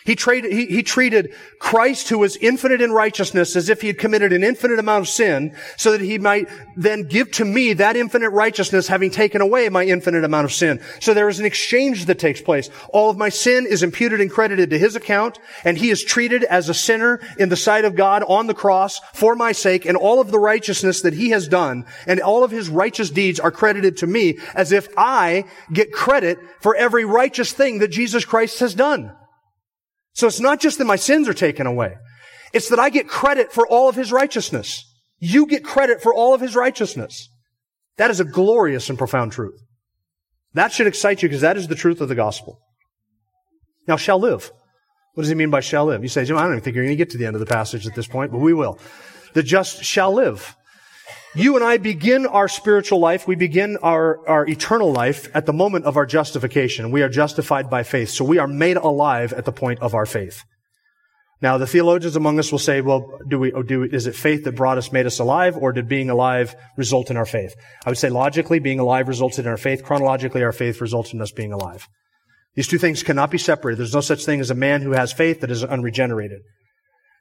He, 0.07 0.15
traded, 0.15 0.53
he, 0.53 0.67
he, 0.67 0.83
treated 0.85 1.35
Christ, 1.59 2.09
who 2.09 2.19
was 2.19 2.37
infinite 2.37 2.81
in 2.81 2.93
righteousness, 2.93 3.57
as 3.57 3.69
if 3.69 3.81
he 3.81 3.89
had 3.89 3.99
committed 3.99 4.33
an 4.33 4.45
infinite 4.45 4.79
amount 4.79 5.03
of 5.03 5.09
sin, 5.09 5.55
so 5.77 5.91
that 5.91 6.01
he 6.01 6.17
might 6.19 6.49
then 6.77 7.03
give 7.03 7.33
to 7.33 7.45
me 7.45 7.73
that 7.73 7.97
infinite 7.97 8.31
righteousness, 8.31 8.87
having 8.87 9.11
taken 9.11 9.41
away 9.41 9.69
my 9.69 9.85
infinite 9.85 10.23
amount 10.23 10.45
of 10.45 10.53
sin. 10.53 10.81
So 11.01 11.13
there 11.13 11.29
is 11.29 11.41
an 11.41 11.45
exchange 11.45 12.07
that 12.07 12.21
takes 12.21 12.41
place. 12.41 12.71
All 12.91 13.11
of 13.11 13.19
my 13.19 13.31
sin 13.31 13.67
is 13.67 13.83
imputed 13.83 14.21
and 14.21 14.31
credited 14.31 14.71
to 14.71 14.79
his 14.79 14.95
account, 14.95 15.41
and 15.65 15.77
he 15.77 15.91
is 15.91 16.05
treated 16.05 16.45
as 16.45 16.69
a 16.69 16.75
sinner 16.75 17.21
in 17.37 17.49
the 17.49 17.57
sight 17.57 17.85
of 17.85 17.97
God 17.97 18.23
on 18.29 18.47
the 18.47 18.55
cross 18.55 19.01
for 19.13 19.35
my 19.35 19.51
sake, 19.51 19.85
and 19.85 19.97
all 19.97 20.21
of 20.21 20.31
the 20.31 20.39
righteousness 20.39 21.01
that 21.01 21.15
he 21.15 21.31
has 21.31 21.49
done, 21.49 21.85
and 22.07 22.21
all 22.21 22.45
of 22.45 22.53
his 22.53 22.69
righteous 22.69 23.11
deeds 23.11 23.41
are 23.41 23.51
credited 23.51 23.97
to 23.97 24.07
me, 24.07 24.39
as 24.55 24.71
if 24.71 24.89
I 24.97 25.47
get 25.73 25.93
credit 25.93 26.39
for 26.61 26.77
every 26.77 27.05
righteous 27.05 27.53
thing 27.53 27.81
that 27.81 27.89
Jesus 27.89 28.25
Christ 28.25 28.61
has 28.61 28.73
done. 28.73 29.13
So 30.17 30.27
it's 30.27 30.41
not 30.41 30.61
just 30.61 30.79
that 30.79 30.87
my 30.87 30.97
sins 30.97 31.29
are 31.29 31.35
taken 31.35 31.67
away. 31.67 31.95
It's 32.55 32.71
that 32.71 32.79
I 32.79 32.89
get 32.89 33.07
credit 33.07 33.53
for 33.53 33.67
all 33.67 33.91
of 33.91 33.97
his 33.97 34.11
righteousness. 34.11 34.83
You 35.19 35.47
get 35.47 35.63
credit 35.63 36.03
for 36.03 36.15
all 36.15 36.33
of 36.33 36.41
his 36.41 36.57
righteousness. 36.57 37.29
That 37.99 38.11
is 38.11 38.19
a 38.19 38.25
glorious 38.25 38.89
and 38.89 38.97
profound 38.97 39.33
truth. 39.33 39.61
That 40.55 40.73
should 40.73 40.87
excite 40.87 41.23
you 41.23 41.29
because 41.29 41.43
that 41.43 41.59
is 41.59 41.69
the 41.69 41.75
truth 41.75 42.01
of 42.01 42.09
the 42.09 42.15
gospel. 42.15 42.59
Now, 43.87 43.97
shall 43.97 44.19
live. 44.19 44.51
What 45.13 45.25
does 45.25 45.29
he 45.29 45.35
mean 45.35 45.51
by 45.51 45.61
shall 45.61 45.85
live? 45.85 46.03
You 46.03 46.09
say, 46.09 46.25
Jim, 46.25 46.39
I 46.39 46.43
don't 46.45 46.53
even 46.53 46.63
think 46.63 46.77
you're 46.77 46.87
going 46.87 46.97
to 46.97 47.05
get 47.05 47.11
to 47.11 47.19
the 47.19 47.27
end 47.27 47.37
of 47.37 47.41
the 47.41 47.47
passage 47.47 47.87
at 47.87 47.95
this 47.95 48.07
point, 48.07 48.33
but 48.33 48.39
we 48.39 48.55
will. 48.55 48.79
The 49.35 49.43
just 49.43 49.85
shall 49.85 50.15
live. 50.15 50.57
You 51.35 51.57
and 51.57 51.65
I 51.65 51.77
begin 51.77 52.27
our 52.27 52.49
spiritual 52.49 52.99
life, 52.99 53.29
we 53.29 53.37
begin 53.37 53.77
our, 53.83 54.27
our 54.27 54.47
eternal 54.47 54.93
life 54.93 55.29
at 55.35 55.47
the 55.47 55.53
moment 55.53 55.85
of 55.85 55.97
our 55.97 56.07
justification. 56.07 56.91
We 56.91 57.03
are 57.03 57.09
justified 57.09 57.69
by 57.69 57.83
faith. 57.83 58.11
So 58.11 58.25
we 58.25 58.39
are 58.39 58.49
made 58.49 58.77
alive 58.79 59.33
at 59.33 59.45
the 59.45 59.53
point 59.53 59.81
of 59.81 59.95
our 59.95 60.07
faith. 60.07 60.43
Now, 61.43 61.59
the 61.59 61.67
theologians 61.67 62.17
among 62.17 62.39
us 62.39 62.51
will 62.51 62.59
say, 62.59 62.81
well, 62.81 63.19
do 63.29 63.39
we, 63.39 63.53
do, 63.67 63.83
is 63.83 64.07
it 64.07 64.15
faith 64.15 64.45
that 64.45 64.57
brought 64.57 64.79
us, 64.79 64.91
made 64.91 65.05
us 65.05 65.19
alive, 65.19 65.57
or 65.57 65.73
did 65.73 65.87
being 65.87 66.09
alive 66.09 66.55
result 66.79 67.11
in 67.11 67.19
our 67.19 67.27
faith? 67.27 67.55
I 67.85 67.91
would 67.91 67.99
say 67.99 68.09
logically, 68.09 68.59
being 68.59 68.81
alive 68.81 69.07
resulted 69.07 69.45
in 69.45 69.51
our 69.51 69.59
faith. 69.59 69.85
Chronologically, 69.85 70.43
our 70.43 70.53
faith 70.53 70.81
resulted 70.81 71.15
in 71.15 71.21
us 71.21 71.33
being 71.33 71.53
alive. 71.53 71.87
These 72.55 72.69
two 72.69 72.79
things 72.79 73.03
cannot 73.03 73.31
be 73.31 73.37
separated. 73.37 73.79
There's 73.79 73.95
no 73.95 74.01
such 74.01 74.25
thing 74.25 74.41
as 74.41 74.51
a 74.51 74.55
man 74.55 74.81
who 74.81 74.93
has 74.93 75.13
faith 75.13 75.43
that 75.43 75.51
is 75.51 75.63
unregenerated. 75.63 76.41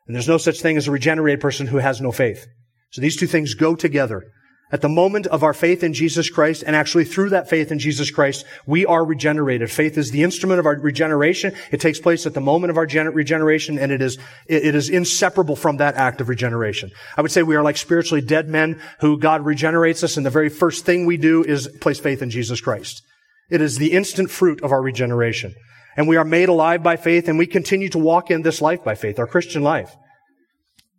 And 0.08 0.16
there's 0.16 0.30
no 0.30 0.38
such 0.38 0.62
thing 0.62 0.78
as 0.78 0.88
a 0.88 0.92
regenerated 0.92 1.42
person 1.42 1.68
who 1.68 1.78
has 1.78 2.00
no 2.00 2.14
faith. 2.14 2.48
So 2.96 3.02
these 3.02 3.18
two 3.18 3.28
things 3.28 3.56
go 3.56 3.76
together. 3.76 4.24
At 4.72 4.82
the 4.82 4.88
moment 4.88 5.28
of 5.28 5.44
our 5.44 5.54
faith 5.54 5.84
in 5.84 5.94
Jesus 5.94 6.30
Christ, 6.30 6.64
and 6.66 6.78
actually 6.78 7.04
through 7.04 7.32
that 7.32 7.50
faith 7.50 7.74
in 7.74 7.78
Jesus 7.78 8.10
Christ, 8.10 8.46
we 8.66 8.86
are 8.86 9.04
regenerated. 9.04 9.70
Faith 9.70 9.98
is 9.98 10.12
the 10.12 10.24
instrument 10.24 10.62
of 10.62 10.66
our 10.66 10.80
regeneration. 10.80 11.54
It 11.74 11.82
takes 11.82 12.00
place 12.00 12.26
at 12.26 12.34
the 12.34 12.40
moment 12.40 12.72
of 12.72 12.78
our 12.78 12.86
regeneration, 12.86 13.78
and 13.78 13.92
it 13.92 14.02
is, 14.02 14.18
it 14.48 14.74
is 14.76 14.88
inseparable 14.88 15.58
from 15.58 15.76
that 15.78 15.96
act 15.96 16.22
of 16.22 16.30
regeneration. 16.30 16.90
I 17.18 17.22
would 17.22 17.34
say 17.34 17.44
we 17.44 17.58
are 17.58 17.64
like 17.64 17.76
spiritually 17.76 18.22
dead 18.22 18.48
men 18.48 18.80
who 19.02 19.20
God 19.20 19.44
regenerates 19.44 20.02
us, 20.02 20.16
and 20.16 20.26
the 20.26 20.30
very 20.30 20.50
first 20.50 20.86
thing 20.86 21.06
we 21.06 21.18
do 21.18 21.44
is 21.44 21.68
place 21.82 22.00
faith 22.00 22.22
in 22.22 22.30
Jesus 22.30 22.62
Christ. 22.62 23.04
It 23.50 23.60
is 23.60 23.78
the 23.78 23.92
instant 23.92 24.32
fruit 24.32 24.64
of 24.64 24.72
our 24.72 24.82
regeneration. 24.82 25.54
And 25.98 26.08
we 26.08 26.16
are 26.16 26.24
made 26.24 26.48
alive 26.48 26.82
by 26.82 26.96
faith, 26.96 27.28
and 27.28 27.38
we 27.38 27.46
continue 27.46 27.90
to 27.90 28.00
walk 28.00 28.32
in 28.32 28.44
this 28.44 28.62
life 28.62 28.86
by 28.86 28.96
faith, 28.96 29.20
our 29.20 29.28
Christian 29.28 29.64
life. 29.64 29.94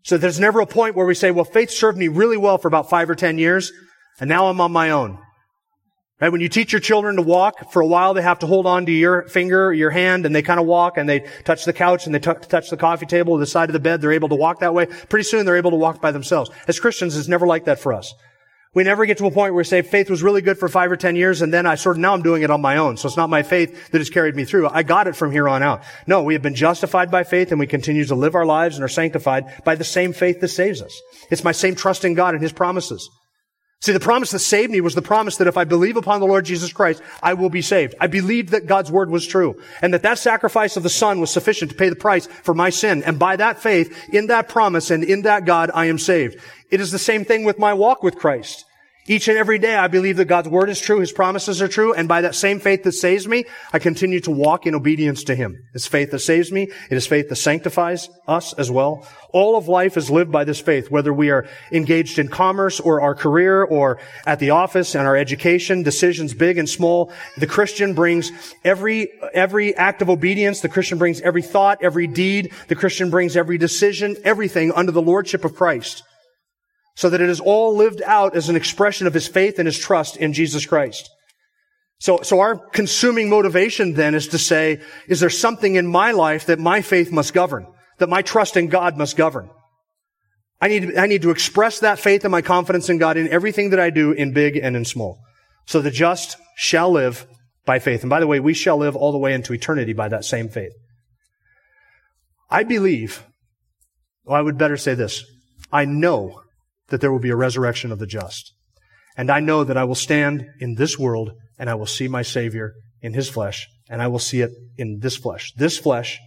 So 0.06 0.16
there's 0.16 0.38
never 0.38 0.60
a 0.60 0.66
point 0.66 0.94
where 0.94 1.04
we 1.04 1.16
say, 1.16 1.32
well, 1.32 1.44
faith 1.44 1.68
served 1.68 1.98
me 1.98 2.06
really 2.06 2.36
well 2.36 2.58
for 2.58 2.68
about 2.68 2.88
five 2.88 3.10
or 3.10 3.16
ten 3.16 3.38
years, 3.38 3.72
and 4.20 4.28
now 4.28 4.46
I'm 4.46 4.60
on 4.60 4.70
my 4.70 4.90
own. 4.90 5.18
Right? 6.20 6.30
When 6.30 6.40
you 6.40 6.48
teach 6.48 6.72
your 6.72 6.80
children 6.80 7.16
to 7.16 7.22
walk, 7.22 7.72
for 7.72 7.82
a 7.82 7.86
while 7.86 8.14
they 8.14 8.22
have 8.22 8.38
to 8.38 8.46
hold 8.46 8.68
on 8.68 8.86
to 8.86 8.92
your 8.92 9.26
finger, 9.26 9.72
your 9.72 9.90
hand, 9.90 10.24
and 10.24 10.32
they 10.32 10.42
kind 10.42 10.60
of 10.60 10.66
walk, 10.66 10.96
and 10.96 11.08
they 11.08 11.26
touch 11.42 11.64
the 11.64 11.72
couch, 11.72 12.06
and 12.06 12.14
they 12.14 12.20
t- 12.20 12.30
touch 12.48 12.70
the 12.70 12.76
coffee 12.76 13.04
table, 13.04 13.36
the 13.36 13.46
side 13.46 13.68
of 13.68 13.72
the 13.72 13.80
bed. 13.80 14.00
They're 14.00 14.12
able 14.12 14.28
to 14.28 14.36
walk 14.36 14.60
that 14.60 14.72
way. 14.72 14.86
Pretty 14.86 15.24
soon 15.24 15.44
they're 15.44 15.56
able 15.56 15.72
to 15.72 15.76
walk 15.76 16.00
by 16.00 16.12
themselves. 16.12 16.52
As 16.68 16.78
Christians, 16.78 17.16
it's 17.16 17.26
never 17.26 17.48
like 17.48 17.64
that 17.64 17.80
for 17.80 17.92
us. 17.92 18.14
We 18.76 18.84
never 18.84 19.06
get 19.06 19.16
to 19.18 19.26
a 19.26 19.30
point 19.30 19.54
where 19.54 19.62
we 19.62 19.64
say 19.64 19.80
faith 19.80 20.10
was 20.10 20.22
really 20.22 20.42
good 20.42 20.58
for 20.58 20.68
five 20.68 20.92
or 20.92 20.96
ten 20.96 21.16
years 21.16 21.40
and 21.40 21.50
then 21.50 21.64
I 21.64 21.76
sort 21.76 21.96
of, 21.96 22.02
now 22.02 22.12
I'm 22.12 22.20
doing 22.20 22.42
it 22.42 22.50
on 22.50 22.60
my 22.60 22.76
own. 22.76 22.98
So 22.98 23.08
it's 23.08 23.16
not 23.16 23.30
my 23.30 23.42
faith 23.42 23.90
that 23.90 24.02
has 24.02 24.10
carried 24.10 24.36
me 24.36 24.44
through. 24.44 24.68
I 24.68 24.82
got 24.82 25.06
it 25.06 25.16
from 25.16 25.32
here 25.32 25.48
on 25.48 25.62
out. 25.62 25.82
No, 26.06 26.22
we 26.22 26.34
have 26.34 26.42
been 26.42 26.54
justified 26.54 27.10
by 27.10 27.24
faith 27.24 27.52
and 27.52 27.58
we 27.58 27.66
continue 27.66 28.04
to 28.04 28.14
live 28.14 28.34
our 28.34 28.44
lives 28.44 28.76
and 28.76 28.84
are 28.84 28.88
sanctified 28.88 29.64
by 29.64 29.76
the 29.76 29.82
same 29.82 30.12
faith 30.12 30.40
that 30.40 30.48
saves 30.48 30.82
us. 30.82 31.00
It's 31.30 31.42
my 31.42 31.52
same 31.52 31.74
trust 31.74 32.04
in 32.04 32.12
God 32.12 32.34
and 32.34 32.42
His 32.42 32.52
promises. 32.52 33.08
See, 33.80 33.92
the 33.92 34.00
promise 34.00 34.32
that 34.32 34.40
saved 34.40 34.70
me 34.70 34.82
was 34.82 34.94
the 34.94 35.00
promise 35.00 35.38
that 35.38 35.46
if 35.46 35.56
I 35.56 35.64
believe 35.64 35.96
upon 35.96 36.20
the 36.20 36.26
Lord 36.26 36.44
Jesus 36.44 36.70
Christ, 36.70 37.02
I 37.22 37.32
will 37.32 37.48
be 37.48 37.62
saved. 37.62 37.94
I 37.98 38.08
believed 38.08 38.50
that 38.50 38.66
God's 38.66 38.92
word 38.92 39.10
was 39.10 39.26
true 39.26 39.58
and 39.80 39.94
that 39.94 40.02
that 40.02 40.18
sacrifice 40.18 40.76
of 40.76 40.82
the 40.82 40.90
Son 40.90 41.18
was 41.18 41.30
sufficient 41.30 41.70
to 41.70 41.76
pay 41.78 41.88
the 41.88 41.96
price 41.96 42.26
for 42.26 42.52
my 42.52 42.68
sin. 42.68 43.02
And 43.04 43.18
by 43.18 43.36
that 43.36 43.62
faith, 43.62 44.12
in 44.12 44.26
that 44.26 44.50
promise 44.50 44.90
and 44.90 45.02
in 45.02 45.22
that 45.22 45.46
God, 45.46 45.70
I 45.72 45.86
am 45.86 45.98
saved. 45.98 46.38
It 46.70 46.82
is 46.82 46.90
the 46.90 46.98
same 46.98 47.24
thing 47.24 47.44
with 47.44 47.58
my 47.58 47.72
walk 47.72 48.02
with 48.02 48.16
Christ. 48.16 48.65
Each 49.08 49.28
and 49.28 49.38
every 49.38 49.58
day 49.60 49.76
I 49.76 49.86
believe 49.86 50.16
that 50.16 50.24
God's 50.24 50.48
word 50.48 50.68
is 50.68 50.80
true, 50.80 50.98
His 50.98 51.12
promises 51.12 51.62
are 51.62 51.68
true, 51.68 51.94
and 51.94 52.08
by 52.08 52.22
that 52.22 52.34
same 52.34 52.58
faith 52.58 52.82
that 52.82 52.92
saves 52.92 53.28
me, 53.28 53.44
I 53.72 53.78
continue 53.78 54.18
to 54.20 54.32
walk 54.32 54.66
in 54.66 54.74
obedience 54.74 55.22
to 55.24 55.36
Him. 55.36 55.62
It's 55.74 55.86
faith 55.86 56.10
that 56.10 56.18
saves 56.18 56.50
me. 56.50 56.62
It 56.90 56.96
is 56.96 57.06
faith 57.06 57.28
that 57.28 57.36
sanctifies 57.36 58.08
us 58.26 58.52
as 58.54 58.68
well. 58.68 59.06
All 59.32 59.56
of 59.56 59.68
life 59.68 59.96
is 59.96 60.10
lived 60.10 60.32
by 60.32 60.42
this 60.42 60.60
faith, 60.60 60.90
whether 60.90 61.12
we 61.12 61.30
are 61.30 61.46
engaged 61.70 62.18
in 62.18 62.26
commerce 62.26 62.80
or 62.80 63.00
our 63.00 63.14
career 63.14 63.62
or 63.62 64.00
at 64.26 64.40
the 64.40 64.50
office 64.50 64.96
and 64.96 65.06
our 65.06 65.16
education, 65.16 65.84
decisions 65.84 66.34
big 66.34 66.58
and 66.58 66.68
small. 66.68 67.12
The 67.36 67.46
Christian 67.46 67.94
brings 67.94 68.32
every, 68.64 69.12
every 69.32 69.76
act 69.76 70.02
of 70.02 70.10
obedience. 70.10 70.62
The 70.62 70.68
Christian 70.68 70.98
brings 70.98 71.20
every 71.20 71.42
thought, 71.42 71.78
every 71.80 72.08
deed. 72.08 72.52
The 72.66 72.74
Christian 72.74 73.10
brings 73.10 73.36
every 73.36 73.58
decision, 73.58 74.16
everything 74.24 74.72
under 74.72 74.90
the 74.90 75.02
lordship 75.02 75.44
of 75.44 75.54
Christ 75.54 76.02
so 76.96 77.10
that 77.10 77.20
it 77.20 77.28
is 77.28 77.40
all 77.40 77.76
lived 77.76 78.02
out 78.02 78.34
as 78.34 78.48
an 78.48 78.56
expression 78.56 79.06
of 79.06 79.14
his 79.14 79.28
faith 79.28 79.58
and 79.58 79.66
his 79.66 79.78
trust 79.78 80.16
in 80.16 80.32
Jesus 80.32 80.66
Christ. 80.66 81.08
So, 81.98 82.22
so 82.22 82.40
our 82.40 82.56
consuming 82.56 83.28
motivation 83.28 83.92
then 83.92 84.14
is 84.14 84.28
to 84.28 84.38
say, 84.38 84.80
is 85.06 85.20
there 85.20 85.30
something 85.30 85.76
in 85.76 85.86
my 85.86 86.12
life 86.12 86.46
that 86.46 86.58
my 86.58 86.80
faith 86.80 87.12
must 87.12 87.34
govern, 87.34 87.66
that 87.98 88.08
my 88.08 88.22
trust 88.22 88.56
in 88.56 88.68
God 88.68 88.96
must 88.96 89.16
govern? 89.16 89.50
I 90.58 90.68
need, 90.68 90.96
I 90.96 91.06
need 91.06 91.22
to 91.22 91.30
express 91.30 91.80
that 91.80 91.98
faith 91.98 92.24
and 92.24 92.32
my 92.32 92.40
confidence 92.40 92.88
in 92.88 92.96
God 92.96 93.18
in 93.18 93.28
everything 93.28 93.70
that 93.70 93.80
I 93.80 93.90
do 93.90 94.12
in 94.12 94.32
big 94.32 94.56
and 94.56 94.74
in 94.74 94.86
small. 94.86 95.18
So 95.66 95.82
the 95.82 95.90
just 95.90 96.36
shall 96.56 96.90
live 96.90 97.26
by 97.66 97.78
faith. 97.78 98.02
And 98.02 98.10
by 98.10 98.20
the 98.20 98.26
way, 98.26 98.40
we 98.40 98.54
shall 98.54 98.78
live 98.78 98.96
all 98.96 99.12
the 99.12 99.18
way 99.18 99.34
into 99.34 99.52
eternity 99.52 99.92
by 99.92 100.08
that 100.08 100.24
same 100.24 100.48
faith. 100.48 100.72
I 102.48 102.62
believe, 102.62 103.22
well, 104.24 104.36
I 104.36 104.40
would 104.40 104.56
better 104.56 104.78
say 104.78 104.94
this. 104.94 105.24
I 105.70 105.84
know 105.84 106.40
that 106.88 107.00
there 107.00 107.12
will 107.12 107.18
be 107.18 107.30
a 107.30 107.36
resurrection 107.36 107.92
of 107.92 107.98
the 107.98 108.06
just. 108.06 108.52
And 109.16 109.30
I 109.30 109.40
know 109.40 109.64
that 109.64 109.76
I 109.76 109.84
will 109.84 109.94
stand 109.94 110.46
in 110.60 110.74
this 110.74 110.98
world 110.98 111.32
and 111.58 111.70
I 111.70 111.74
will 111.74 111.86
see 111.86 112.08
my 112.08 112.22
Savior 112.22 112.74
in 113.00 113.14
His 113.14 113.28
flesh 113.28 113.66
and 113.88 114.02
I 114.02 114.08
will 114.08 114.18
see 114.18 114.40
it 114.40 114.50
in 114.76 114.98
this 115.00 115.16
flesh. 115.16 115.52
This 115.56 115.78
flesh, 115.78 116.18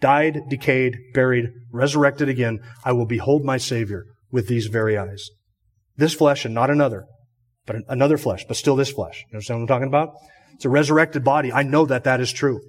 died, 0.00 0.40
decayed, 0.48 0.96
buried, 1.14 1.50
resurrected 1.70 2.28
again, 2.28 2.60
I 2.84 2.92
will 2.92 3.06
behold 3.06 3.44
my 3.44 3.58
Savior 3.58 4.06
with 4.30 4.48
these 4.48 4.66
very 4.66 4.98
eyes. 4.98 5.28
This 5.96 6.14
flesh 6.14 6.44
and 6.44 6.54
not 6.54 6.70
another, 6.70 7.06
but 7.66 7.76
another 7.88 8.18
flesh, 8.18 8.44
but 8.48 8.56
still 8.56 8.76
this 8.76 8.90
flesh. 8.90 9.24
You 9.28 9.36
understand 9.36 9.60
what 9.60 9.62
I'm 9.64 9.68
talking 9.68 9.88
about? 9.88 10.14
It's 10.54 10.64
a 10.64 10.70
resurrected 10.70 11.22
body. 11.22 11.52
I 11.52 11.62
know 11.62 11.86
that 11.86 12.04
that 12.04 12.20
is 12.20 12.32
true. 12.32 12.60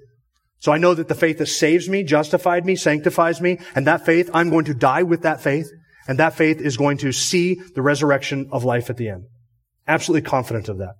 So 0.58 0.72
I 0.72 0.78
know 0.78 0.94
that 0.94 1.08
the 1.08 1.14
faith 1.14 1.38
that 1.38 1.46
saves 1.46 1.88
me, 1.88 2.04
justified 2.04 2.64
me, 2.64 2.76
sanctifies 2.76 3.40
me, 3.40 3.58
and 3.74 3.86
that 3.86 4.06
faith, 4.06 4.30
I'm 4.32 4.50
going 4.50 4.64
to 4.66 4.74
die 4.74 5.02
with 5.02 5.22
that 5.22 5.40
faith. 5.40 5.70
And 6.06 6.18
that 6.18 6.34
faith 6.34 6.60
is 6.60 6.76
going 6.76 6.98
to 6.98 7.12
see 7.12 7.54
the 7.54 7.82
resurrection 7.82 8.48
of 8.52 8.64
life 8.64 8.90
at 8.90 8.96
the 8.96 9.08
end. 9.08 9.24
Absolutely 9.86 10.28
confident 10.28 10.68
of 10.68 10.78
that. 10.78 10.94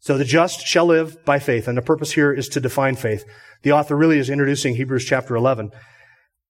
So 0.00 0.18
the 0.18 0.24
just 0.24 0.66
shall 0.66 0.86
live 0.86 1.24
by 1.24 1.38
faith. 1.38 1.68
And 1.68 1.78
the 1.78 1.82
purpose 1.82 2.12
here 2.12 2.32
is 2.32 2.48
to 2.50 2.60
define 2.60 2.96
faith. 2.96 3.24
The 3.62 3.72
author 3.72 3.96
really 3.96 4.18
is 4.18 4.30
introducing 4.30 4.74
Hebrews 4.74 5.04
chapter 5.04 5.36
11. 5.36 5.70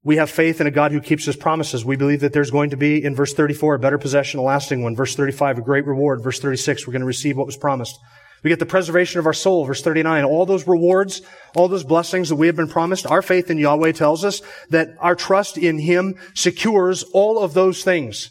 We 0.05 0.17
have 0.17 0.31
faith 0.31 0.61
in 0.61 0.67
a 0.67 0.71
God 0.71 0.91
who 0.91 1.01
keeps 1.01 1.27
his 1.27 1.37
promises. 1.37 1.85
We 1.85 1.97
believe 1.97 2.21
that 2.21 2.33
there's 2.33 2.51
going 2.51 2.71
to 2.71 2.77
be, 2.77 3.05
in 3.05 3.15
verse 3.15 3.35
34, 3.35 3.75
a 3.75 3.79
better 3.79 3.99
possession, 3.99 4.41
a 4.41 4.43
lasting 4.43 4.83
one. 4.83 4.97
Verse 4.97 5.15
35, 5.15 5.59
a 5.59 5.63
great 5.63 5.87
reward. 5.87 6.23
Verse 6.23 6.41
36, 6.41 6.87
we're 6.87 6.93
going 6.93 7.01
to 7.01 7.07
receive 7.07 7.37
what 7.37 7.47
was 7.47 7.57
promised. 7.57 7.99
We 8.43 8.51
get 8.51 8.59
the 8.59 8.67
preservation 8.67 9.21
of 9.21 9.27
our 9.27 9.33
soul, 9.33 9.65
verse 9.65 9.83
39. 9.83 10.25
All 10.25 10.47
those 10.47 10.67
rewards, 10.67 11.23
all 11.55 11.69
those 11.69 11.85
blessings 11.85 12.29
that 12.29 12.37
we 12.37 12.49
have 12.49 12.57
been 12.57 12.69
promised, 12.69 13.07
our 13.07 13.23
faith 13.23 13.51
in 13.51 13.59
Yahweh 13.59 13.93
tells 13.93 14.25
us 14.25 14.43
that 14.71 14.89
our 14.99 15.15
trust 15.15 15.57
in 15.57 15.79
Him 15.79 16.17
secures 16.35 17.05
all 17.13 17.39
of 17.39 17.55
those 17.55 17.85
things. 17.85 18.31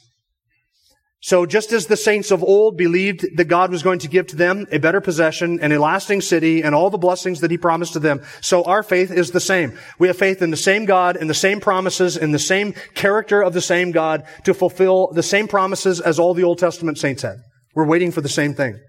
So 1.23 1.45
just 1.45 1.71
as 1.71 1.85
the 1.85 1.97
saints 1.97 2.31
of 2.31 2.43
old 2.43 2.77
believed 2.77 3.37
that 3.37 3.45
God 3.45 3.69
was 3.69 3.83
going 3.83 3.99
to 3.99 4.07
give 4.07 4.25
to 4.27 4.35
them 4.35 4.65
a 4.71 4.79
better 4.79 4.99
possession 4.99 5.59
and 5.61 5.71
a 5.71 5.79
lasting 5.79 6.21
city 6.21 6.63
and 6.63 6.73
all 6.73 6.89
the 6.89 6.97
blessings 6.97 7.41
that 7.41 7.51
he 7.51 7.59
promised 7.59 7.93
to 7.93 7.99
them, 7.99 8.21
so 8.41 8.63
our 8.63 8.81
faith 8.81 9.11
is 9.11 9.29
the 9.29 9.39
same. 9.39 9.77
We 9.99 10.07
have 10.07 10.17
faith 10.17 10.41
in 10.41 10.49
the 10.49 10.57
same 10.57 10.85
God 10.85 11.17
and 11.17 11.29
the 11.29 11.35
same 11.35 11.59
promises 11.59 12.17
and 12.17 12.33
the 12.33 12.39
same 12.39 12.73
character 12.95 13.39
of 13.43 13.53
the 13.53 13.61
same 13.61 13.91
God 13.91 14.25
to 14.45 14.55
fulfill 14.55 15.11
the 15.13 15.21
same 15.21 15.47
promises 15.47 16.01
as 16.01 16.17
all 16.17 16.33
the 16.33 16.43
Old 16.43 16.57
Testament 16.57 16.97
saints 16.97 17.21
had. 17.21 17.37
We're 17.75 17.87
waiting 17.87 18.11
for 18.11 18.21
the 18.21 18.27
same 18.27 18.55
thing. 18.55 18.79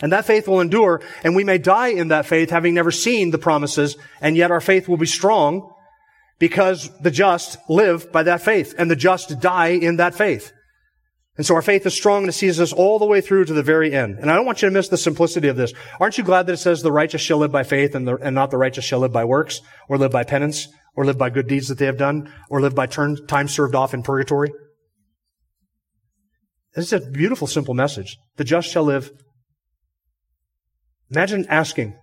And 0.00 0.12
that 0.12 0.26
faith 0.26 0.48
will 0.48 0.60
endure, 0.60 1.02
and 1.22 1.36
we 1.36 1.44
may 1.44 1.58
die 1.58 1.88
in 1.88 2.08
that 2.08 2.26
faith 2.26 2.50
having 2.50 2.74
never 2.74 2.90
seen 2.90 3.30
the 3.30 3.38
promises, 3.38 3.96
and 4.20 4.36
yet 4.36 4.50
our 4.50 4.60
faith 4.60 4.88
will 4.88 4.96
be 4.96 5.06
strong 5.06 5.72
because 6.38 6.90
the 7.00 7.10
just 7.10 7.56
live 7.68 8.10
by 8.10 8.22
that 8.24 8.42
faith, 8.42 8.74
and 8.78 8.90
the 8.90 8.96
just 8.96 9.40
die 9.40 9.68
in 9.68 9.96
that 9.96 10.14
faith. 10.14 10.52
And 11.36 11.46
so 11.46 11.54
our 11.54 11.62
faith 11.62 11.86
is 11.86 11.94
strong 11.94 12.24
and 12.24 12.28
it 12.28 12.32
sees 12.32 12.60
us 12.60 12.72
all 12.74 12.98
the 12.98 13.06
way 13.06 13.22
through 13.22 13.46
to 13.46 13.54
the 13.54 13.62
very 13.62 13.92
end. 13.94 14.18
And 14.18 14.30
I 14.30 14.34
don't 14.34 14.44
want 14.44 14.60
you 14.60 14.68
to 14.68 14.72
miss 14.72 14.88
the 14.88 14.98
simplicity 14.98 15.48
of 15.48 15.56
this. 15.56 15.72
Aren't 15.98 16.18
you 16.18 16.24
glad 16.24 16.46
that 16.46 16.52
it 16.52 16.58
says 16.58 16.82
the 16.82 16.92
righteous 16.92 17.22
shall 17.22 17.38
live 17.38 17.50
by 17.50 17.62
faith 17.62 17.94
and, 17.94 18.06
the, 18.06 18.16
and 18.16 18.34
not 18.34 18.50
the 18.50 18.58
righteous 18.58 18.84
shall 18.84 18.98
live 18.98 19.12
by 19.12 19.24
works, 19.24 19.60
or 19.88 19.96
live 19.96 20.10
by 20.10 20.24
penance, 20.24 20.68
or 20.94 21.06
live 21.06 21.16
by 21.16 21.30
good 21.30 21.46
deeds 21.46 21.68
that 21.68 21.78
they 21.78 21.86
have 21.86 21.96
done, 21.96 22.30
or 22.50 22.60
live 22.60 22.74
by 22.74 22.86
turn, 22.86 23.26
time 23.26 23.48
served 23.48 23.74
off 23.74 23.94
in 23.94 24.02
purgatory? 24.02 24.52
This 26.74 26.92
is 26.92 26.92
a 26.92 27.10
beautiful, 27.10 27.46
simple 27.46 27.74
message. 27.74 28.18
The 28.36 28.44
just 28.44 28.68
shall 28.68 28.84
live 28.84 29.10
Imagine 31.12 31.46
asking, 31.50 31.94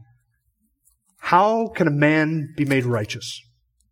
how 1.17 1.67
can 1.69 1.87
a 1.87 1.91
man 1.91 2.53
be 2.55 2.63
made 2.63 2.85
righteous? 2.85 3.41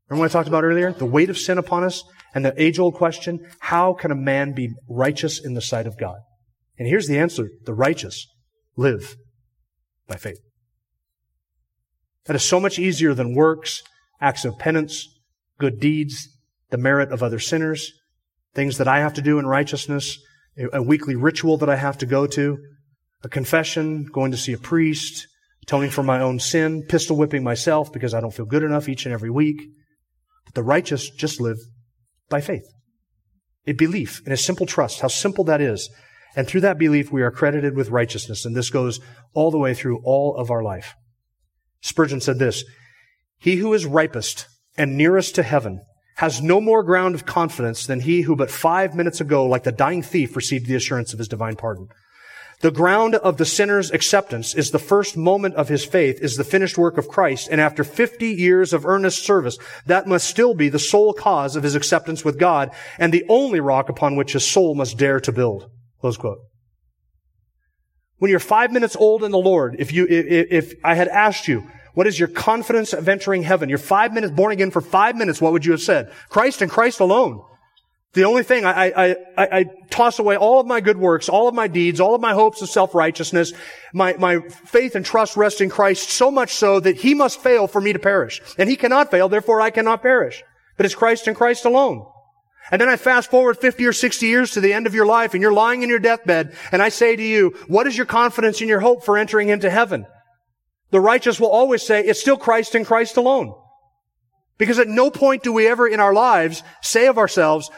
Remember 0.08 0.24
what 0.24 0.32
I 0.32 0.34
talked 0.34 0.48
about 0.48 0.64
earlier? 0.64 0.92
The 0.92 1.06
weight 1.06 1.32
of 1.32 1.38
sin 1.40 1.58
upon 1.58 1.84
us 1.84 2.04
and 2.36 2.46
the 2.46 2.54
age 2.62 2.78
old 2.78 2.94
question, 2.94 3.40
how 3.60 3.94
can 3.94 4.12
a 4.12 4.16
man 4.16 4.54
be 4.54 4.70
righteous 4.88 5.44
in 5.44 5.56
the 5.56 5.62
sight 5.62 5.88
of 5.88 5.98
God? 5.98 6.18
And 6.78 6.88
here's 6.88 7.08
the 7.08 7.18
answer. 7.18 7.50
The 7.66 7.74
righteous 7.74 8.28
live 8.76 9.16
by 10.08 10.18
faith. 10.18 10.40
That 12.26 12.36
is 12.36 12.44
so 12.44 12.60
much 12.60 12.78
easier 12.78 13.16
than 13.16 13.34
works, 13.34 13.82
acts 14.22 14.46
of 14.46 14.60
penance, 14.60 15.08
good 15.58 15.80
deeds, 15.80 16.30
the 16.70 16.78
merit 16.78 17.12
of 17.12 17.24
other 17.24 17.40
sinners, 17.40 17.92
things 18.54 18.78
that 18.78 18.88
I 18.88 19.00
have 19.00 19.16
to 19.16 19.22
do 19.24 19.40
in 19.40 19.48
righteousness, 19.48 20.20
a 20.72 20.84
weekly 20.84 21.16
ritual 21.16 21.58
that 21.58 21.70
I 21.70 21.76
have 21.76 21.98
to 22.00 22.06
go 22.06 22.28
to 22.28 22.58
a 23.24 23.30
confession, 23.30 24.06
going 24.06 24.32
to 24.32 24.38
see 24.38 24.54
a 24.54 24.58
priest, 24.58 25.28
atoning 25.64 25.90
for 25.90 26.04
my 26.04 26.22
own 26.22 26.40
sin, 26.40 26.84
pistol 26.84 27.18
whipping 27.18 27.44
myself 27.44 27.92
because 27.92 28.14
I 28.14 28.22
don't 28.22 28.34
feel 28.34 28.46
good 28.46 28.64
enough 28.64 28.88
each 28.88 29.06
and 29.06 29.14
every 29.14 29.30
week. 29.30 29.62
But 30.46 30.56
the 30.56 30.64
righteous 30.64 31.10
just 31.10 31.42
live 31.42 31.58
by 32.30 32.42
faith. 32.42 32.66
A 33.66 33.74
belief 33.74 34.22
and 34.24 34.34
a 34.34 34.38
simple 34.38 34.66
trust. 34.66 35.02
How 35.02 35.10
simple 35.10 35.44
that 35.46 35.62
is. 35.62 35.90
And 36.36 36.48
through 36.48 36.62
that 36.62 36.78
belief, 36.78 37.12
we 37.12 37.22
are 37.22 37.32
credited 37.32 37.76
with 37.76 37.90
righteousness. 37.90 38.46
And 38.46 38.56
this 38.56 38.70
goes 38.70 39.00
all 39.34 39.52
the 39.52 39.58
way 39.58 39.74
through 39.74 40.02
all 40.04 40.36
of 40.38 40.52
our 40.52 40.64
life. 40.64 40.94
Spurgeon 41.82 42.22
said 42.22 42.40
this, 42.40 42.64
He 43.40 43.58
who 43.58 43.74
is 43.74 43.86
ripest 43.86 44.48
and 44.78 44.96
nearest 44.96 45.36
to 45.36 45.44
heaven 45.44 45.82
has 46.18 46.42
no 46.42 46.60
more 46.60 46.84
ground 46.84 47.16
of 47.16 47.26
confidence 47.26 47.86
than 47.86 48.00
he 48.00 48.22
who 48.22 48.36
but 48.36 48.50
five 48.50 48.96
minutes 48.96 49.22
ago, 49.22 49.46
like 49.46 49.64
the 49.64 49.72
dying 49.72 50.02
thief, 50.02 50.36
received 50.36 50.68
the 50.68 50.76
assurance 50.76 51.14
of 51.14 51.20
his 51.20 51.28
divine 51.28 51.56
pardon. 51.56 51.88
The 52.62 52.72
ground 52.72 53.14
of 53.14 53.38
the 53.38 53.46
sinner's 53.46 53.92
acceptance 53.92 54.56
is 54.56 54.72
the 54.72 54.80
first 54.80 55.16
moment 55.16 55.56
of 55.56 55.70
his 55.70 55.86
faith, 55.86 56.20
is 56.22 56.38
the 56.38 56.44
finished 56.44 56.78
work 56.78 56.98
of 56.98 57.08
Christ, 57.08 57.50
and 57.52 57.62
after 57.62 57.84
50 57.84 58.30
years 58.30 58.74
of 58.74 58.86
earnest 58.86 59.24
service, 59.24 59.60
that 59.86 60.08
must 60.08 60.28
still 60.28 60.56
be 60.56 60.68
the 60.68 60.80
sole 60.80 61.14
cause 61.14 61.56
of 61.56 61.62
his 61.62 61.76
acceptance 61.76 62.26
with 62.26 62.40
God, 62.40 62.72
and 62.98 63.14
the 63.14 63.26
only 63.30 63.60
rock 63.60 63.90
upon 63.90 64.16
which 64.16 64.34
his 64.34 64.46
soul 64.46 64.74
must 64.74 64.98
dare 64.98 65.20
to 65.20 65.32
build. 65.32 65.70
Close 66.02 66.18
quote. 66.18 66.40
When 68.18 68.32
you're 68.32 68.40
five 68.40 68.72
minutes 68.72 68.96
old 68.96 69.24
in 69.24 69.32
the 69.32 69.38
Lord, 69.38 69.76
if 69.78 69.94
you, 69.94 70.08
if, 70.10 70.48
if 70.50 70.74
I 70.84 70.96
had 70.96 71.08
asked 71.10 71.48
you, 71.48 71.70
what 71.94 72.08
is 72.08 72.20
your 72.20 72.28
confidence 72.28 72.94
of 72.94 73.08
entering 73.08 73.44
heaven? 73.44 73.70
You're 73.70 73.78
five 73.78 74.14
minutes 74.14 74.34
born 74.34 74.52
again 74.52 74.72
for 74.72 74.82
five 74.82 75.16
minutes. 75.16 75.40
What 75.40 75.52
would 75.52 75.66
you 75.66 75.74
have 75.74 75.82
said? 75.82 76.12
Christ 76.30 76.64
and 76.64 76.72
Christ 76.72 77.00
alone. 77.00 77.44
The 78.18 78.26
only 78.26 78.42
thing, 78.42 78.66
I, 78.66 78.88
I, 78.88 79.10
I, 79.38 79.48
I, 79.60 79.66
toss 79.92 80.18
away 80.18 80.38
all 80.38 80.60
of 80.60 80.66
my 80.66 80.82
good 80.82 80.98
works, 80.98 81.30
all 81.30 81.48
of 81.48 81.54
my 81.54 81.68
deeds, 81.68 82.00
all 82.00 82.16
of 82.16 82.20
my 82.20 82.34
hopes 82.34 82.64
of 82.64 82.70
self-righteousness. 82.70 83.54
My, 83.94 84.16
my 84.18 84.40
faith 84.40 84.96
and 84.96 85.06
trust 85.06 85.38
rest 85.38 85.62
in 85.62 85.70
Christ 85.70 86.10
so 86.10 86.32
much 86.32 86.56
so 86.56 86.80
that 86.80 86.96
He 86.96 87.14
must 87.14 87.40
fail 87.40 87.68
for 87.68 87.80
me 87.80 87.94
to 87.94 88.00
perish. 88.00 88.42
And 88.58 88.68
He 88.68 88.76
cannot 88.76 89.12
fail, 89.12 89.30
therefore 89.30 89.62
I 89.62 89.70
cannot 89.70 90.02
perish. 90.02 90.44
But 90.78 90.88
it's 90.88 90.96
Christ 90.96 91.28
and 91.28 91.38
Christ 91.38 91.66
alone. 91.66 92.08
And 92.72 92.82
then 92.82 92.90
I 92.90 92.96
fast 92.96 93.30
forward 93.30 93.60
50 93.60 93.86
or 93.86 93.94
60 93.94 94.26
years 94.26 94.50
to 94.54 94.62
the 94.62 94.74
end 94.74 94.88
of 94.88 94.96
your 94.96 95.06
life 95.06 95.36
and 95.36 95.44
you're 95.44 95.54
lying 95.54 95.84
in 95.84 95.90
your 95.90 96.00
deathbed 96.00 96.56
and 96.72 96.82
I 96.82 96.90
say 96.90 97.16
to 97.16 97.24
you, 97.24 97.56
what 97.68 97.86
is 97.86 97.96
your 97.96 98.08
confidence 98.08 98.62
and 98.62 98.68
your 98.68 98.80
hope 98.80 99.04
for 99.04 99.20
entering 99.20 99.50
into 99.50 99.70
heaven? 99.70 100.08
The 100.90 101.00
righteous 101.00 101.40
will 101.40 101.52
always 101.52 101.84
say, 101.84 102.04
it's 102.04 102.20
still 102.20 102.36
Christ 102.36 102.74
and 102.74 102.84
Christ 102.84 103.16
alone. 103.16 103.54
Because 104.58 104.80
at 104.80 104.88
no 104.88 105.12
point 105.12 105.44
do 105.44 105.54
we 105.54 105.68
ever 105.68 105.88
in 105.88 106.00
our 106.00 106.16
lives 106.16 106.64
say 106.82 107.06
of 107.06 107.20
ourselves, 107.20 107.70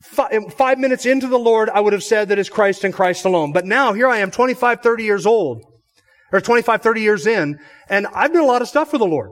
five 0.00 0.78
minutes 0.78 1.06
into 1.06 1.26
the 1.26 1.38
Lord, 1.38 1.68
I 1.70 1.80
would 1.80 1.92
have 1.92 2.04
said 2.04 2.28
that 2.28 2.38
it's 2.38 2.48
Christ 2.48 2.84
and 2.84 2.94
Christ 2.94 3.24
alone. 3.24 3.52
But 3.52 3.66
now, 3.66 3.92
here 3.92 4.08
I 4.08 4.18
am, 4.18 4.30
25, 4.30 4.80
30 4.80 5.04
years 5.04 5.26
old, 5.26 5.64
or 6.32 6.40
25, 6.40 6.82
30 6.82 7.00
years 7.00 7.26
in, 7.26 7.58
and 7.88 8.06
I've 8.14 8.32
done 8.32 8.42
a 8.42 8.46
lot 8.46 8.62
of 8.62 8.68
stuff 8.68 8.90
for 8.90 8.98
the 8.98 9.06
Lord. 9.06 9.30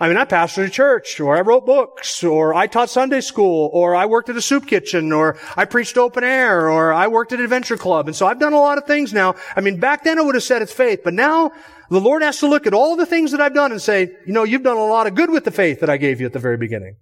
I 0.00 0.08
mean, 0.08 0.16
I 0.16 0.24
pastored 0.24 0.66
a 0.66 0.70
church, 0.70 1.20
or 1.20 1.36
I 1.36 1.42
wrote 1.42 1.64
books, 1.64 2.24
or 2.24 2.54
I 2.54 2.66
taught 2.66 2.90
Sunday 2.90 3.20
school, 3.20 3.70
or 3.72 3.94
I 3.94 4.06
worked 4.06 4.28
at 4.30 4.36
a 4.36 4.42
soup 4.42 4.66
kitchen, 4.66 5.12
or 5.12 5.38
I 5.56 5.64
preached 5.64 5.96
open 5.96 6.24
air, 6.24 6.68
or 6.68 6.92
I 6.92 7.06
worked 7.06 7.32
at 7.32 7.38
an 7.38 7.44
adventure 7.44 7.76
club. 7.76 8.08
And 8.08 8.16
so 8.16 8.26
I've 8.26 8.40
done 8.40 8.52
a 8.52 8.58
lot 8.58 8.78
of 8.78 8.84
things 8.84 9.12
now. 9.12 9.36
I 9.54 9.60
mean, 9.60 9.78
back 9.78 10.02
then 10.02 10.18
I 10.18 10.22
would 10.22 10.34
have 10.34 10.42
said 10.42 10.60
it's 10.60 10.72
faith, 10.72 11.02
but 11.04 11.14
now 11.14 11.52
the 11.88 12.00
Lord 12.00 12.22
has 12.22 12.40
to 12.40 12.48
look 12.48 12.66
at 12.66 12.74
all 12.74 12.96
the 12.96 13.06
things 13.06 13.30
that 13.30 13.40
I've 13.40 13.54
done 13.54 13.70
and 13.70 13.80
say, 13.80 14.10
you 14.26 14.32
know, 14.32 14.44
you've 14.44 14.62
done 14.64 14.76
a 14.76 14.84
lot 14.84 15.06
of 15.06 15.14
good 15.14 15.30
with 15.30 15.44
the 15.44 15.50
faith 15.50 15.80
that 15.80 15.90
I 15.90 15.98
gave 15.98 16.20
you 16.20 16.26
at 16.26 16.32
the 16.32 16.38
very 16.38 16.56
beginning. 16.56 16.96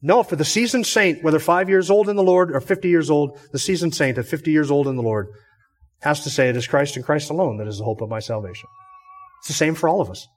No, 0.00 0.22
for 0.22 0.36
the 0.36 0.44
seasoned 0.44 0.86
saint, 0.86 1.24
whether 1.24 1.40
five 1.40 1.68
years 1.68 1.90
old 1.90 2.08
in 2.08 2.16
the 2.16 2.22
Lord 2.22 2.54
or 2.54 2.60
50 2.60 2.88
years 2.88 3.10
old, 3.10 3.38
the 3.52 3.58
seasoned 3.58 3.94
saint 3.94 4.18
at 4.18 4.26
50 4.26 4.50
years 4.50 4.70
old 4.70 4.86
in 4.86 4.96
the 4.96 5.02
Lord 5.02 5.28
has 6.00 6.22
to 6.22 6.30
say 6.30 6.48
it 6.48 6.56
is 6.56 6.68
Christ 6.68 6.96
and 6.96 7.04
Christ 7.04 7.30
alone 7.30 7.56
that 7.58 7.66
is 7.66 7.78
the 7.78 7.84
hope 7.84 8.00
of 8.00 8.08
my 8.08 8.20
salvation. 8.20 8.68
It's 9.40 9.48
the 9.48 9.54
same 9.54 9.74
for 9.74 9.88
all 9.88 10.00
of 10.00 10.10
us. 10.10 10.28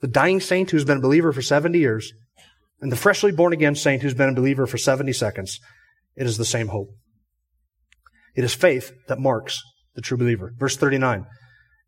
The 0.00 0.08
dying 0.08 0.40
saint 0.40 0.70
who's 0.70 0.84
been 0.84 0.98
a 0.98 1.02
believer 1.02 1.32
for 1.32 1.42
70 1.42 1.78
years 1.78 2.12
and 2.80 2.90
the 2.90 2.96
freshly 2.96 3.30
born 3.30 3.52
again 3.52 3.76
saint 3.76 4.02
who's 4.02 4.14
been 4.14 4.30
a 4.30 4.34
believer 4.34 4.66
for 4.66 4.78
70 4.78 5.12
seconds, 5.12 5.60
it 6.16 6.26
is 6.26 6.36
the 6.36 6.44
same 6.44 6.68
hope. 6.68 6.90
It 8.34 8.42
is 8.42 8.52
faith 8.52 8.92
that 9.06 9.20
marks 9.20 9.62
the 9.94 10.00
true 10.00 10.16
believer. 10.16 10.52
Verse 10.58 10.76
39. 10.76 11.26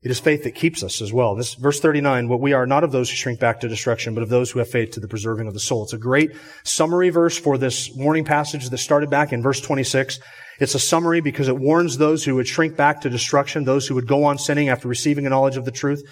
It 0.04 0.10
is 0.10 0.20
faith 0.20 0.44
that 0.44 0.54
keeps 0.54 0.82
us 0.82 1.00
as 1.00 1.14
well. 1.14 1.34
This 1.34 1.54
verse 1.54 1.80
39, 1.80 2.28
what 2.28 2.38
we 2.38 2.52
are 2.52 2.66
not 2.66 2.84
of 2.84 2.92
those 2.92 3.08
who 3.08 3.16
shrink 3.16 3.40
back 3.40 3.60
to 3.60 3.68
destruction, 3.68 4.12
but 4.12 4.22
of 4.22 4.28
those 4.28 4.50
who 4.50 4.58
have 4.58 4.68
faith 4.68 4.90
to 4.92 5.00
the 5.00 5.08
preserving 5.08 5.46
of 5.48 5.54
the 5.54 5.60
soul. 5.60 5.84
It's 5.84 5.94
a 5.94 5.98
great 5.98 6.32
summary 6.62 7.08
verse 7.08 7.38
for 7.38 7.56
this 7.56 7.90
warning 7.96 8.26
passage 8.26 8.68
that 8.68 8.76
started 8.76 9.08
back 9.08 9.32
in 9.32 9.40
verse 9.40 9.62
26. 9.62 10.20
It's 10.60 10.74
a 10.74 10.78
summary 10.78 11.22
because 11.22 11.48
it 11.48 11.58
warns 11.58 11.96
those 11.96 12.22
who 12.22 12.34
would 12.34 12.46
shrink 12.46 12.76
back 12.76 13.00
to 13.00 13.08
destruction, 13.08 13.64
those 13.64 13.86
who 13.86 13.94
would 13.94 14.06
go 14.06 14.24
on 14.24 14.36
sinning 14.36 14.68
after 14.68 14.88
receiving 14.88 15.24
a 15.24 15.30
knowledge 15.30 15.56
of 15.56 15.64
the 15.64 15.70
truth. 15.70 16.02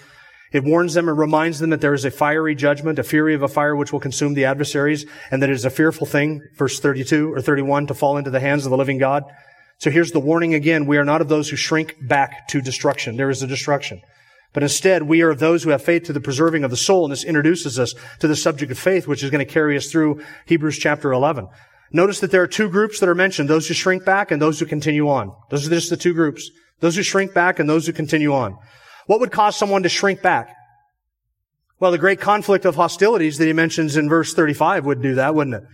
It 0.52 0.64
warns 0.64 0.94
them 0.94 1.10
and 1.10 1.18
reminds 1.18 1.58
them 1.58 1.68
that 1.68 1.82
there 1.82 1.94
is 1.94 2.06
a 2.06 2.10
fiery 2.10 2.54
judgment, 2.54 2.98
a 2.98 3.02
fury 3.02 3.34
of 3.34 3.42
a 3.42 3.48
fire 3.48 3.76
which 3.76 3.92
will 3.92 4.00
consume 4.00 4.32
the 4.32 4.46
adversaries, 4.46 5.04
and 5.30 5.42
that 5.42 5.50
it 5.50 5.54
is 5.54 5.66
a 5.66 5.70
fearful 5.70 6.06
thing, 6.06 6.40
verse 6.56 6.80
32 6.80 7.32
or 7.32 7.42
31, 7.42 7.88
to 7.88 7.94
fall 7.94 8.16
into 8.16 8.30
the 8.30 8.40
hands 8.40 8.64
of 8.64 8.70
the 8.70 8.76
living 8.76 8.98
God. 8.98 9.24
So 9.82 9.90
here's 9.90 10.12
the 10.12 10.20
warning 10.20 10.54
again. 10.54 10.86
We 10.86 10.96
are 10.98 11.04
not 11.04 11.22
of 11.22 11.28
those 11.28 11.50
who 11.50 11.56
shrink 11.56 11.96
back 12.00 12.46
to 12.50 12.60
destruction. 12.60 13.16
There 13.16 13.30
is 13.30 13.42
a 13.42 13.48
destruction. 13.48 14.00
But 14.52 14.62
instead, 14.62 15.02
we 15.02 15.22
are 15.22 15.30
of 15.30 15.40
those 15.40 15.64
who 15.64 15.70
have 15.70 15.82
faith 15.82 16.04
to 16.04 16.12
the 16.12 16.20
preserving 16.20 16.62
of 16.62 16.70
the 16.70 16.76
soul. 16.76 17.04
And 17.04 17.10
this 17.10 17.24
introduces 17.24 17.80
us 17.80 17.92
to 18.20 18.28
the 18.28 18.36
subject 18.36 18.70
of 18.70 18.78
faith, 18.78 19.08
which 19.08 19.24
is 19.24 19.30
going 19.30 19.44
to 19.44 19.52
carry 19.52 19.76
us 19.76 19.90
through 19.90 20.22
Hebrews 20.46 20.78
chapter 20.78 21.10
11. 21.10 21.48
Notice 21.90 22.20
that 22.20 22.30
there 22.30 22.42
are 22.42 22.46
two 22.46 22.68
groups 22.68 23.00
that 23.00 23.08
are 23.08 23.14
mentioned, 23.16 23.50
those 23.50 23.66
who 23.66 23.74
shrink 23.74 24.04
back 24.04 24.30
and 24.30 24.40
those 24.40 24.60
who 24.60 24.66
continue 24.66 25.08
on. 25.08 25.34
Those 25.50 25.66
are 25.66 25.70
just 25.70 25.90
the 25.90 25.96
two 25.96 26.14
groups. 26.14 26.48
Those 26.78 26.94
who 26.94 27.02
shrink 27.02 27.34
back 27.34 27.58
and 27.58 27.68
those 27.68 27.84
who 27.84 27.92
continue 27.92 28.32
on. 28.32 28.56
What 29.08 29.18
would 29.18 29.32
cause 29.32 29.56
someone 29.56 29.82
to 29.82 29.88
shrink 29.88 30.22
back? 30.22 30.54
Well, 31.80 31.90
the 31.90 31.98
great 31.98 32.20
conflict 32.20 32.66
of 32.66 32.76
hostilities 32.76 33.38
that 33.38 33.46
he 33.46 33.52
mentions 33.52 33.96
in 33.96 34.08
verse 34.08 34.32
35 34.32 34.86
would 34.86 35.02
do 35.02 35.16
that, 35.16 35.34
wouldn't 35.34 35.56
it? 35.56 35.64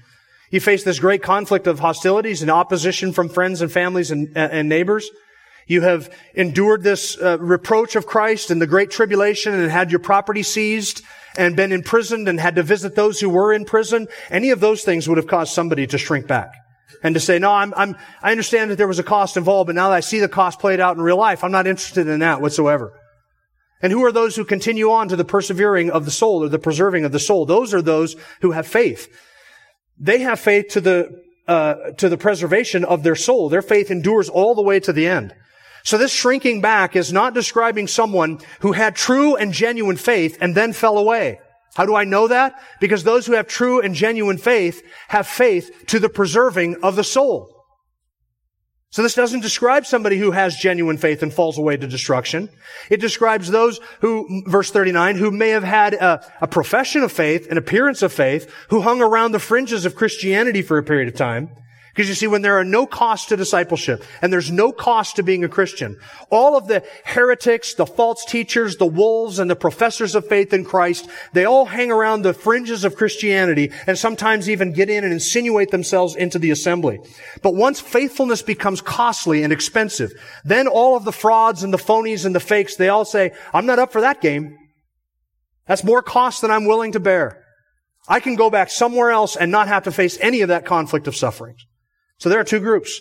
You 0.51 0.61
faced 0.61 0.85
this 0.85 0.99
great 0.99 1.23
conflict 1.23 1.67
of 1.67 1.79
hostilities 1.79 2.43
and 2.43 2.51
opposition 2.51 3.13
from 3.13 3.29
friends 3.29 3.61
and 3.61 3.71
families 3.71 4.11
and, 4.11 4.37
and 4.37 4.69
neighbors. 4.69 5.11
You 5.67 5.83
have 5.83 6.11
endured 6.35 6.83
this 6.83 7.21
uh, 7.21 7.39
reproach 7.39 7.95
of 7.95 8.07
Christ 8.07 8.51
and 8.51 8.61
the 8.61 8.67
great 8.67 8.91
tribulation 8.91 9.53
and 9.53 9.71
had 9.71 9.91
your 9.91 10.01
property 10.01 10.43
seized 10.43 11.03
and 11.37 11.55
been 11.55 11.73
imprisoned 11.73 12.27
and 12.27 12.41
had 12.41 12.57
to 12.57 12.63
visit 12.63 12.95
those 12.95 13.21
who 13.21 13.29
were 13.29 13.53
in 13.53 13.67
prison. 13.67 14.09
Any 14.31 14.51
of 14.51 14.61
those 14.61 14.83
things 14.83 15.07
would 15.07 15.19
have 15.19 15.27
caused 15.27 15.53
somebody 15.53 15.87
to 15.89 15.99
shrink 15.99 16.27
back 16.27 16.53
and 17.03 17.15
to 17.15 17.21
say, 17.21 17.39
no, 17.39 17.53
I'm, 17.53 17.75
I'm, 17.77 17.97
I 18.23 18.31
understand 18.31 18.71
that 18.71 18.77
there 18.77 18.89
was 18.89 18.99
a 18.99 19.05
cost 19.05 19.37
involved, 19.37 19.67
but 19.67 19.77
now 19.77 19.91
that 19.91 19.97
I 19.97 20.01
see 20.01 20.21
the 20.21 20.29
cost 20.29 20.59
played 20.59 20.81
out 20.81 20.97
in 20.97 21.03
real 21.03 21.19
life, 21.19 21.45
I'm 21.45 21.53
not 21.53 21.67
interested 21.67 22.09
in 22.09 22.21
that 22.21 22.41
whatsoever. 22.41 22.99
And 23.83 23.93
who 23.93 24.05
are 24.05 24.13
those 24.13 24.35
who 24.35 24.45
continue 24.45 24.91
on 24.91 25.09
to 25.09 25.17
the 25.17 25.25
persevering 25.25 25.91
of 25.91 26.07
the 26.07 26.11
soul 26.11 26.43
or 26.43 26.49
the 26.49 26.59
preserving 26.59 27.05
of 27.05 27.13
the 27.13 27.21
soul? 27.21 27.45
Those 27.45 27.75
are 27.75 27.83
those 27.83 28.17
who 28.41 28.53
have 28.53 28.67
faith. 28.67 29.09
They 29.99 30.21
have 30.21 30.41
faith 30.41 30.69
to 30.71 30.81
the, 30.81 31.23
uh, 31.47 31.93
to 31.97 32.09
the 32.09 32.19
preservation 32.19 32.85
of 32.85 33.03
their 33.03 33.17
soul. 33.17 33.49
Their 33.49 33.63
faith 33.63 33.91
endures 33.91 34.29
all 34.29 34.55
the 34.55 34.63
way 34.63 34.81
to 34.81 34.93
the 34.93 35.07
end. 35.07 35.35
So 35.83 35.97
this 35.97 36.13
shrinking 36.13 36.61
back 36.61 36.97
is 36.97 37.13
not 37.13 37.35
describing 37.35 37.87
someone 37.87 38.41
who 38.61 38.73
had 38.73 38.95
true 38.95 39.37
and 39.37 39.53
genuine 39.53 39.97
faith 39.97 40.37
and 40.41 40.55
then 40.55 40.73
fell 40.73 40.99
away. 40.99 41.41
How 41.75 41.87
do 41.87 41.95
I 41.95 42.05
know 42.05 42.29
that? 42.29 42.61
Because 42.81 43.05
those 43.05 43.27
who 43.27 43.35
have 43.35 43.47
true 43.47 43.81
and 43.81 43.95
genuine 43.95 44.39
faith 44.39 44.83
have 45.09 45.27
faith 45.27 45.85
to 45.87 45.99
the 45.99 46.09
preserving 46.09 46.83
of 46.83 46.97
the 46.97 47.05
soul. 47.05 47.58
So 48.91 49.03
this 49.03 49.15
doesn't 49.15 49.41
describe 49.41 49.85
somebody 49.85 50.17
who 50.17 50.31
has 50.31 50.57
genuine 50.57 50.97
faith 50.97 51.23
and 51.23 51.33
falls 51.33 51.59
away 51.59 51.77
to 51.77 51.87
destruction. 51.87 52.49
It 52.89 53.01
describes 53.01 53.51
those 53.51 53.81
who, 54.01 54.43
verse 54.47 54.71
39, 54.71 55.17
who 55.17 55.31
may 55.31 55.51
have 55.51 55.63
had 55.63 55.93
a, 55.93 56.25
a, 56.41 56.49
profession 56.49 57.03
of 57.03 57.13
faith, 57.13 57.51
an 57.51 57.59
appearance 57.59 58.01
of 58.01 58.15
faith, 58.15 58.51
who 58.71 58.81
hung 58.81 59.03
around 59.03 59.33
the 59.33 59.39
fringes 59.39 59.85
of 59.85 59.95
Christianity 59.95 60.63
for 60.63 60.79
a 60.79 60.83
period 60.83 61.09
of 61.09 61.15
time, 61.15 61.51
because 61.99 62.09
you 62.09 62.15
see, 62.15 62.29
when 62.29 62.43
there 62.43 62.57
are 62.57 62.65
no 62.65 62.87
costs 62.87 63.27
to 63.27 63.37
discipleship 63.37 64.05
and 64.23 64.33
there's 64.33 64.53
no 64.53 64.71
cost 64.71 65.17
to 65.17 65.25
being 65.25 65.43
a 65.43 65.49
Christian, 65.49 65.99
all 66.31 66.57
of 66.57 66.69
the 66.69 66.85
heretics, 67.05 67.75
the 67.75 67.87
false 67.87 68.25
teachers, 68.25 68.77
the 68.77 68.87
wolves, 68.87 69.41
and 69.41 69.51
the 69.51 69.57
professors 69.57 70.15
of 70.15 70.25
faith 70.25 70.53
in 70.53 70.65
Christ, 70.65 71.09
they 71.33 71.45
all 71.45 71.65
hang 71.65 71.91
around 71.91 72.23
the 72.23 72.33
fringes 72.33 72.85
of 72.85 72.95
Christianity 72.95 73.73
and 73.89 73.99
sometimes 73.99 74.49
even 74.49 74.73
get 74.73 74.89
in 74.89 75.03
and 75.03 75.13
insinuate 75.13 75.73
themselves 75.73 76.15
into 76.15 76.39
the 76.39 76.53
assembly. 76.53 77.01
But 77.43 77.57
once 77.57 77.81
faithfulness 77.81 78.43
becomes 78.43 78.81
costly 78.81 79.43
and 79.43 79.53
expensive, 79.53 80.13
then 80.45 80.69
all 80.69 80.97
of 80.97 81.05
the 81.05 81.11
frauds 81.11 81.65
and 81.65 81.75
the 81.75 81.79
phonies 81.79 82.25
and 82.25 82.33
the 82.33 82.39
fakes, 82.39 82.77
they 82.77 82.91
all 82.91 83.07
say, 83.07 83.33
I'm 83.53 83.67
not 83.67 83.81
up 83.81 83.91
for 83.91 84.03
that 84.03 84.21
game. 84.21 84.57
That's 85.67 85.83
more 85.83 86.05
cost 86.05 86.43
than 86.43 86.53
I'm 86.53 86.65
willing 86.65 86.93
to 86.93 87.01
bear. 87.01 87.45
I 88.07 88.21
can 88.21 88.37
go 88.37 88.51
back 88.51 88.71
somewhere 88.71 89.11
else 89.11 89.35
and 89.35 89.51
not 89.51 89.67
have 89.67 89.83
to 89.83 89.91
face 89.91 90.17
any 90.21 90.43
of 90.43 90.49
that 90.51 90.65
conflict 90.65 91.09
of 91.09 91.17
sufferings. 91.17 91.67
So 92.19 92.29
there 92.29 92.41
are 92.41 92.45
two 92.45 92.61
groups. 92.61 93.01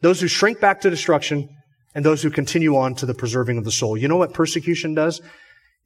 Those 0.00 0.20
who 0.20 0.28
shrink 0.28 0.60
back 0.60 0.80
to 0.80 0.90
destruction 0.90 1.48
and 1.94 2.04
those 2.04 2.22
who 2.22 2.30
continue 2.30 2.76
on 2.76 2.94
to 2.96 3.06
the 3.06 3.14
preserving 3.14 3.58
of 3.58 3.64
the 3.64 3.72
soul. 3.72 3.96
You 3.96 4.08
know 4.08 4.16
what 4.16 4.32
persecution 4.32 4.94
does? 4.94 5.20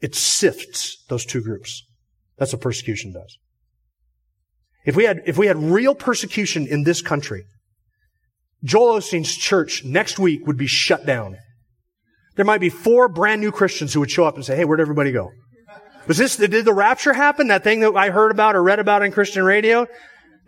It 0.00 0.14
sifts 0.14 1.04
those 1.08 1.24
two 1.24 1.42
groups. 1.42 1.82
That's 2.38 2.52
what 2.52 2.62
persecution 2.62 3.12
does. 3.12 3.38
If 4.84 4.96
we 4.96 5.04
had, 5.04 5.22
if 5.26 5.38
we 5.38 5.46
had 5.46 5.56
real 5.56 5.94
persecution 5.94 6.66
in 6.66 6.84
this 6.84 7.00
country, 7.00 7.44
Joel 8.62 8.98
Osteen's 8.98 9.34
church 9.34 9.84
next 9.84 10.18
week 10.18 10.46
would 10.46 10.56
be 10.56 10.66
shut 10.66 11.06
down. 11.06 11.36
There 12.36 12.44
might 12.44 12.60
be 12.60 12.70
four 12.70 13.08
brand 13.08 13.40
new 13.40 13.52
Christians 13.52 13.94
who 13.94 14.00
would 14.00 14.10
show 14.10 14.24
up 14.24 14.34
and 14.34 14.44
say, 14.44 14.56
Hey, 14.56 14.64
where'd 14.64 14.80
everybody 14.80 15.12
go? 15.12 15.30
Was 16.06 16.18
this, 16.18 16.36
did 16.36 16.64
the 16.64 16.74
rapture 16.74 17.14
happen? 17.14 17.48
That 17.48 17.64
thing 17.64 17.80
that 17.80 17.94
I 17.94 18.10
heard 18.10 18.30
about 18.30 18.56
or 18.56 18.62
read 18.62 18.78
about 18.78 19.02
on 19.02 19.10
Christian 19.10 19.42
radio? 19.42 19.86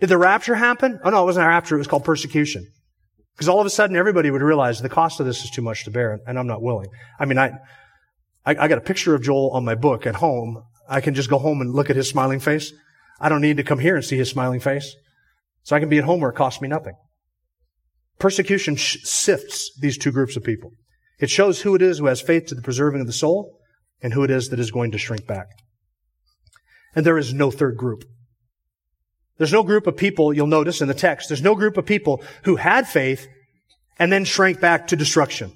Did 0.00 0.08
the 0.08 0.18
rapture 0.18 0.54
happen? 0.54 1.00
Oh 1.04 1.10
no, 1.10 1.22
it 1.22 1.26
wasn't 1.26 1.46
a 1.46 1.48
rapture. 1.48 1.76
It 1.76 1.78
was 1.78 1.86
called 1.86 2.04
persecution. 2.04 2.66
Because 3.34 3.48
all 3.48 3.60
of 3.60 3.66
a 3.66 3.70
sudden 3.70 3.96
everybody 3.96 4.30
would 4.30 4.42
realize 4.42 4.80
the 4.80 4.88
cost 4.88 5.20
of 5.20 5.26
this 5.26 5.44
is 5.44 5.50
too 5.50 5.62
much 5.62 5.84
to 5.84 5.90
bear 5.90 6.20
and 6.26 6.38
I'm 6.38 6.46
not 6.46 6.62
willing. 6.62 6.88
I 7.18 7.26
mean, 7.26 7.38
I, 7.38 7.52
I, 8.44 8.56
I 8.56 8.68
got 8.68 8.78
a 8.78 8.82
picture 8.82 9.14
of 9.14 9.22
Joel 9.22 9.50
on 9.50 9.64
my 9.64 9.74
book 9.74 10.06
at 10.06 10.16
home. 10.16 10.62
I 10.88 11.00
can 11.00 11.14
just 11.14 11.30
go 11.30 11.38
home 11.38 11.60
and 11.60 11.74
look 11.74 11.90
at 11.90 11.96
his 11.96 12.08
smiling 12.08 12.40
face. 12.40 12.72
I 13.20 13.28
don't 13.28 13.40
need 13.40 13.56
to 13.56 13.64
come 13.64 13.78
here 13.78 13.96
and 13.96 14.04
see 14.04 14.16
his 14.16 14.30
smiling 14.30 14.60
face. 14.60 14.94
So 15.64 15.74
I 15.74 15.80
can 15.80 15.88
be 15.88 15.98
at 15.98 16.04
home 16.04 16.20
where 16.20 16.30
it 16.30 16.36
costs 16.36 16.62
me 16.62 16.68
nothing. 16.68 16.94
Persecution 18.18 18.76
sh- 18.76 18.98
sifts 19.02 19.76
these 19.80 19.98
two 19.98 20.12
groups 20.12 20.36
of 20.36 20.44
people. 20.44 20.72
It 21.18 21.30
shows 21.30 21.62
who 21.62 21.74
it 21.74 21.82
is 21.82 21.98
who 21.98 22.06
has 22.06 22.20
faith 22.20 22.46
to 22.46 22.54
the 22.54 22.62
preserving 22.62 23.00
of 23.00 23.06
the 23.06 23.12
soul 23.12 23.58
and 24.00 24.12
who 24.12 24.22
it 24.22 24.30
is 24.30 24.50
that 24.50 24.60
is 24.60 24.70
going 24.70 24.92
to 24.92 24.98
shrink 24.98 25.26
back. 25.26 25.46
And 26.94 27.04
there 27.04 27.18
is 27.18 27.34
no 27.34 27.50
third 27.50 27.76
group. 27.76 28.04
There's 29.38 29.52
no 29.52 29.62
group 29.62 29.86
of 29.86 29.96
people, 29.96 30.32
you'll 30.32 30.46
notice 30.46 30.80
in 30.80 30.88
the 30.88 30.94
text, 30.94 31.28
there's 31.28 31.42
no 31.42 31.54
group 31.54 31.76
of 31.76 31.84
people 31.84 32.22
who 32.44 32.56
had 32.56 32.88
faith 32.88 33.28
and 33.98 34.12
then 34.12 34.24
shrank 34.24 34.60
back 34.60 34.86
to 34.88 34.96
destruction. 34.96 35.52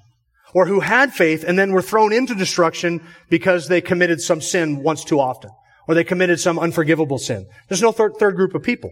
Or 0.52 0.66
who 0.66 0.80
had 0.80 1.12
faith 1.12 1.44
and 1.46 1.58
then 1.58 1.72
were 1.72 1.82
thrown 1.82 2.12
into 2.12 2.34
destruction 2.34 3.00
because 3.28 3.68
they 3.68 3.80
committed 3.80 4.20
some 4.20 4.40
sin 4.40 4.82
once 4.82 5.04
too 5.04 5.20
often. 5.20 5.50
Or 5.86 5.94
they 5.94 6.04
committed 6.04 6.40
some 6.40 6.58
unforgivable 6.58 7.18
sin. 7.18 7.46
There's 7.68 7.82
no 7.82 7.92
third, 7.92 8.16
third 8.18 8.36
group 8.36 8.54
of 8.54 8.62
people. 8.62 8.90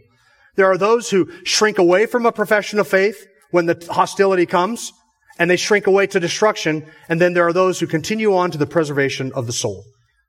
There 0.54 0.66
are 0.66 0.78
those 0.78 1.10
who 1.10 1.30
shrink 1.44 1.78
away 1.78 2.06
from 2.06 2.26
a 2.26 2.32
profession 2.32 2.78
of 2.78 2.88
faith 2.88 3.26
when 3.50 3.66
the 3.66 3.86
hostility 3.90 4.46
comes 4.46 4.92
and 5.38 5.50
they 5.50 5.56
shrink 5.56 5.86
away 5.86 6.06
to 6.08 6.20
destruction. 6.20 6.86
And 7.08 7.20
then 7.20 7.34
there 7.34 7.46
are 7.46 7.52
those 7.52 7.80
who 7.80 7.86
continue 7.86 8.34
on 8.34 8.50
to 8.52 8.58
the 8.58 8.66
preservation 8.66 9.32
of 9.34 9.46
the 9.46 9.52
soul. 9.52 9.84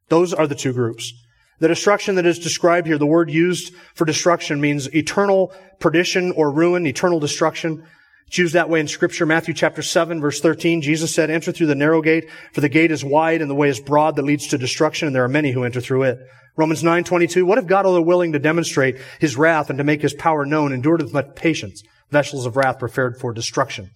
Those 0.10 0.34
are 0.34 0.48
the 0.48 0.56
two 0.56 0.74
groups. 0.74 1.14
The 1.60 1.68
destruction 1.68 2.16
that 2.16 2.26
is 2.26 2.40
described 2.40 2.88
here, 2.88 2.98
the 2.98 3.06
word 3.06 3.30
used 3.30 3.74
for 3.94 4.06
destruction 4.06 4.62
means 4.62 4.94
eternal 4.94 5.54
perdition 5.80 6.32
or 6.32 6.52
ruin, 6.52 6.88
eternal 6.88 7.20
destruction. 7.20 7.86
It's 8.28 8.38
used 8.38 8.54
that 8.54 8.70
way 8.70 8.80
in 8.80 8.88
scripture. 8.88 9.26
Matthew 9.26 9.54
chapter 9.54 9.82
7 9.82 10.22
verse 10.22 10.40
13, 10.40 10.82
Jesus 10.82 11.14
said, 11.14 11.30
enter 11.30 11.52
through 11.52 11.68
the 11.68 11.76
narrow 11.76 12.02
gate, 12.02 12.30
for 12.54 12.62
the 12.62 12.70
gate 12.70 12.92
is 12.92 13.04
wide 13.04 13.42
and 13.42 13.50
the 13.50 13.56
way 13.56 13.70
is 13.70 13.80
broad 13.80 14.16
that 14.16 14.24
leads 14.24 14.48
to 14.48 14.58
destruction, 14.58 15.08
and 15.08 15.16
there 15.16 15.24
are 15.24 15.30
many 15.30 15.52
who 15.52 15.64
enter 15.64 15.82
through 15.82 16.04
it. 16.04 16.20
Romans 16.56 16.84
9, 16.84 17.04
22, 17.04 17.46
what 17.46 17.58
if 17.58 17.68
God, 17.68 17.86
although 17.86 18.02
willing 18.02 18.34
to 18.34 18.40
demonstrate 18.40 18.98
his 19.20 19.36
wrath 19.36 19.70
and 19.70 19.78
to 19.78 19.84
make 19.84 20.02
his 20.02 20.14
power 20.14 20.46
known, 20.46 20.74
endured 20.74 21.02
with 21.02 21.14
much 21.14 21.36
patience 21.36 21.84
vessels 22.10 22.46
of 22.46 22.56
wrath 22.56 22.80
prepared 22.80 23.18
for 23.18 23.34
destruction? 23.34 23.90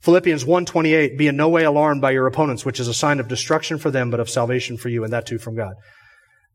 Philippians 0.00 0.44
1:28 0.44 1.16
be 1.16 1.28
in 1.28 1.36
no 1.36 1.48
way 1.48 1.64
alarmed 1.64 2.02
by 2.02 2.10
your 2.10 2.26
opponents 2.26 2.66
which 2.66 2.78
is 2.78 2.88
a 2.88 2.94
sign 2.94 3.20
of 3.20 3.26
destruction 3.26 3.78
for 3.78 3.90
them 3.90 4.10
but 4.10 4.20
of 4.20 4.28
salvation 4.28 4.76
for 4.76 4.90
you 4.90 5.02
and 5.02 5.12
that 5.14 5.24
too 5.24 5.38
from 5.38 5.56
God. 5.56 5.74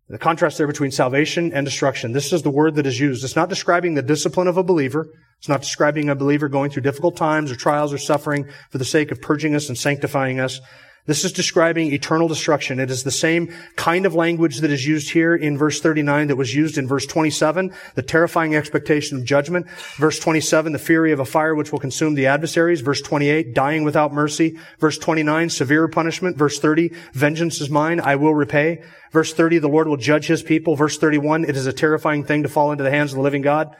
The 0.10 0.17
contrast 0.17 0.58
there 0.58 0.65
between 0.65 0.89
salvation 0.89 1.54
and 1.54 1.65
destruction. 1.65 2.13
This 2.13 2.34
is 2.34 2.41
the 2.41 2.50
word 2.50 2.76
that 2.76 2.88
is 2.88 3.00
used. 3.00 3.24
It's 3.24 3.36
not 3.36 3.48
describing 3.48 3.93
the 3.93 4.02
discipline 4.02 4.48
of 4.48 4.58
a 4.58 4.63
believer. 4.63 5.08
It's 5.38 5.48
not 5.48 5.62
describing 5.62 6.10
a 6.10 6.15
believer 6.15 6.50
going 6.50 6.72
through 6.72 6.82
difficult 6.82 7.15
times 7.15 7.52
or 7.52 7.56
trials 7.56 7.93
or 7.93 8.00
suffering 8.00 8.48
for 8.72 8.80
the 8.80 8.86
sake 8.86 9.12
of 9.12 9.22
purging 9.22 9.54
us 9.54 9.69
and 9.69 9.78
sanctifying 9.78 10.39
us. 10.39 10.62
This 11.10 11.26
is 11.26 11.34
describing 11.34 11.91
eternal 11.91 12.28
destruction. 12.28 12.80
It 12.80 12.91
is 12.91 13.02
the 13.02 13.10
same 13.10 13.52
kind 13.76 14.06
of 14.06 14.13
language 14.13 14.60
that 14.60 14.69
is 14.69 14.86
used 14.86 15.10
here 15.10 15.36
in 15.36 15.58
verse 15.58 15.82
39 15.82 16.28
that 16.28 16.36
was 16.36 16.54
used 16.54 16.78
in 16.78 16.88
verse 16.88 17.08
27, 17.08 17.74
the 17.95 18.04
terrifying 18.04 18.56
expectation 18.56 19.17
of 19.17 19.26
judgment. 19.26 19.67
Verse 19.98 20.19
27, 20.19 20.72
the 20.72 20.78
fury 20.78 21.12
of 21.12 21.19
a 21.19 21.26
fire 21.26 21.56
which 21.56 21.72
will 21.72 21.80
consume 21.80 22.13
the 22.13 22.28
adversaries. 22.28 22.82
Verse 22.82 23.02
28, 23.02 23.56
dying 23.56 23.84
without 23.84 24.13
mercy. 24.13 24.60
Verse 24.78 25.00
29, 25.00 25.50
severe 25.50 25.88
punishment. 25.88 26.38
Verse 26.38 26.60
30, 26.60 26.93
vengeance 27.13 27.60
is 27.60 27.72
mine, 27.72 28.00
I 28.00 28.15
will 28.15 28.36
repay. 28.36 28.84
Verse 29.12 29.34
30, 29.34 29.58
the 29.58 29.67
Lord 29.67 29.88
will 29.88 29.98
judge 29.98 30.28
his 30.28 30.43
people. 30.43 30.76
Verse 30.76 31.00
31, 31.00 31.43
it 31.43 31.58
is 31.58 31.65
a 31.65 31.74
terrifying 31.74 32.24
thing 32.24 32.43
to 32.43 32.50
fall 32.50 32.72
into 32.72 32.84
the 32.84 32.91
hands 32.91 33.13
of 33.13 33.15
the 33.15 33.24
living 33.24 33.41
God. 33.41 33.76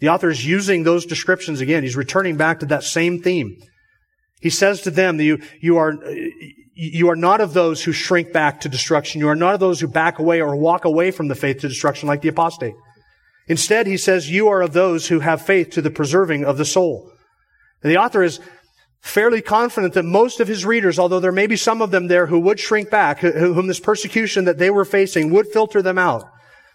The 0.00 0.10
author 0.10 0.28
is 0.28 0.44
using 0.44 0.82
those 0.82 1.06
descriptions 1.06 1.62
again. 1.62 1.82
He's 1.82 1.96
returning 1.96 2.36
back 2.36 2.60
to 2.60 2.66
that 2.66 2.84
same 2.84 3.22
theme. 3.22 3.56
He 4.40 4.50
says 4.50 4.82
to 4.82 4.90
them 4.90 5.20
you, 5.20 5.40
you 5.60 5.78
are, 5.78 5.94
you 6.80 7.10
are 7.10 7.16
not 7.16 7.40
of 7.40 7.54
those 7.54 7.82
who 7.82 7.90
shrink 7.90 8.32
back 8.32 8.60
to 8.60 8.68
destruction. 8.68 9.20
You 9.20 9.28
are 9.28 9.34
not 9.34 9.54
of 9.54 9.58
those 9.58 9.80
who 9.80 9.88
back 9.88 10.20
away 10.20 10.40
or 10.40 10.54
walk 10.54 10.84
away 10.84 11.10
from 11.10 11.26
the 11.26 11.34
faith 11.34 11.58
to 11.58 11.68
destruction 11.68 12.06
like 12.06 12.22
the 12.22 12.28
apostate. 12.28 12.74
Instead, 13.48 13.88
he 13.88 13.96
says, 13.96 14.30
you 14.30 14.46
are 14.46 14.62
of 14.62 14.72
those 14.72 15.08
who 15.08 15.18
have 15.18 15.42
faith 15.42 15.70
to 15.70 15.82
the 15.82 15.90
preserving 15.90 16.44
of 16.44 16.56
the 16.56 16.64
soul. 16.64 17.10
And 17.82 17.90
the 17.90 17.96
author 17.96 18.22
is 18.22 18.38
fairly 19.00 19.42
confident 19.42 19.94
that 19.94 20.04
most 20.04 20.38
of 20.38 20.46
his 20.46 20.64
readers, 20.64 21.00
although 21.00 21.18
there 21.18 21.32
may 21.32 21.48
be 21.48 21.56
some 21.56 21.82
of 21.82 21.90
them 21.90 22.06
there 22.06 22.26
who 22.26 22.38
would 22.38 22.60
shrink 22.60 22.90
back, 22.90 23.18
whom 23.18 23.66
this 23.66 23.80
persecution 23.80 24.44
that 24.44 24.58
they 24.58 24.70
were 24.70 24.84
facing 24.84 25.30
would 25.30 25.48
filter 25.48 25.82
them 25.82 25.98
out. 25.98 26.30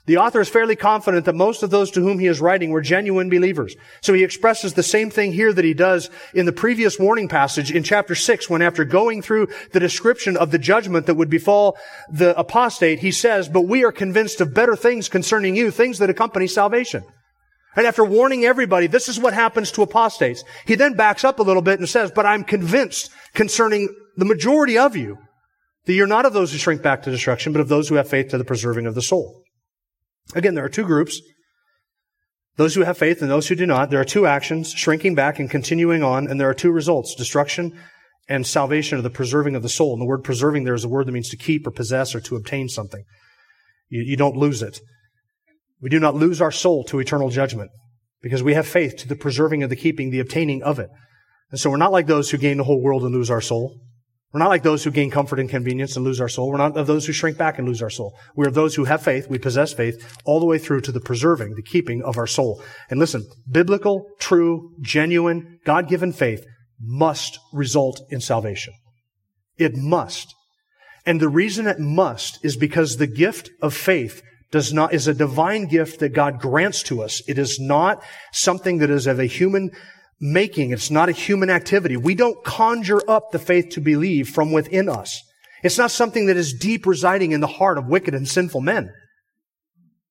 The 0.06 0.18
author 0.18 0.42
is 0.42 0.50
fairly 0.50 0.76
confident 0.76 1.26
that 1.26 1.36
most 1.36 1.64
of 1.64 1.70
those 1.70 1.90
to 1.92 2.02
whom 2.02 2.20
he 2.20 2.28
is 2.28 2.42
writing 2.42 2.72
were 2.72 2.82
genuine 2.82 3.30
believers. 3.30 3.76
So 4.02 4.14
he 4.14 4.24
expresses 4.24 4.74
the 4.74 4.84
same 4.84 5.10
thing 5.10 5.32
here 5.32 5.54
that 5.54 5.64
he 5.64 5.74
does 5.74 6.10
in 6.34 6.46
the 6.46 6.52
previous 6.52 7.00
warning 7.00 7.30
passage 7.30 7.72
in 7.72 7.84
chapter 7.84 8.14
6 8.14 8.50
when 8.50 8.62
after 8.62 8.84
going 8.84 9.22
through 9.22 9.48
the 9.72 9.80
description 9.80 10.36
of 10.36 10.52
the 10.52 10.60
judgment 10.60 11.06
that 11.06 11.16
would 11.16 11.30
befall 11.30 11.78
the 12.12 12.38
apostate, 12.38 13.00
he 13.00 13.12
says, 13.12 13.48
but 13.48 13.62
we 13.62 13.86
are 13.86 13.94
convinced 13.94 14.42
of 14.42 14.54
better 14.54 14.76
things 14.76 15.08
concerning 15.08 15.56
you, 15.56 15.72
things 15.72 16.00
that 16.00 16.10
accompany 16.10 16.48
salvation. 16.48 17.04
And 17.78 17.88
after 17.88 18.04
warning 18.04 18.44
everybody, 18.44 18.88
this 18.88 19.08
is 19.08 19.20
what 19.20 19.34
happens 19.34 19.72
to 19.72 19.84
apostates. 19.84 20.44
He 20.66 20.76
then 20.76 20.96
backs 20.96 21.24
up 21.24 21.40
a 21.40 21.44
little 21.44 21.62
bit 21.62 21.80
and 21.80 21.88
says, 21.88 22.12
but 22.12 22.26
I'm 22.26 22.44
convinced 22.44 23.10
concerning 23.34 23.88
the 24.18 24.26
majority 24.26 24.78
of 24.78 24.98
you 24.98 25.18
that 25.86 25.94
you're 25.94 26.08
not 26.08 26.26
of 26.26 26.34
those 26.34 26.52
who 26.52 26.58
shrink 26.58 26.82
back 26.82 27.04
to 27.04 27.12
destruction, 27.12 27.54
but 27.54 27.62
of 27.62 27.70
those 27.70 27.88
who 27.88 27.96
have 27.96 28.10
faith 28.10 28.30
to 28.30 28.38
the 28.38 28.46
preserving 28.46 28.86
of 28.86 28.96
the 28.96 29.02
soul. 29.02 29.43
Again, 30.36 30.56
there 30.56 30.66
are 30.66 30.70
two 30.70 30.86
groups. 30.86 31.22
Those 32.56 32.76
who 32.76 32.82
have 32.82 32.98
faith 32.98 33.22
and 33.22 33.32
those 33.32 33.48
who 33.48 33.56
do 33.56 33.66
not. 33.66 33.90
There 33.90 34.00
are 34.00 34.06
two 34.06 34.28
actions, 34.28 34.72
shrinking 34.72 35.16
back 35.16 35.40
and 35.40 35.50
continuing 35.50 36.04
on, 36.04 36.28
and 36.28 36.40
there 36.40 36.50
are 36.50 36.54
two 36.54 36.72
results, 36.72 37.16
destruction 37.16 37.78
and 38.30 38.48
salvation 38.48 38.98
or 38.98 39.02
the 39.02 39.10
preserving 39.10 39.56
of 39.56 39.64
the 39.64 39.70
soul. 39.70 39.94
And 39.94 40.02
the 40.02 40.06
word 40.06 40.24
preserving 40.24 40.64
there 40.64 40.76
is 40.76 40.84
a 40.84 40.90
word 40.90 41.08
that 41.08 41.12
means 41.12 41.30
to 41.30 41.38
keep 41.38 41.68
or 41.68 41.72
possess 41.72 42.16
or 42.16 42.22
to 42.22 42.36
obtain 42.36 42.70
something. 42.70 43.04
You, 43.90 44.02
you 44.02 44.16
don't 44.16 44.38
lose 44.38 44.62
it. 44.62 44.80
We 45.82 45.90
do 45.90 46.00
not 46.00 46.16
lose 46.16 46.42
our 46.42 46.52
soul 46.52 46.84
to 46.86 47.00
eternal 47.00 47.30
judgment 47.30 47.72
because 48.22 48.42
we 48.42 48.54
have 48.54 48.68
faith 48.68 48.96
to 48.98 49.08
the 49.08 49.16
preserving 49.16 49.64
of 49.64 49.70
the 49.70 49.76
keeping, 49.76 50.10
the 50.10 50.22
obtaining 50.22 50.64
of 50.64 50.80
it. 50.80 50.90
And 51.52 51.60
so 51.60 51.70
we're 51.70 51.78
not 51.78 51.92
like 51.92 52.08
those 52.08 52.32
who 52.32 52.38
gain 52.38 52.58
the 52.58 52.64
whole 52.64 52.82
world 52.82 53.04
and 53.04 53.14
lose 53.14 53.30
our 53.30 53.42
soul. 53.42 53.78
We're 54.34 54.40
not 54.40 54.50
like 54.50 54.64
those 54.64 54.84
who 54.84 54.90
gain 54.90 55.12
comfort 55.12 55.40
and 55.40 55.48
convenience 55.48 55.96
and 55.96 56.04
lose 56.04 56.20
our 56.20 56.28
soul. 56.28 56.50
We're 56.50 56.58
not 56.58 56.76
of 56.76 56.88
those 56.88 57.06
who 57.06 57.14
shrink 57.14 57.38
back 57.38 57.60
and 57.60 57.68
lose 57.68 57.84
our 57.84 57.92
soul. 57.92 58.18
We 58.36 58.48
are 58.48 58.52
those 58.52 58.74
who 58.74 58.86
have 58.86 59.04
faith, 59.04 59.30
we 59.30 59.38
possess 59.38 59.74
faith, 59.74 60.18
all 60.26 60.40
the 60.40 60.48
way 60.48 60.58
through 60.58 60.82
to 60.82 60.92
the 60.92 61.00
preserving, 61.00 61.54
the 61.54 61.62
keeping 61.62 62.02
of 62.02 62.18
our 62.18 62.26
soul. 62.26 62.64
And 62.90 63.00
listen, 63.00 63.28
biblical, 63.50 64.08
true, 64.20 64.72
genuine, 64.82 65.60
God-given 65.66 66.14
faith 66.14 66.46
must 66.82 67.38
result 67.54 68.02
in 68.10 68.22
salvation. 68.22 68.74
It 69.58 69.76
must. 69.76 70.34
And 71.06 71.20
the 71.20 71.30
reason 71.30 71.68
it 71.68 71.80
must 71.80 72.44
is 72.44 72.58
because 72.58 72.98
the 72.98 73.08
gift 73.08 73.52
of 73.62 73.76
faith 73.76 74.24
does 74.50 74.74
not, 74.74 74.94
is 74.94 75.08
a 75.08 75.14
divine 75.14 75.68
gift 75.68 76.00
that 76.00 76.10
God 76.10 76.40
grants 76.40 76.82
to 76.84 77.04
us. 77.04 77.22
It 77.28 77.38
is 77.38 77.60
not 77.60 78.04
something 78.32 78.80
that 78.80 78.90
is 78.90 79.06
of 79.06 79.20
a 79.20 79.26
human 79.26 79.70
making. 80.24 80.72
It's 80.72 80.90
not 80.90 81.10
a 81.10 81.12
human 81.12 81.50
activity. 81.50 81.98
We 81.98 82.16
don't 82.16 82.44
conjure 82.44 83.02
up 83.10 83.32
the 83.32 83.40
faith 83.40 83.70
to 83.72 83.82
believe 83.82 84.30
from 84.30 84.52
within 84.52 84.88
us. 84.88 85.22
It's 85.64 85.78
not 85.78 85.92
something 85.92 86.28
that 86.28 86.38
is 86.38 86.54
deep 86.54 86.86
residing 86.86 87.34
in 87.34 87.42
the 87.42 87.48
heart 87.48 87.78
of 87.78 87.88
wicked 87.88 88.14
and 88.14 88.28
sinful 88.28 88.62
men. 88.62 88.92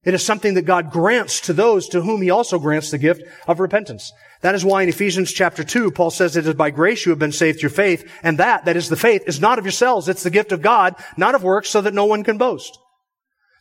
It 0.04 0.14
is 0.14 0.24
something 0.24 0.54
that 0.54 0.62
God 0.62 0.90
grants 0.90 1.40
to 1.42 1.52
those 1.52 1.88
to 1.88 2.02
whom 2.02 2.22
He 2.22 2.30
also 2.30 2.58
grants 2.58 2.90
the 2.90 2.98
gift 2.98 3.22
of 3.46 3.60
repentance. 3.60 4.12
That 4.42 4.54
is 4.54 4.64
why 4.64 4.82
in 4.82 4.88
Ephesians 4.88 5.32
chapter 5.32 5.62
2, 5.62 5.92
Paul 5.92 6.10
says 6.10 6.36
it 6.36 6.46
is 6.46 6.54
by 6.54 6.70
grace 6.70 7.06
you 7.06 7.10
have 7.10 7.20
been 7.20 7.32
saved 7.32 7.60
through 7.60 7.70
faith, 7.70 8.10
and 8.22 8.38
that, 8.38 8.64
that 8.64 8.76
is 8.76 8.88
the 8.88 8.96
faith, 8.96 9.22
is 9.26 9.40
not 9.40 9.58
of 9.58 9.64
yourselves, 9.64 10.08
it's 10.08 10.24
the 10.24 10.30
gift 10.30 10.50
of 10.50 10.60
God, 10.60 10.96
not 11.16 11.36
of 11.36 11.44
works, 11.44 11.70
so 11.70 11.80
that 11.80 11.94
no 11.94 12.04
one 12.04 12.24
can 12.24 12.36
boast. 12.36 12.78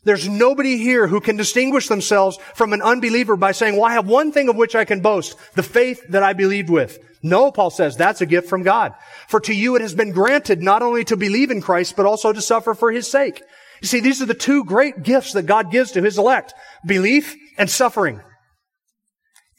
There's 0.03 0.27
nobody 0.27 0.77
here 0.77 1.07
who 1.07 1.21
can 1.21 1.37
distinguish 1.37 1.87
themselves 1.87 2.39
from 2.55 2.73
an 2.73 2.81
unbeliever 2.81 3.35
by 3.35 3.51
saying, 3.51 3.75
well, 3.75 3.85
I 3.85 3.93
have 3.93 4.07
one 4.07 4.31
thing 4.31 4.49
of 4.49 4.55
which 4.55 4.75
I 4.75 4.83
can 4.83 5.01
boast, 5.01 5.37
the 5.53 5.63
faith 5.63 6.03
that 6.09 6.23
I 6.23 6.33
believed 6.33 6.69
with. 6.69 6.97
No, 7.21 7.51
Paul 7.51 7.69
says, 7.69 7.95
that's 7.95 8.21
a 8.21 8.25
gift 8.25 8.49
from 8.49 8.63
God. 8.63 8.95
For 9.27 9.39
to 9.41 9.53
you 9.53 9.75
it 9.75 9.81
has 9.81 9.93
been 9.93 10.11
granted 10.11 10.63
not 10.63 10.81
only 10.81 11.03
to 11.05 11.15
believe 11.15 11.51
in 11.51 11.61
Christ, 11.61 11.95
but 11.95 12.07
also 12.07 12.33
to 12.33 12.41
suffer 12.41 12.73
for 12.73 12.91
his 12.91 13.09
sake. 13.09 13.43
You 13.81 13.87
see, 13.87 13.99
these 13.99 14.21
are 14.23 14.25
the 14.25 14.33
two 14.33 14.63
great 14.63 15.03
gifts 15.03 15.33
that 15.33 15.43
God 15.43 15.71
gives 15.71 15.91
to 15.91 16.01
his 16.01 16.17
elect. 16.17 16.53
Belief 16.85 17.35
and 17.59 17.69
suffering. 17.69 18.21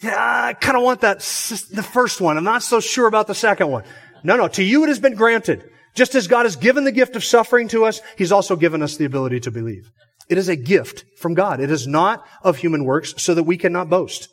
Yeah, 0.01 0.16
I 0.16 0.55
kind 0.55 0.76
of 0.76 0.82
want 0.82 1.03
that, 1.03 1.18
the 1.18 1.88
first 1.88 2.20
one. 2.20 2.36
I'm 2.36 2.43
not 2.43 2.64
so 2.64 2.80
sure 2.80 3.07
about 3.07 3.28
the 3.28 3.34
second 3.34 3.68
one. 3.68 3.84
No, 4.24 4.36
no, 4.36 4.49
to 4.49 4.62
you 4.62 4.82
it 4.82 4.88
has 4.88 4.99
been 4.99 5.14
granted. 5.14 5.68
Just 5.95 6.14
as 6.14 6.26
God 6.26 6.47
has 6.47 6.57
given 6.57 6.84
the 6.84 6.93
gift 6.93 7.14
of 7.14 7.24
suffering 7.24 7.68
to 7.68 7.84
us, 7.84 8.01
He's 8.16 8.32
also 8.32 8.57
given 8.57 8.82
us 8.82 8.97
the 8.97 9.05
ability 9.05 9.40
to 9.40 9.51
believe. 9.51 9.90
It 10.29 10.39
is 10.39 10.49
a 10.49 10.57
gift 10.57 11.05
from 11.18 11.35
God. 11.35 11.61
It 11.61 11.70
is 11.70 11.87
not 11.87 12.27
of 12.43 12.59
human 12.59 12.85
works 12.85 13.14
so 13.18 13.35
that 13.35 13.45
we 13.45 13.57
cannot 13.57 13.91
boast. 13.91 14.29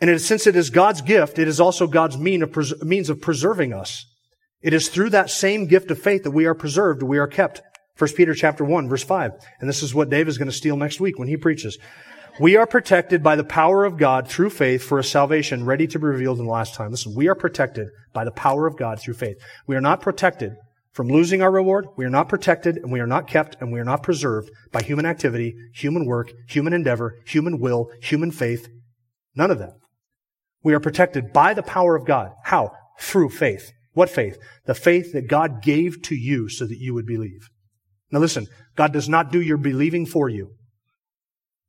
And 0.00 0.10
it, 0.10 0.18
since 0.20 0.46
it 0.46 0.56
is 0.56 0.70
God's 0.70 1.02
gift, 1.02 1.38
it 1.38 1.48
is 1.48 1.60
also 1.60 1.86
God's 1.86 2.18
mean 2.18 2.42
of 2.42 2.52
pres- 2.52 2.82
means 2.82 3.10
of 3.10 3.20
preserving 3.20 3.72
us. 3.72 4.04
It 4.60 4.72
is 4.72 4.88
through 4.88 5.10
that 5.10 5.30
same 5.30 5.66
gift 5.66 5.90
of 5.90 5.98
faith 5.98 6.24
that 6.24 6.30
we 6.30 6.46
are 6.46 6.54
preserved, 6.54 7.02
we 7.02 7.18
are 7.18 7.26
kept. 7.26 7.62
1 7.98 8.12
Peter 8.14 8.34
chapter 8.34 8.64
1, 8.64 8.88
verse 8.88 9.04
5. 9.04 9.32
And 9.60 9.68
this 9.68 9.82
is 9.82 9.94
what 9.94 10.10
Dave 10.10 10.26
is 10.26 10.36
going 10.36 10.50
to 10.50 10.56
steal 10.56 10.76
next 10.76 11.00
week 11.00 11.18
when 11.18 11.28
he 11.28 11.36
preaches. 11.36 11.78
We 12.40 12.56
are 12.56 12.66
protected 12.66 13.22
by 13.22 13.36
the 13.36 13.44
power 13.44 13.84
of 13.84 13.96
God 13.96 14.26
through 14.26 14.50
faith 14.50 14.82
for 14.82 14.98
a 14.98 15.04
salvation 15.04 15.64
ready 15.64 15.86
to 15.86 15.98
be 16.00 16.06
revealed 16.06 16.40
in 16.40 16.46
the 16.46 16.50
last 16.50 16.74
time. 16.74 16.90
Listen, 16.90 17.14
we 17.14 17.28
are 17.28 17.36
protected 17.36 17.88
by 18.12 18.24
the 18.24 18.32
power 18.32 18.66
of 18.66 18.76
God 18.76 19.00
through 19.00 19.14
faith. 19.14 19.36
We 19.68 19.76
are 19.76 19.80
not 19.80 20.00
protected 20.00 20.54
from 20.94 21.08
losing 21.08 21.42
our 21.42 21.50
reward. 21.50 21.86
We 21.96 22.04
are 22.04 22.10
not 22.10 22.28
protected 22.28 22.76
and 22.76 22.90
we 22.90 23.00
are 23.00 23.06
not 23.06 23.26
kept 23.26 23.56
and 23.60 23.72
we 23.72 23.80
are 23.80 23.84
not 23.84 24.02
preserved 24.02 24.50
by 24.72 24.80
human 24.80 25.04
activity, 25.04 25.54
human 25.74 26.06
work, 26.06 26.32
human 26.48 26.72
endeavor, 26.72 27.16
human 27.26 27.58
will, 27.58 27.90
human 28.00 28.30
faith. 28.30 28.68
None 29.34 29.50
of 29.50 29.58
that. 29.58 29.74
We 30.62 30.72
are 30.72 30.80
protected 30.80 31.32
by 31.32 31.52
the 31.52 31.62
power 31.62 31.96
of 31.96 32.06
God. 32.06 32.30
How? 32.44 32.70
Through 33.00 33.30
faith. 33.30 33.72
What 33.92 34.08
faith? 34.08 34.38
The 34.66 34.74
faith 34.74 35.12
that 35.12 35.28
God 35.28 35.62
gave 35.62 36.00
to 36.02 36.14
you 36.14 36.48
so 36.48 36.64
that 36.66 36.78
you 36.78 36.94
would 36.94 37.06
believe. 37.06 37.48
Now 38.10 38.20
listen, 38.20 38.46
God 38.76 38.92
does 38.92 39.08
not 39.08 39.32
do 39.32 39.42
your 39.42 39.58
believing 39.58 40.06
for 40.06 40.28
you. 40.28 40.52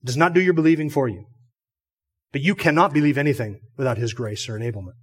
Does 0.04 0.18
not 0.18 0.34
do 0.34 0.42
your 0.42 0.54
believing 0.54 0.92
for 0.92 1.08
you. 1.08 1.26
But 2.32 2.42
you 2.42 2.54
cannot 2.54 2.94
believe 2.94 3.18
anything 3.18 3.60
without 3.76 3.98
His 3.98 4.14
grace 4.14 4.48
or 4.48 4.60
enablement. 4.60 4.94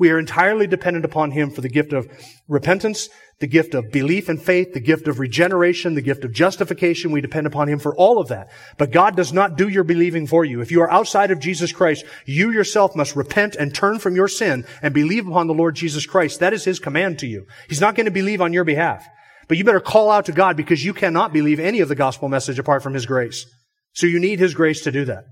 We 0.00 0.10
are 0.10 0.18
entirely 0.18 0.66
dependent 0.66 1.04
upon 1.04 1.32
Him 1.32 1.50
for 1.50 1.60
the 1.60 1.68
gift 1.68 1.92
of 1.92 2.08
repentance, 2.48 3.10
the 3.38 3.46
gift 3.46 3.74
of 3.74 3.92
belief 3.92 4.30
and 4.30 4.40
faith, 4.40 4.72
the 4.72 4.80
gift 4.80 5.06
of 5.06 5.20
regeneration, 5.20 5.94
the 5.94 6.00
gift 6.00 6.24
of 6.24 6.32
justification. 6.32 7.10
We 7.10 7.20
depend 7.20 7.46
upon 7.46 7.68
Him 7.68 7.78
for 7.78 7.94
all 7.94 8.18
of 8.18 8.28
that. 8.28 8.50
But 8.78 8.92
God 8.92 9.14
does 9.14 9.34
not 9.34 9.58
do 9.58 9.68
your 9.68 9.84
believing 9.84 10.26
for 10.26 10.42
you. 10.42 10.62
If 10.62 10.70
you 10.70 10.80
are 10.80 10.90
outside 10.90 11.30
of 11.30 11.38
Jesus 11.38 11.70
Christ, 11.70 12.06
you 12.24 12.50
yourself 12.50 12.96
must 12.96 13.14
repent 13.14 13.56
and 13.56 13.74
turn 13.74 13.98
from 13.98 14.16
your 14.16 14.26
sin 14.26 14.64
and 14.80 14.94
believe 14.94 15.28
upon 15.28 15.48
the 15.48 15.54
Lord 15.54 15.74
Jesus 15.74 16.06
Christ. 16.06 16.40
That 16.40 16.54
is 16.54 16.64
His 16.64 16.78
command 16.78 17.18
to 17.18 17.26
you. 17.26 17.44
He's 17.68 17.82
not 17.82 17.94
going 17.94 18.06
to 18.06 18.10
believe 18.10 18.40
on 18.40 18.54
your 18.54 18.64
behalf. 18.64 19.06
But 19.48 19.58
you 19.58 19.64
better 19.64 19.80
call 19.80 20.10
out 20.10 20.24
to 20.26 20.32
God 20.32 20.56
because 20.56 20.82
you 20.82 20.94
cannot 20.94 21.34
believe 21.34 21.60
any 21.60 21.80
of 21.80 21.90
the 21.90 21.94
gospel 21.94 22.30
message 22.30 22.58
apart 22.58 22.82
from 22.82 22.94
His 22.94 23.04
grace. 23.04 23.44
So 23.92 24.06
you 24.06 24.18
need 24.18 24.38
His 24.38 24.54
grace 24.54 24.80
to 24.84 24.92
do 24.92 25.04
that. 25.04 25.24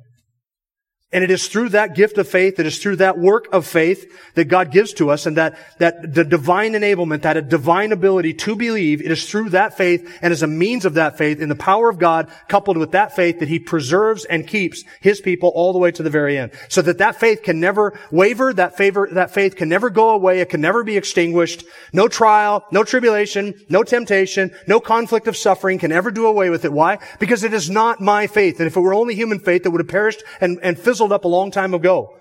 And 1.10 1.24
it 1.24 1.30
is 1.30 1.48
through 1.48 1.70
that 1.70 1.94
gift 1.94 2.18
of 2.18 2.28
faith, 2.28 2.60
it 2.60 2.66
is 2.66 2.78
through 2.78 2.96
that 2.96 3.18
work 3.18 3.48
of 3.50 3.66
faith 3.66 4.12
that 4.34 4.44
God 4.44 4.70
gives 4.70 4.92
to 4.94 5.08
us 5.08 5.24
and 5.24 5.38
that, 5.38 5.58
that 5.78 6.12
the 6.12 6.22
divine 6.22 6.72
enablement, 6.72 7.22
that 7.22 7.38
a 7.38 7.40
divine 7.40 7.92
ability 7.92 8.34
to 8.34 8.54
believe, 8.54 9.00
it 9.00 9.10
is 9.10 9.26
through 9.26 9.48
that 9.50 9.74
faith 9.74 10.18
and 10.20 10.32
as 10.32 10.42
a 10.42 10.46
means 10.46 10.84
of 10.84 10.94
that 10.94 11.16
faith 11.16 11.40
in 11.40 11.48
the 11.48 11.54
power 11.54 11.88
of 11.88 11.98
God 11.98 12.30
coupled 12.46 12.76
with 12.76 12.90
that 12.90 13.16
faith 13.16 13.38
that 13.38 13.48
He 13.48 13.58
preserves 13.58 14.26
and 14.26 14.46
keeps 14.46 14.84
His 15.00 15.18
people 15.18 15.48
all 15.54 15.72
the 15.72 15.78
way 15.78 15.90
to 15.92 16.02
the 16.02 16.10
very 16.10 16.36
end. 16.36 16.52
So 16.68 16.82
that 16.82 16.98
that 16.98 17.18
faith 17.18 17.42
can 17.42 17.58
never 17.58 17.98
waver, 18.10 18.52
that 18.52 18.76
favor, 18.76 19.08
that 19.12 19.30
faith 19.30 19.56
can 19.56 19.70
never 19.70 19.88
go 19.88 20.10
away, 20.10 20.40
it 20.40 20.50
can 20.50 20.60
never 20.60 20.84
be 20.84 20.98
extinguished. 20.98 21.64
No 21.90 22.08
trial, 22.08 22.66
no 22.70 22.84
tribulation, 22.84 23.54
no 23.70 23.82
temptation, 23.82 24.54
no 24.66 24.78
conflict 24.78 25.26
of 25.26 25.38
suffering 25.38 25.78
can 25.78 25.90
ever 25.90 26.10
do 26.10 26.26
away 26.26 26.50
with 26.50 26.66
it. 26.66 26.72
Why? 26.72 26.98
Because 27.18 27.44
it 27.44 27.54
is 27.54 27.70
not 27.70 28.02
my 28.02 28.26
faith. 28.26 28.60
And 28.60 28.66
if 28.66 28.76
it 28.76 28.80
were 28.80 28.92
only 28.92 29.14
human 29.14 29.38
faith, 29.38 29.64
it 29.64 29.70
would 29.70 29.80
have 29.80 29.88
perished 29.88 30.22
and, 30.42 30.58
and 30.62 30.78
up 31.00 31.24
a 31.24 31.28
long 31.28 31.50
time 31.50 31.74
ago. 31.74 32.14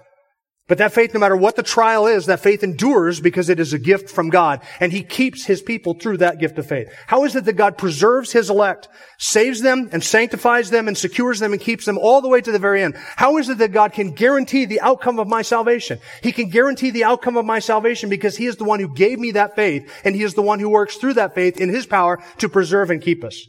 But 0.68 0.80
that 0.80 0.92
faith, 0.92 1.14
no 1.14 1.22
matter 1.22 1.38
what 1.38 1.56
the 1.56 1.64
trial 1.64 2.08
is, 2.08 2.26
that 2.26 2.42
faith 2.42 2.62
endures 2.62 3.22
because 3.22 3.48
it 3.48 3.58
is 3.58 3.72
a 3.72 3.80
gift 3.80 4.10
from 4.10 4.30
God. 4.30 4.62
And 4.82 4.92
He 4.92 5.02
keeps 5.02 5.46
His 5.46 5.62
people 5.62 5.94
through 5.94 6.18
that 6.18 6.40
gift 6.40 6.60
of 6.60 6.68
faith. 6.68 6.94
How 7.08 7.24
is 7.24 7.38
it 7.38 7.46
that 7.46 7.54
God 7.54 7.78
preserves 7.78 8.34
His 8.34 8.50
elect, 8.50 8.90
saves 9.18 9.62
them 9.62 9.88
and 9.94 10.04
sanctifies 10.04 10.70
them 10.70 10.90
and 10.90 10.98
secures 10.98 11.40
them 11.40 11.54
and 11.54 11.62
keeps 11.62 11.86
them 11.86 11.98
all 11.98 12.22
the 12.22 12.28
way 12.28 12.42
to 12.42 12.52
the 12.52 12.60
very 12.60 12.84
end? 12.84 12.96
How 13.16 13.38
is 13.38 13.48
it 13.48 13.60
that 13.60 13.72
God 13.72 13.94
can 13.94 14.12
guarantee 14.12 14.66
the 14.66 14.82
outcome 14.82 15.20
of 15.20 15.28
my 15.30 15.42
salvation? 15.42 16.00
He 16.22 16.34
can 16.34 16.50
guarantee 16.50 16.90
the 16.90 17.06
outcome 17.06 17.38
of 17.38 17.46
my 17.46 17.60
salvation 17.60 18.10
because 18.10 18.36
He 18.36 18.46
is 18.46 18.58
the 18.58 18.66
one 18.66 18.82
who 18.82 18.94
gave 18.94 19.20
me 19.20 19.32
that 19.32 19.56
faith 19.56 19.90
and 20.04 20.16
He 20.16 20.24
is 20.24 20.34
the 20.34 20.42
one 20.42 20.60
who 20.60 20.70
works 20.70 20.98
through 20.98 21.14
that 21.14 21.34
faith 21.34 21.62
in 21.62 21.70
His 21.70 21.86
power 21.86 22.22
to 22.40 22.50
preserve 22.50 22.90
and 22.90 23.02
keep 23.02 23.24
us. 23.24 23.42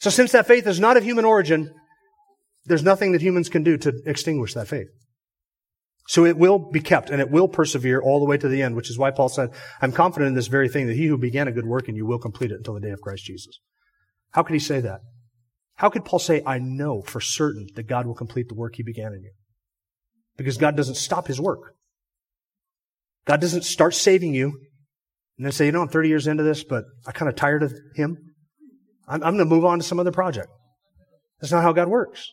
So 0.00 0.10
since 0.10 0.32
that 0.32 0.48
faith 0.48 0.66
is 0.66 0.80
not 0.80 0.96
of 0.96 1.04
human 1.04 1.24
origin, 1.24 1.72
there's 2.68 2.82
nothing 2.82 3.12
that 3.12 3.22
humans 3.22 3.48
can 3.48 3.62
do 3.62 3.76
to 3.78 4.00
extinguish 4.06 4.54
that 4.54 4.68
faith. 4.68 4.88
So 6.06 6.24
it 6.24 6.38
will 6.38 6.58
be 6.58 6.80
kept 6.80 7.10
and 7.10 7.20
it 7.20 7.30
will 7.30 7.48
persevere 7.48 8.00
all 8.00 8.18
the 8.18 8.24
way 8.24 8.38
to 8.38 8.48
the 8.48 8.62
end, 8.62 8.76
which 8.76 8.88
is 8.88 8.98
why 8.98 9.10
Paul 9.10 9.28
said, 9.28 9.50
I'm 9.82 9.92
confident 9.92 10.28
in 10.28 10.34
this 10.34 10.46
very 10.46 10.68
thing 10.68 10.86
that 10.86 10.96
he 10.96 11.06
who 11.06 11.18
began 11.18 11.48
a 11.48 11.52
good 11.52 11.66
work 11.66 11.88
in 11.88 11.96
you 11.96 12.06
will 12.06 12.18
complete 12.18 12.50
it 12.50 12.56
until 12.56 12.74
the 12.74 12.80
day 12.80 12.90
of 12.90 13.00
Christ 13.00 13.24
Jesus. 13.24 13.60
How 14.30 14.42
could 14.42 14.54
he 14.54 14.58
say 14.58 14.80
that? 14.80 15.00
How 15.74 15.90
could 15.90 16.06
Paul 16.06 16.18
say, 16.18 16.42
I 16.46 16.58
know 16.58 17.02
for 17.02 17.20
certain 17.20 17.66
that 17.74 17.88
God 17.88 18.06
will 18.06 18.14
complete 18.14 18.48
the 18.48 18.54
work 18.54 18.76
he 18.76 18.82
began 18.82 19.12
in 19.12 19.22
you? 19.22 19.32
Because 20.36 20.56
God 20.56 20.76
doesn't 20.76 20.94
stop 20.94 21.26
his 21.26 21.40
work. 21.40 21.74
God 23.26 23.40
doesn't 23.40 23.64
start 23.64 23.94
saving 23.94 24.34
you 24.34 24.58
and 25.36 25.44
then 25.44 25.52
say, 25.52 25.66
you 25.66 25.72
know, 25.72 25.82
I'm 25.82 25.88
30 25.88 26.08
years 26.08 26.26
into 26.26 26.42
this, 26.42 26.64
but 26.64 26.84
I'm 27.06 27.12
kind 27.12 27.28
of 27.28 27.36
tired 27.36 27.62
of 27.62 27.74
him. 27.94 28.16
I'm, 29.06 29.22
I'm 29.22 29.36
going 29.36 29.38
to 29.38 29.44
move 29.44 29.66
on 29.66 29.78
to 29.78 29.84
some 29.84 30.00
other 30.00 30.10
project. 30.10 30.48
That's 31.40 31.52
not 31.52 31.62
how 31.62 31.72
God 31.72 31.88
works. 31.88 32.30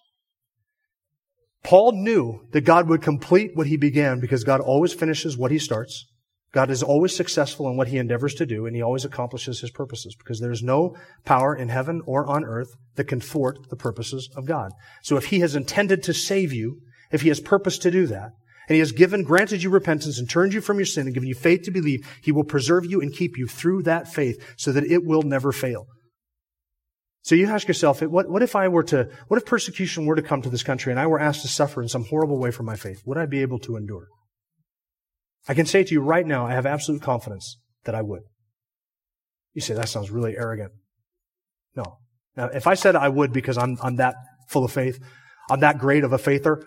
Paul 1.65 1.93
knew 1.93 2.41
that 2.51 2.61
God 2.61 2.87
would 2.87 3.01
complete 3.01 3.55
what 3.55 3.65
he 3.65 3.75
began 3.75 4.19
because 4.19 4.43
God 4.43 4.61
always 4.61 4.93
finishes 4.93 5.35
what 5.35 5.49
he 5.49 5.57
starts. 5.57 6.05
God 6.51 6.69
is 6.69 6.83
always 6.83 7.15
successful 7.15 7.67
in 7.67 7.75
what 7.75 7.87
he 7.87 7.97
endeavors 7.97 8.35
to 8.35 8.45
do, 8.45 8.67
and 8.67 8.75
he 8.75 8.83
always 8.83 9.03
accomplishes 9.03 9.61
his 9.61 9.71
purposes 9.71 10.15
because 10.15 10.39
there 10.39 10.51
is 10.51 10.61
no 10.61 10.95
power 11.25 11.55
in 11.55 11.69
heaven 11.69 12.03
or 12.05 12.27
on 12.27 12.45
earth 12.45 12.75
that 12.97 13.07
can 13.07 13.19
thwart 13.19 13.57
the 13.71 13.75
purposes 13.75 14.29
of 14.35 14.45
God. 14.45 14.73
So 15.01 15.17
if 15.17 15.25
he 15.25 15.39
has 15.39 15.55
intended 15.55 16.03
to 16.03 16.13
save 16.13 16.53
you, 16.53 16.81
if 17.11 17.23
he 17.23 17.29
has 17.29 17.39
purposed 17.39 17.81
to 17.81 17.89
do 17.89 18.05
that, 18.05 18.29
and 18.69 18.75
he 18.75 18.79
has 18.79 18.91
given, 18.91 19.23
granted 19.23 19.63
you 19.63 19.71
repentance 19.71 20.19
and 20.19 20.29
turned 20.29 20.53
you 20.53 20.61
from 20.61 20.77
your 20.77 20.85
sin 20.85 21.07
and 21.07 21.15
given 21.15 21.27
you 21.27 21.35
faith 21.35 21.63
to 21.63 21.71
believe, 21.71 22.07
he 22.21 22.31
will 22.31 22.43
preserve 22.43 22.85
you 22.85 23.01
and 23.01 23.11
keep 23.11 23.39
you 23.39 23.47
through 23.47 23.81
that 23.83 24.07
faith 24.07 24.53
so 24.55 24.71
that 24.71 24.85
it 24.85 25.03
will 25.03 25.23
never 25.23 25.51
fail. 25.51 25.87
So 27.25 27.33
you 27.33 27.47
ask 27.47 27.67
yourself, 27.67 28.03
what, 28.03 28.29
what 28.29 28.43
if 28.43 28.55
I 28.55 28.67
were 28.67 28.83
to, 28.83 29.09
what 29.29 29.37
if 29.37 29.47
persecution 29.47 30.05
were 30.05 30.15
to 30.15 30.21
come 30.21 30.43
to 30.43 30.49
this 30.51 30.61
country 30.61 30.93
and 30.93 30.99
I 30.99 31.07
were 31.07 31.19
asked 31.19 31.41
to 31.41 31.47
suffer 31.47 31.81
in 31.81 31.87
some 31.87 32.05
horrible 32.05 32.37
way 32.37 32.51
for 32.51 32.61
my 32.61 32.75
faith? 32.75 33.01
Would 33.03 33.17
I 33.17 33.25
be 33.25 33.41
able 33.41 33.57
to 33.59 33.77
endure? 33.77 34.09
I 35.47 35.55
can 35.55 35.65
say 35.65 35.83
to 35.83 35.91
you 35.91 36.01
right 36.01 36.25
now, 36.25 36.45
I 36.45 36.51
have 36.51 36.67
absolute 36.67 37.01
confidence 37.01 37.57
that 37.85 37.95
I 37.95 38.03
would. 38.03 38.21
You 39.55 39.61
say, 39.61 39.73
that 39.73 39.89
sounds 39.89 40.11
really 40.11 40.37
arrogant. 40.37 40.73
No. 41.75 41.97
Now, 42.37 42.49
if 42.49 42.67
I 42.67 42.75
said 42.75 42.95
I 42.95 43.09
would 43.09 43.33
because 43.33 43.57
I'm, 43.57 43.79
I'm 43.81 43.95
that 43.95 44.13
full 44.47 44.63
of 44.63 44.71
faith, 44.71 44.99
I'm 45.49 45.61
that 45.61 45.79
great 45.79 46.03
of 46.03 46.13
a 46.13 46.19
faither, 46.19 46.63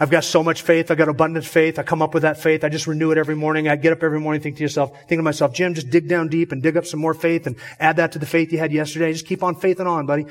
I've 0.00 0.10
got 0.10 0.24
so 0.24 0.42
much 0.42 0.62
faith. 0.62 0.90
I've 0.90 0.98
got 0.98 1.08
abundant 1.08 1.44
faith. 1.44 1.78
I 1.78 1.84
come 1.84 2.02
up 2.02 2.14
with 2.14 2.24
that 2.24 2.40
faith. 2.40 2.64
I 2.64 2.68
just 2.68 2.88
renew 2.88 3.12
it 3.12 3.18
every 3.18 3.36
morning. 3.36 3.68
I 3.68 3.76
get 3.76 3.92
up 3.92 4.02
every 4.02 4.18
morning, 4.18 4.42
think 4.42 4.56
to 4.56 4.62
yourself, 4.62 4.90
think 5.08 5.20
to 5.20 5.22
myself, 5.22 5.52
Jim, 5.52 5.74
just 5.74 5.90
dig 5.90 6.08
down 6.08 6.28
deep 6.28 6.50
and 6.50 6.62
dig 6.62 6.76
up 6.76 6.84
some 6.84 7.00
more 7.00 7.14
faith 7.14 7.46
and 7.46 7.56
add 7.78 7.96
that 7.96 8.10
to 8.12 8.18
the 8.18 8.26
faith 8.26 8.52
you 8.52 8.58
had 8.58 8.72
yesterday. 8.72 9.12
Just 9.12 9.26
keep 9.26 9.42
on 9.42 9.54
faithing 9.54 9.86
on, 9.86 10.06
buddy. 10.06 10.26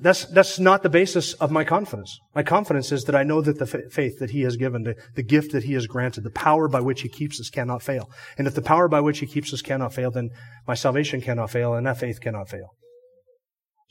That's, 0.00 0.24
that's 0.24 0.58
not 0.58 0.82
the 0.82 0.88
basis 0.88 1.34
of 1.34 1.50
my 1.50 1.62
confidence. 1.62 2.18
My 2.34 2.42
confidence 2.42 2.90
is 2.90 3.04
that 3.04 3.14
I 3.14 3.22
know 3.22 3.42
that 3.42 3.58
the 3.58 3.66
faith 3.66 4.18
that 4.18 4.30
He 4.30 4.40
has 4.42 4.56
given, 4.56 4.82
the, 4.82 4.96
the 5.14 5.22
gift 5.22 5.52
that 5.52 5.64
He 5.64 5.74
has 5.74 5.86
granted, 5.86 6.24
the 6.24 6.30
power 6.30 6.68
by 6.68 6.80
which 6.80 7.02
He 7.02 7.08
keeps 7.08 7.38
us 7.38 7.50
cannot 7.50 7.82
fail. 7.82 8.10
And 8.38 8.46
if 8.46 8.54
the 8.54 8.62
power 8.62 8.88
by 8.88 9.00
which 9.00 9.18
He 9.18 9.26
keeps 9.26 9.52
us 9.52 9.60
cannot 9.60 9.92
fail, 9.92 10.10
then 10.10 10.30
my 10.66 10.74
salvation 10.74 11.20
cannot 11.20 11.50
fail 11.50 11.74
and 11.74 11.86
that 11.86 11.98
faith 11.98 12.20
cannot 12.20 12.48
fail. 12.48 12.74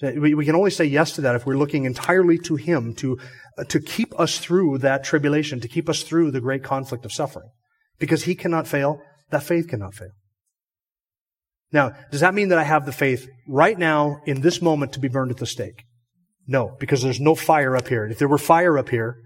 We, 0.02 0.45
can 0.45 0.56
only 0.56 0.72
say 0.72 0.86
yes 0.86 1.14
to 1.14 1.22
that 1.22 1.36
if 1.36 1.45
we're 1.45 1.58
looking 1.58 1.86
entirely 1.86 2.38
to 2.39 2.56
Him 2.56 2.93
to, 2.95 3.20
uh, 3.58 3.66
to 3.66 3.82
keep 3.82 4.18
us 4.18 4.38
through 4.38 4.78
that 4.80 5.04
tribulation, 5.04 5.60
to 5.60 5.68
keep 5.68 5.89
us 5.89 6.04
through 6.04 6.32
the 6.32 6.39
great 6.39 6.64
conflict 6.64 7.04
of 7.04 7.12
suffering. 7.12 7.50
Because 8.00 8.24
He 8.24 8.34
cannot 8.34 8.68
fail, 8.68 9.02
that 9.30 9.43
faith 9.43 9.68
cannot 9.68 9.93
fail. 9.93 10.12
Now, 11.72 11.91
does 12.12 12.22
that 12.22 12.34
mean 12.34 12.50
that 12.50 12.58
I 12.58 12.64
have 12.64 12.86
the 12.86 12.93
faith 12.93 13.28
right 13.47 13.78
now 13.78 14.22
in 14.26 14.41
this 14.41 14.62
moment 14.62 14.93
to 14.93 15.00
be 15.00 15.10
burned 15.10 15.32
at 15.32 15.38
the 15.38 15.45
stake? 15.45 15.84
No, 16.47 16.76
because 16.80 17.04
there's 17.04 17.20
no 17.20 17.36
fire 17.36 17.76
up 17.76 17.89
here. 17.89 18.06
If 18.06 18.20
there 18.20 18.28
were 18.28 18.39
fire 18.39 18.78
up 18.78 18.89
here, 18.89 19.18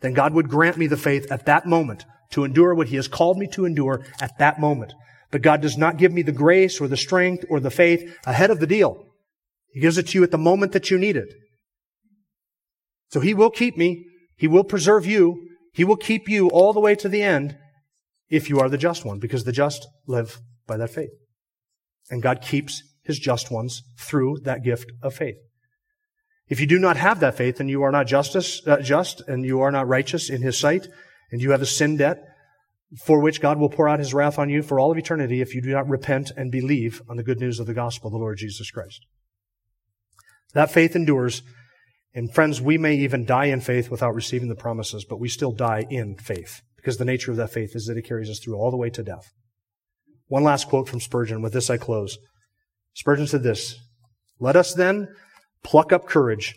then 0.00 0.14
God 0.14 0.32
would 0.32 0.48
grant 0.48 0.78
me 0.78 0.86
the 0.86 0.96
faith 0.96 1.30
at 1.30 1.46
that 1.46 1.66
moment 1.66 2.06
to 2.30 2.44
endure 2.44 2.74
what 2.74 2.88
He 2.88 2.96
has 2.96 3.08
called 3.08 3.36
me 3.36 3.48
to 3.48 3.66
endure 3.66 4.04
at 4.20 4.38
that 4.38 4.60
moment. 4.60 4.94
But 5.30 5.42
God 5.42 5.60
does 5.60 5.76
not 5.76 5.98
give 5.98 6.12
me 6.12 6.22
the 6.22 6.32
grace 6.32 6.80
or 6.80 6.88
the 6.88 6.96
strength 6.96 7.44
or 7.50 7.60
the 7.60 7.70
faith 7.70 8.16
ahead 8.24 8.50
of 8.50 8.60
the 8.60 8.66
deal. 8.66 9.09
He 9.72 9.80
gives 9.80 9.98
it 9.98 10.08
to 10.08 10.18
you 10.18 10.24
at 10.24 10.30
the 10.30 10.38
moment 10.38 10.72
that 10.72 10.90
you 10.90 10.98
need 10.98 11.16
it. 11.16 11.32
So 13.08 13.20
He 13.20 13.34
will 13.34 13.50
keep 13.50 13.76
me. 13.76 14.06
He 14.36 14.48
will 14.48 14.64
preserve 14.64 15.06
you. 15.06 15.48
He 15.72 15.84
will 15.84 15.96
keep 15.96 16.28
you 16.28 16.48
all 16.48 16.72
the 16.72 16.80
way 16.80 16.94
to 16.96 17.08
the 17.08 17.22
end 17.22 17.56
if 18.28 18.48
you 18.48 18.60
are 18.60 18.68
the 18.68 18.78
just 18.78 19.04
one, 19.04 19.18
because 19.18 19.44
the 19.44 19.52
just 19.52 19.86
live 20.06 20.38
by 20.66 20.76
that 20.76 20.90
faith. 20.90 21.10
And 22.10 22.22
God 22.22 22.40
keeps 22.40 22.82
His 23.04 23.18
just 23.18 23.50
ones 23.50 23.82
through 23.98 24.38
that 24.44 24.64
gift 24.64 24.90
of 25.02 25.14
faith. 25.14 25.36
If 26.48 26.60
you 26.60 26.66
do 26.66 26.78
not 26.78 26.96
have 26.96 27.20
that 27.20 27.36
faith, 27.36 27.58
then 27.58 27.68
you 27.68 27.82
are 27.82 27.92
not 27.92 28.08
justice, 28.08 28.66
uh, 28.66 28.80
just 28.80 29.20
and 29.28 29.44
you 29.44 29.60
are 29.60 29.70
not 29.70 29.86
righteous 29.86 30.28
in 30.28 30.42
His 30.42 30.58
sight, 30.58 30.88
and 31.30 31.40
you 31.40 31.52
have 31.52 31.62
a 31.62 31.66
sin 31.66 31.96
debt 31.96 32.18
for 33.04 33.20
which 33.20 33.40
God 33.40 33.58
will 33.58 33.68
pour 33.68 33.88
out 33.88 34.00
His 34.00 34.12
wrath 34.12 34.38
on 34.38 34.50
you 34.50 34.62
for 34.62 34.80
all 34.80 34.90
of 34.90 34.98
eternity 34.98 35.40
if 35.40 35.54
you 35.54 35.62
do 35.62 35.70
not 35.70 35.88
repent 35.88 36.32
and 36.36 36.50
believe 36.50 37.02
on 37.08 37.16
the 37.16 37.22
good 37.22 37.38
news 37.38 37.60
of 37.60 37.66
the 37.66 37.74
gospel 37.74 38.08
of 38.08 38.12
the 38.12 38.18
Lord 38.18 38.38
Jesus 38.38 38.70
Christ. 38.70 39.06
That 40.54 40.70
faith 40.70 40.96
endures. 40.96 41.42
And 42.14 42.32
friends, 42.32 42.60
we 42.60 42.76
may 42.76 42.96
even 42.96 43.24
die 43.24 43.46
in 43.46 43.60
faith 43.60 43.90
without 43.90 44.14
receiving 44.14 44.48
the 44.48 44.56
promises, 44.56 45.04
but 45.04 45.20
we 45.20 45.28
still 45.28 45.52
die 45.52 45.86
in 45.90 46.16
faith 46.16 46.60
because 46.76 46.96
the 46.96 47.04
nature 47.04 47.30
of 47.30 47.36
that 47.36 47.52
faith 47.52 47.76
is 47.76 47.86
that 47.86 47.96
it 47.96 48.06
carries 48.06 48.30
us 48.30 48.40
through 48.40 48.56
all 48.56 48.70
the 48.70 48.76
way 48.76 48.90
to 48.90 49.02
death. 49.02 49.32
One 50.26 50.42
last 50.42 50.68
quote 50.68 50.88
from 50.88 51.00
Spurgeon. 51.00 51.42
With 51.42 51.52
this 51.52 51.70
I 51.70 51.76
close. 51.76 52.18
Spurgeon 52.94 53.26
said 53.26 53.42
this, 53.42 53.76
Let 54.38 54.56
us 54.56 54.74
then 54.74 55.08
pluck 55.62 55.92
up 55.92 56.06
courage. 56.06 56.54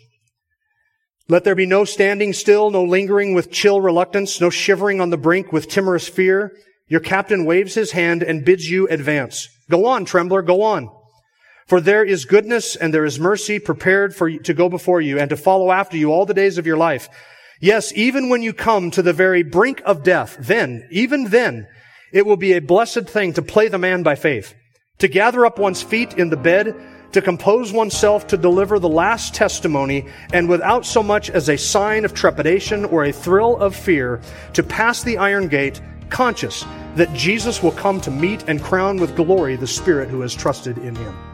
Let 1.28 1.44
there 1.44 1.54
be 1.54 1.66
no 1.66 1.84
standing 1.84 2.32
still, 2.32 2.70
no 2.70 2.84
lingering 2.84 3.34
with 3.34 3.50
chill 3.50 3.80
reluctance, 3.80 4.40
no 4.40 4.50
shivering 4.50 5.00
on 5.00 5.10
the 5.10 5.16
brink 5.16 5.52
with 5.52 5.68
timorous 5.68 6.08
fear. 6.08 6.52
Your 6.86 7.00
captain 7.00 7.46
waves 7.46 7.74
his 7.74 7.92
hand 7.92 8.22
and 8.22 8.44
bids 8.44 8.68
you 8.68 8.86
advance. 8.88 9.48
Go 9.70 9.86
on, 9.86 10.04
trembler, 10.04 10.42
go 10.42 10.62
on. 10.62 10.90
For 11.66 11.80
there 11.80 12.04
is 12.04 12.26
goodness 12.26 12.76
and 12.76 12.92
there 12.92 13.04
is 13.04 13.18
mercy 13.18 13.58
prepared 13.58 14.14
for 14.14 14.28
you 14.28 14.38
to 14.40 14.54
go 14.54 14.68
before 14.68 15.00
you 15.00 15.18
and 15.18 15.30
to 15.30 15.36
follow 15.36 15.70
after 15.70 15.96
you 15.96 16.12
all 16.12 16.26
the 16.26 16.34
days 16.34 16.58
of 16.58 16.66
your 16.66 16.76
life. 16.76 17.08
Yes, 17.60 17.92
even 17.94 18.28
when 18.28 18.42
you 18.42 18.52
come 18.52 18.90
to 18.90 19.02
the 19.02 19.12
very 19.12 19.42
brink 19.42 19.80
of 19.86 20.02
death, 20.02 20.36
then, 20.38 20.86
even 20.90 21.24
then, 21.24 21.66
it 22.12 22.26
will 22.26 22.36
be 22.36 22.52
a 22.52 22.60
blessed 22.60 23.08
thing 23.08 23.32
to 23.32 23.42
play 23.42 23.68
the 23.68 23.78
man 23.78 24.02
by 24.02 24.14
faith, 24.14 24.54
to 24.98 25.08
gather 25.08 25.46
up 25.46 25.58
one's 25.58 25.82
feet 25.82 26.14
in 26.14 26.28
the 26.28 26.36
bed, 26.36 26.76
to 27.12 27.22
compose 27.22 27.72
oneself 27.72 28.26
to 28.26 28.36
deliver 28.36 28.78
the 28.78 28.88
last 28.88 29.34
testimony, 29.34 30.06
and 30.32 30.48
without 30.48 30.84
so 30.84 31.02
much 31.02 31.30
as 31.30 31.48
a 31.48 31.56
sign 31.56 32.04
of 32.04 32.12
trepidation 32.12 32.84
or 32.84 33.04
a 33.04 33.12
thrill 33.12 33.56
of 33.56 33.74
fear, 33.74 34.20
to 34.52 34.62
pass 34.62 35.02
the 35.02 35.16
iron 35.16 35.48
gate, 35.48 35.80
conscious 36.10 36.64
that 36.96 37.12
Jesus 37.14 37.62
will 37.62 37.72
come 37.72 38.00
to 38.00 38.10
meet 38.10 38.44
and 38.48 38.62
crown 38.62 38.98
with 38.98 39.16
glory 39.16 39.56
the 39.56 39.66
spirit 39.66 40.10
who 40.10 40.20
has 40.20 40.34
trusted 40.34 40.76
in 40.78 40.94
him. 40.94 41.33